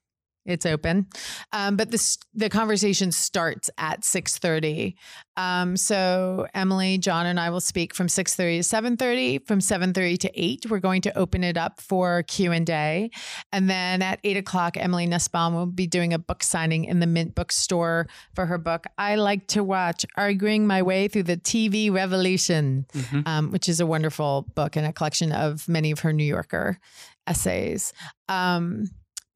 It's 0.48 0.64
open, 0.64 1.06
um, 1.52 1.76
but 1.76 1.90
this 1.90 2.16
the 2.32 2.48
conversation 2.48 3.12
starts 3.12 3.68
at 3.76 4.02
six 4.02 4.38
thirty. 4.38 4.96
Um, 5.36 5.76
so 5.76 6.46
Emily, 6.54 6.96
John, 6.96 7.26
and 7.26 7.38
I 7.38 7.50
will 7.50 7.60
speak 7.60 7.94
from 7.94 8.08
six 8.08 8.34
thirty 8.34 8.56
to 8.56 8.62
seven 8.62 8.96
thirty. 8.96 9.40
From 9.40 9.60
seven 9.60 9.92
thirty 9.92 10.16
to 10.16 10.30
eight, 10.34 10.64
we're 10.70 10.78
going 10.78 11.02
to 11.02 11.16
open 11.18 11.44
it 11.44 11.58
up 11.58 11.82
for 11.82 12.22
Q 12.22 12.52
and 12.52 12.68
A, 12.70 13.10
and 13.52 13.68
then 13.68 14.00
at 14.00 14.20
eight 14.24 14.38
o'clock, 14.38 14.78
Emily 14.78 15.04
Nussbaum 15.04 15.54
will 15.54 15.66
be 15.66 15.86
doing 15.86 16.14
a 16.14 16.18
book 16.18 16.42
signing 16.42 16.86
in 16.86 17.00
the 17.00 17.06
Mint 17.06 17.34
Bookstore 17.34 18.08
for 18.34 18.46
her 18.46 18.56
book. 18.56 18.86
I 18.96 19.16
like 19.16 19.48
to 19.48 19.62
watch 19.62 20.06
"Arguing 20.16 20.66
My 20.66 20.80
Way 20.80 21.08
Through 21.08 21.24
the 21.24 21.36
TV 21.36 21.92
Revolution," 21.92 22.86
um, 23.26 23.50
which 23.50 23.68
is 23.68 23.80
a 23.80 23.86
wonderful 23.86 24.46
book 24.54 24.76
and 24.76 24.86
a 24.86 24.94
collection 24.94 25.30
of 25.30 25.68
many 25.68 25.90
of 25.90 26.00
her 26.00 26.12
New 26.14 26.24
Yorker 26.24 26.78
essays. 27.26 27.92
Um, 28.28 28.86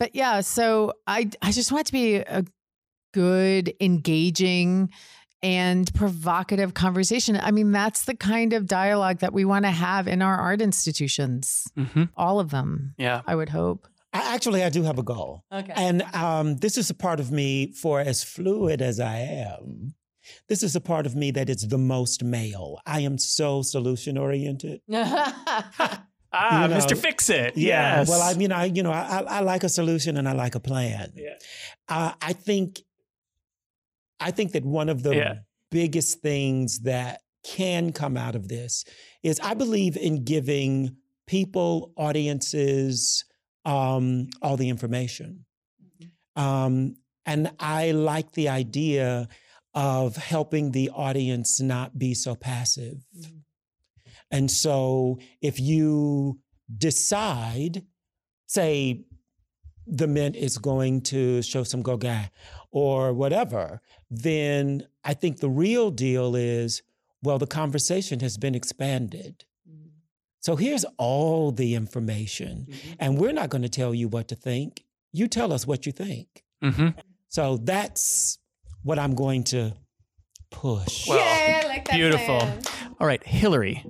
but 0.02 0.16
yeah, 0.16 0.40
so 0.40 0.94
I 1.06 1.30
I 1.40 1.52
just 1.52 1.70
want 1.70 1.82
it 1.82 1.86
to 1.86 1.92
be 1.92 2.16
a 2.16 2.44
good, 3.14 3.72
engaging, 3.80 4.90
and 5.44 5.94
provocative 5.94 6.74
conversation. 6.74 7.36
I 7.40 7.52
mean, 7.52 7.70
that's 7.70 8.04
the 8.04 8.16
kind 8.16 8.52
of 8.52 8.66
dialogue 8.66 9.20
that 9.20 9.32
we 9.32 9.44
want 9.44 9.64
to 9.64 9.70
have 9.70 10.08
in 10.08 10.20
our 10.20 10.34
art 10.34 10.60
institutions. 10.60 11.68
Mm-hmm. 11.78 12.04
All 12.16 12.40
of 12.40 12.50
them, 12.50 12.94
Yeah. 12.98 13.22
I 13.28 13.36
would 13.36 13.50
hope. 13.50 13.86
I, 14.12 14.34
actually, 14.34 14.64
I 14.64 14.70
do 14.70 14.82
have 14.82 14.98
a 14.98 15.04
goal. 15.04 15.44
Okay. 15.52 15.72
And 15.76 16.02
um, 16.14 16.56
this 16.56 16.76
is 16.76 16.90
a 16.90 16.94
part 16.94 17.20
of 17.20 17.30
me, 17.30 17.70
for 17.70 18.00
as 18.00 18.24
fluid 18.24 18.82
as 18.82 18.98
I 18.98 19.18
am, 19.18 19.94
this 20.48 20.64
is 20.64 20.74
a 20.74 20.80
part 20.80 21.06
of 21.06 21.14
me 21.14 21.30
that 21.30 21.48
is 21.48 21.68
the 21.68 21.78
most 21.78 22.24
male. 22.24 22.80
I 22.86 23.02
am 23.02 23.18
so 23.18 23.62
solution 23.62 24.18
oriented. 24.18 24.80
Ah, 26.32 26.62
You 26.62 26.68
know, 26.68 26.76
Mr. 26.76 26.96
Fix 26.96 27.28
It. 27.30 27.56
Yeah. 27.56 27.98
Yes. 27.98 28.08
Well, 28.08 28.22
I 28.22 28.34
mean, 28.34 28.52
I 28.52 28.64
you 28.66 28.82
know, 28.82 28.90
I, 28.92 29.22
I 29.28 29.40
like 29.40 29.64
a 29.64 29.68
solution 29.68 30.16
and 30.16 30.28
I 30.28 30.32
like 30.32 30.54
a 30.54 30.60
plan. 30.60 31.12
Yeah. 31.14 31.34
Uh, 31.88 32.12
I 32.22 32.32
think, 32.32 32.80
I 34.20 34.30
think 34.30 34.52
that 34.52 34.64
one 34.64 34.88
of 34.88 35.02
the 35.02 35.14
Yeah. 35.14 35.34
biggest 35.70 36.20
things 36.20 36.80
that 36.80 37.20
can 37.44 37.92
come 37.92 38.16
out 38.16 38.34
of 38.36 38.48
this 38.48 38.84
is 39.22 39.40
I 39.40 39.54
believe 39.54 39.96
in 39.96 40.24
giving 40.24 40.96
people, 41.26 41.92
audiences, 41.96 43.24
um, 43.64 44.28
all 44.40 44.56
the 44.56 44.68
information. 44.68 45.44
Um, 46.36 46.96
and 47.26 47.52
I 47.60 47.90
like 47.92 48.32
the 48.32 48.48
idea 48.48 49.28
of 49.74 50.16
helping 50.16 50.72
the 50.72 50.90
audience 50.90 51.60
not 51.60 51.98
be 51.98 52.14
so 52.14 52.34
passive. 52.34 53.04
Mhm. 53.16 53.41
And 54.32 54.50
so 54.50 55.18
if 55.40 55.60
you 55.60 56.40
decide, 56.92 57.84
say, 58.46 59.04
the 59.86 60.06
Mint 60.06 60.36
is 60.36 60.58
going 60.58 61.02
to 61.02 61.42
show 61.42 61.62
some 61.64 61.82
Gauguin 61.82 62.30
or 62.70 63.12
whatever, 63.12 63.80
then 64.10 64.86
I 65.04 65.14
think 65.14 65.38
the 65.40 65.50
real 65.50 65.90
deal 65.90 66.34
is 66.34 66.82
well, 67.24 67.38
the 67.38 67.46
conversation 67.46 68.18
has 68.18 68.36
been 68.36 68.56
expanded. 68.56 69.44
Mhm. 69.68 69.90
So 70.40 70.56
here's 70.56 70.84
all 70.98 71.52
the 71.52 71.76
information, 71.76 72.66
Mhm. 72.68 72.96
and 72.98 73.16
we're 73.18 73.32
not 73.32 73.48
going 73.48 73.62
to 73.62 73.68
tell 73.68 73.94
you 73.94 74.08
what 74.08 74.26
to 74.28 74.34
think. 74.34 74.84
You 75.12 75.28
tell 75.28 75.52
us 75.52 75.64
what 75.64 75.86
you 75.86 75.92
think. 75.92 76.42
Mm-hmm. 76.64 76.98
So 77.28 77.58
that's 77.58 78.38
what 78.82 78.98
I'm 78.98 79.14
going 79.14 79.44
to 79.44 79.74
push. 80.50 81.06
Well, 81.06 81.18
Yay, 81.18 81.60
I 81.62 81.66
like 81.68 81.84
that 81.88 81.94
beautiful. 81.94 82.38
plan. 82.40 82.62
All 82.98 83.06
right, 83.06 83.24
Hillary, 83.24 83.84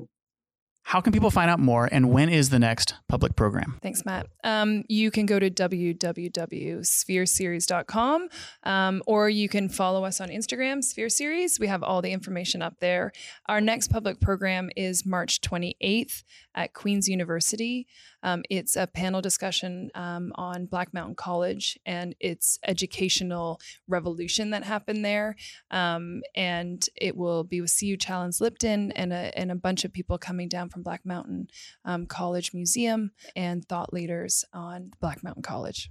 how 0.93 1.01
can 1.01 1.11
people 1.11 1.31
find 1.31 1.51
out 1.51 1.59
more 1.59 1.89
and 1.91 2.11
when 2.11 2.29
is 2.29 2.51
the 2.51 2.59
next 2.59 2.97
public 3.09 3.35
program? 3.35 3.79
Thanks, 3.81 4.05
Matt. 4.05 4.27
Um, 4.45 4.85
you 4.91 5.11
can 5.11 5.25
go 5.25 5.39
to 5.39 5.51
www.sphereseries.com 5.51 8.29
um, 8.65 9.03
or 9.07 9.31
you 9.31 9.49
can 9.49 9.71
follow 9.71 10.05
us 10.05 10.21
on 10.21 10.29
Instagram, 10.29 10.85
Sphere 10.85 11.09
Series. 11.09 11.59
We 11.59 11.69
have 11.69 11.83
all 11.83 12.03
the 12.03 12.13
information 12.13 12.61
up 12.61 12.79
there. 12.81 13.13
Our 13.47 13.63
next 13.63 13.89
public 13.89 14.21
program 14.21 14.69
is 14.77 15.07
March 15.07 15.41
28th 15.41 16.25
at 16.55 16.75
Queen's 16.75 17.09
University. 17.09 17.87
Um, 18.23 18.43
it's 18.51 18.77
a 18.77 18.87
panel 18.87 19.21
discussion 19.21 19.91
um, 19.95 20.33
on 20.37 20.67
Black 20.67 20.93
Mountain 20.95 21.17
College 21.17 21.79
and 21.85 22.15
its 22.21 22.59
educational 22.67 23.61
revolution 23.89 24.51
that 24.51 24.65
happened 24.65 25.05
there. 25.05 25.37
Um, 25.71 26.23
and 26.35 26.85
it 26.97 27.17
will 27.17 27.45
be 27.45 27.61
with 27.61 27.77
CU 27.79 27.97
Challenge 27.97 28.41
Lipton 28.41 28.93
and 28.93 29.13
a, 29.13 29.37
and 29.39 29.51
a 29.51 29.57
bunch 29.57 29.85
of 29.85 29.93
people 29.93 30.19
coming 30.19 30.49
down 30.49 30.69
from 30.69 30.83
Black 30.83 31.05
Mountain 31.05 31.49
um, 31.85 32.07
College 32.07 32.53
Museum 32.55 33.11
and 33.35 33.65
thought 33.65 33.93
leaders 33.93 34.45
on 34.53 34.93
Black 35.01 35.23
Mountain 35.23 35.43
College. 35.43 35.91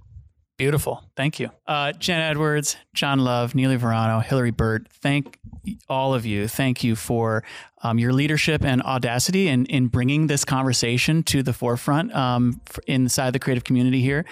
Beautiful. 0.58 1.02
Thank 1.16 1.40
you. 1.40 1.50
Uh, 1.66 1.92
Jen 1.92 2.20
Edwards, 2.20 2.76
John 2.94 3.18
Love, 3.18 3.54
Neely 3.54 3.76
Verano, 3.76 4.20
Hillary 4.20 4.50
Burt, 4.50 4.86
thank 4.88 5.38
all 5.88 6.14
of 6.14 6.26
you. 6.26 6.46
Thank 6.46 6.84
you 6.84 6.94
for 6.94 7.42
um, 7.82 7.98
your 7.98 8.12
leadership 8.12 8.64
and 8.64 8.82
audacity 8.82 9.48
in, 9.48 9.66
in 9.66 9.88
bringing 9.88 10.26
this 10.26 10.44
conversation 10.44 11.22
to 11.24 11.42
the 11.42 11.52
forefront 11.52 12.14
um, 12.14 12.60
inside 12.86 13.32
the 13.32 13.38
creative 13.38 13.64
community 13.64 14.00
here 14.00 14.24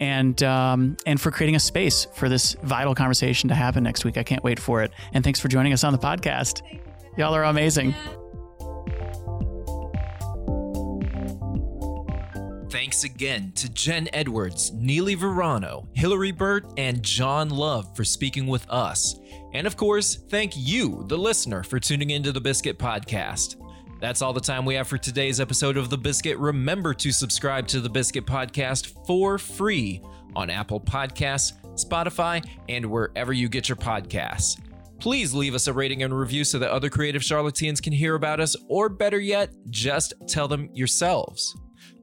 and, 0.00 0.42
um, 0.42 0.96
and 1.06 1.20
for 1.20 1.30
creating 1.30 1.54
a 1.54 1.60
space 1.60 2.06
for 2.14 2.28
this 2.28 2.54
vital 2.62 2.94
conversation 2.94 3.48
to 3.48 3.54
happen 3.54 3.84
next 3.84 4.04
week. 4.04 4.16
I 4.16 4.22
can't 4.22 4.42
wait 4.42 4.58
for 4.58 4.82
it. 4.82 4.90
And 5.12 5.22
thanks 5.22 5.38
for 5.38 5.48
joining 5.48 5.72
us 5.72 5.84
on 5.84 5.92
the 5.92 5.98
podcast. 5.98 6.62
Y'all 7.16 7.34
are 7.34 7.44
amazing. 7.44 7.94
Thanks 12.70 13.04
again 13.04 13.52
to 13.52 13.72
Jen 13.72 14.10
Edwards, 14.12 14.72
Neely 14.74 15.14
Verano, 15.14 15.88
Hillary 15.94 16.32
Burt, 16.32 16.66
and 16.76 17.02
John 17.02 17.48
Love 17.48 17.96
for 17.96 18.04
speaking 18.04 18.46
with 18.46 18.68
us. 18.68 19.18
And 19.54 19.66
of 19.66 19.78
course, 19.78 20.16
thank 20.28 20.52
you, 20.54 21.04
the 21.08 21.16
listener, 21.16 21.62
for 21.62 21.80
tuning 21.80 22.10
into 22.10 22.30
the 22.30 22.42
Biscuit 22.42 22.78
Podcast. 22.78 23.56
That's 24.02 24.20
all 24.20 24.34
the 24.34 24.40
time 24.40 24.66
we 24.66 24.74
have 24.74 24.86
for 24.86 24.98
today's 24.98 25.40
episode 25.40 25.78
of 25.78 25.88
The 25.88 25.96
Biscuit. 25.96 26.36
Remember 26.36 26.92
to 26.92 27.10
subscribe 27.10 27.66
to 27.68 27.80
the 27.80 27.88
Biscuit 27.88 28.26
Podcast 28.26 28.94
for 29.06 29.38
free 29.38 30.02
on 30.36 30.50
Apple 30.50 30.78
Podcasts, 30.78 31.54
Spotify, 31.82 32.46
and 32.68 32.84
wherever 32.84 33.32
you 33.32 33.48
get 33.48 33.70
your 33.70 33.76
podcasts. 33.76 34.60
Please 35.00 35.32
leave 35.32 35.54
us 35.54 35.68
a 35.68 35.72
rating 35.72 36.02
and 36.02 36.12
review 36.12 36.44
so 36.44 36.58
that 36.58 36.70
other 36.70 36.90
creative 36.90 37.22
Charlotteans 37.22 37.82
can 37.82 37.94
hear 37.94 38.14
about 38.14 38.40
us, 38.40 38.54
or 38.68 38.90
better 38.90 39.18
yet, 39.18 39.54
just 39.70 40.12
tell 40.26 40.48
them 40.48 40.68
yourselves. 40.74 41.56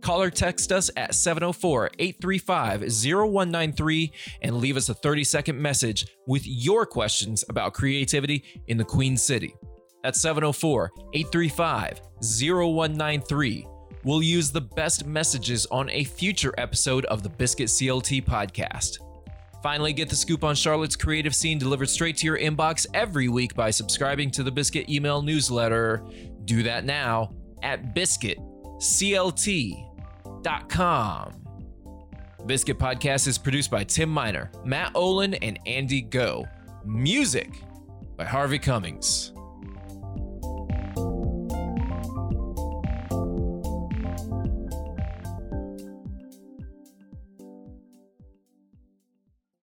Call 0.06 0.22
or 0.22 0.30
text 0.30 0.72
us 0.72 0.92
at 0.98 1.16
704 1.16 1.90
835 1.98 2.82
0193 2.82 4.12
and 4.44 4.58
leave 4.58 4.78
us 4.78 4.90
a 4.90 4.94
30 4.94 5.24
second 5.24 5.60
message 5.60 6.06
with 6.28 6.46
your 6.46 6.86
questions 6.86 7.44
about 7.50 7.74
creativity 7.74 8.44
in 8.68 8.78
the 8.78 8.84
Queen 8.84 9.18
City. 9.18 9.56
That's 10.04 10.22
704 10.22 10.92
835 11.12 12.02
0193. 12.22 13.68
We'll 14.04 14.22
use 14.22 14.52
the 14.52 14.62
best 14.62 15.08
messages 15.08 15.66
on 15.72 15.90
a 15.90 16.04
future 16.04 16.54
episode 16.60 17.06
of 17.06 17.24
the 17.24 17.30
Biscuit 17.30 17.70
CLT 17.70 18.26
podcast. 18.26 19.00
Finally, 19.64 19.94
get 19.94 20.08
the 20.08 20.16
scoop 20.16 20.44
on 20.44 20.54
Charlotte's 20.54 20.96
creative 20.96 21.34
scene 21.34 21.58
delivered 21.58 21.90
straight 21.90 22.16
to 22.18 22.28
your 22.28 22.38
inbox 22.38 22.86
every 22.94 23.28
week 23.28 23.56
by 23.56 23.72
subscribing 23.72 24.30
to 24.30 24.44
the 24.44 24.52
Biscuit 24.52 24.88
email 24.88 25.24
newsletter. 25.24 26.06
Do 26.44 26.62
that 26.62 26.86
now 26.86 27.34
at 27.64 27.96
biscuitclt.com. 30.46 31.42
Biscuit 32.46 32.78
Podcast 32.78 33.28
is 33.28 33.38
produced 33.38 33.72
by 33.72 33.84
Tim 33.84 34.10
Miner, 34.10 34.52
Matt 34.64 34.92
Olin, 34.94 35.34
and 35.36 35.60
Andy 35.66 36.02
Go. 36.02 36.46
Music 36.86 37.50
by 38.16 38.24
Harvey 38.24 38.60
Cummings. 38.60 39.35